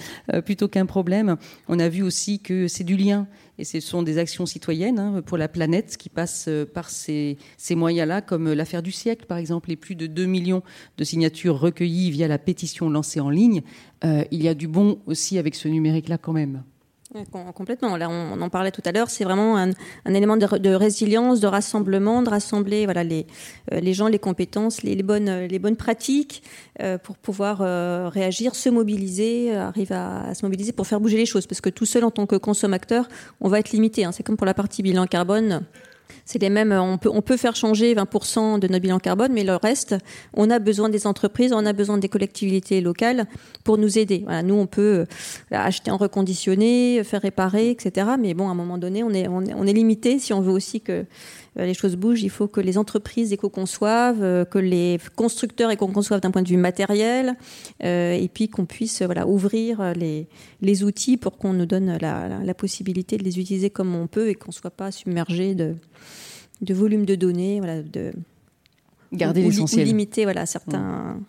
plutôt 0.44 0.68
qu'un 0.68 0.86
problème. 0.86 1.36
On 1.68 1.78
a 1.78 1.88
vu 1.88 2.02
aussi 2.02 2.40
que 2.40 2.68
c'est 2.68 2.84
du 2.84 2.96
lien 2.96 3.26
et 3.58 3.64
ce 3.64 3.80
sont 3.80 4.02
des 4.02 4.16
actions 4.16 4.46
citoyennes 4.46 4.98
hein, 4.98 5.22
pour 5.22 5.36
la 5.36 5.48
planète 5.48 5.96
qui 5.98 6.08
passent 6.08 6.48
par 6.72 6.88
ces, 6.88 7.36
moyens-là, 7.70 8.22
comme 8.22 8.52
l'affaire 8.52 8.82
du 8.82 8.92
siècle, 8.92 9.26
par 9.26 9.38
exemple, 9.38 9.68
les 9.68 9.76
plus 9.76 9.96
de 9.96 10.06
2 10.06 10.24
millions 10.24 10.62
de 10.96 11.04
signatures 11.04 11.58
recueillies 11.58 12.11
via 12.11 12.28
la 12.28 12.38
pétition 12.38 12.88
lancée 12.88 13.20
en 13.20 13.30
ligne. 13.30 13.62
Euh, 14.04 14.24
il 14.30 14.42
y 14.42 14.48
a 14.48 14.54
du 14.54 14.66
bon 14.66 14.98
aussi 15.06 15.38
avec 15.38 15.54
ce 15.54 15.68
numérique-là 15.68 16.16
quand 16.16 16.32
même. 16.32 16.49
Complètement. 17.56 17.96
Là, 17.96 18.08
on, 18.08 18.40
en 18.40 18.50
parlait 18.50 18.70
tout 18.70 18.82
à 18.84 18.92
l'heure. 18.92 19.11
C'est 19.11 19.24
vraiment 19.24 19.58
un, 19.58 19.72
élément 20.06 20.36
de, 20.36 20.74
résilience, 20.74 21.40
de 21.40 21.48
rassemblement, 21.48 22.22
de 22.22 22.30
rassembler 22.30 22.84
voilà 22.84 23.02
les, 23.02 23.26
euh, 23.72 23.80
les 23.80 23.94
gens, 23.94 24.06
les 24.06 24.20
compétences, 24.20 24.84
les, 24.84 25.02
bonnes, 25.02 25.46
les 25.46 25.58
bonnes 25.58 25.74
pratiques 25.74 26.44
euh, 26.80 26.98
pour 26.98 27.18
pouvoir 27.18 27.62
euh, 27.62 28.08
réagir, 28.08 28.54
se 28.54 28.68
mobiliser, 28.68 29.52
arriver 29.56 29.96
à, 29.96 30.34
se 30.34 30.46
mobiliser 30.46 30.70
pour 30.70 30.86
faire 30.86 31.00
bouger 31.00 31.16
les 31.16 31.26
choses. 31.26 31.48
Parce 31.48 31.61
que 31.61 31.70
tout 31.70 31.86
seul, 31.86 32.04
en 32.04 32.12
tant 32.12 32.26
que 32.26 32.36
consommateur, 32.36 33.08
on 33.40 33.48
va 33.48 33.58
être 33.58 33.70
limité. 33.70 34.04
Hein. 34.04 34.12
C'est 34.12 34.22
comme 34.22 34.36
pour 34.36 34.46
la 34.46 34.54
partie 34.54 34.84
bilan 34.84 35.06
carbone 35.06 35.66
c'est 36.24 36.40
les 36.40 36.50
mêmes. 36.50 36.72
On 36.72 36.98
peut, 36.98 37.11
on 37.12 37.22
peut 37.22 37.36
faire 37.36 37.56
changer 37.56 37.94
20% 37.94 38.58
de 38.58 38.68
notre 38.68 38.82
bilan 38.82 38.98
carbone, 38.98 39.32
mais 39.32 39.44
le 39.44 39.56
reste, 39.56 39.96
on 40.34 40.50
a 40.50 40.58
besoin 40.58 40.88
des 40.88 41.06
entreprises, 41.06 41.52
on 41.52 41.66
a 41.66 41.72
besoin 41.72 41.98
des 41.98 42.08
collectivités 42.08 42.80
locales 42.80 43.26
pour 43.64 43.78
nous 43.78 43.98
aider. 43.98 44.22
Voilà, 44.24 44.42
nous, 44.42 44.54
on 44.54 44.66
peut 44.66 44.80
euh, 44.80 45.06
acheter 45.50 45.90
en 45.90 45.96
reconditionné, 45.96 47.02
faire 47.04 47.22
réparer, 47.22 47.70
etc. 47.70 48.08
Mais 48.18 48.34
bon, 48.34 48.48
à 48.48 48.52
un 48.52 48.54
moment 48.54 48.78
donné, 48.78 49.02
on 49.02 49.11
est, 49.11 49.72
limité. 49.72 50.18
Si 50.18 50.32
on 50.32 50.40
veut 50.40 50.52
aussi 50.52 50.80
que 50.80 50.92
euh, 50.92 51.04
les 51.64 51.74
choses 51.74 51.96
bougent, 51.96 52.22
il 52.22 52.30
faut 52.30 52.48
que 52.48 52.61
les 52.61 52.78
entreprises 52.78 53.32
éco-conçoivent, 53.32 54.22
euh, 54.22 54.44
que 54.44 54.58
les 54.58 54.98
constructeurs 55.16 55.70
éco-conçoivent 55.70 56.20
d'un 56.20 56.30
point 56.30 56.42
de 56.42 56.48
vue 56.48 56.56
matériel, 56.56 57.36
et 57.82 58.30
puis 58.32 58.48
qu'on 58.48 58.66
puisse 58.66 59.02
voilà, 59.02 59.26
ouvrir 59.26 59.94
les, 59.94 60.26
les 60.61 60.84
outils 60.84 61.16
pour 61.16 61.38
qu'on 61.38 61.52
nous 61.52 61.66
donne 61.66 61.98
la, 62.00 62.28
la, 62.28 62.54
possibilité 62.54 63.16
de 63.16 63.24
les 63.24 63.38
utiliser 63.38 63.70
comme 63.70 63.94
on 63.94 64.06
peut 64.06 64.28
et 64.28 64.34
qu'on 64.34 64.48
ne 64.50 64.54
soit 64.54 64.70
pas 64.70 64.90
submergé 64.92 65.54
de, 65.54 65.74
de 66.61 66.74
volume 66.74 67.06
de 67.06 67.14
données, 67.14 67.58
voilà, 67.58 67.82
de 67.82 68.12
garder 69.12 69.42
l'essentiel, 69.42 69.86
limiter 69.86 70.24
voilà 70.24 70.46
certains 70.46 71.20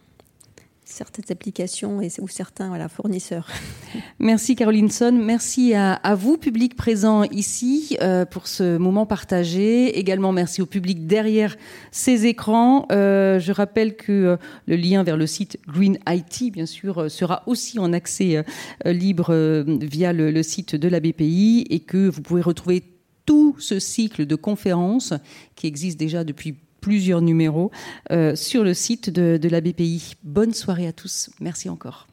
certaines 0.92 1.26
applications 1.30 2.02
et, 2.02 2.10
ou 2.20 2.28
certains 2.28 2.88
fournisseurs. 2.88 3.48
Merci 4.20 4.56
Caroline 4.56 4.90
Son, 4.90 5.12
merci 5.12 5.74
à, 5.74 6.16
vous, 6.16 6.38
public 6.38 6.76
présent 6.76 7.24
ici, 7.24 7.98
euh, 8.02 8.26
pour 8.26 8.48
ce 8.48 8.78
moment 8.78 9.06
partagé. 9.06 9.98
Également 9.98 10.32
merci 10.32 10.62
au 10.62 10.66
public 10.66 11.08
derrière 11.08 11.56
ces 11.92 12.26
écrans. 12.26 12.86
Euh, 12.92 13.40
je 13.40 13.52
rappelle 13.52 13.96
que 13.96 14.12
euh, 14.12 14.38
le 14.68 14.76
lien 14.76 15.04
vers 15.04 15.18
le 15.18 15.28
site 15.28 15.58
Green 15.68 15.98
IT, 16.08 16.52
bien 16.52 16.66
sûr, 16.66 17.10
sera 17.10 17.44
aussi 17.48 17.80
en 17.80 17.94
accès 17.94 18.44
libre 18.86 19.34
via 19.66 20.14
le, 20.14 20.32
le 20.32 20.44
site 20.44 20.76
de 20.76 20.88
la 20.88 21.00
BPI 21.00 21.66
et 21.70 21.80
que 21.80 22.10
vous 22.10 22.22
pouvez 22.22 22.42
retrouver 22.42 22.84
tout 23.26 23.56
ce 23.60 23.80
cycle 23.80 24.26
de 24.26 24.36
conférences 24.36 25.14
qui 25.56 25.68
existe 25.68 26.00
déjà 26.00 26.24
depuis 26.24 26.56
plusieurs 26.82 27.22
numéros 27.22 27.72
euh, 28.12 28.36
sur 28.36 28.64
le 28.64 28.74
site 28.74 29.10
de, 29.10 29.38
de 29.38 29.50
la 29.50 29.62
BPI. 29.62 30.16
Bonne 30.24 30.54
soirée 30.54 30.88
à 30.88 30.94
tous. 30.94 31.30
Merci 31.40 31.70
encore. 31.70 32.08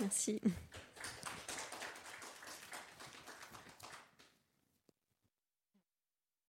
Merci. 0.00 0.40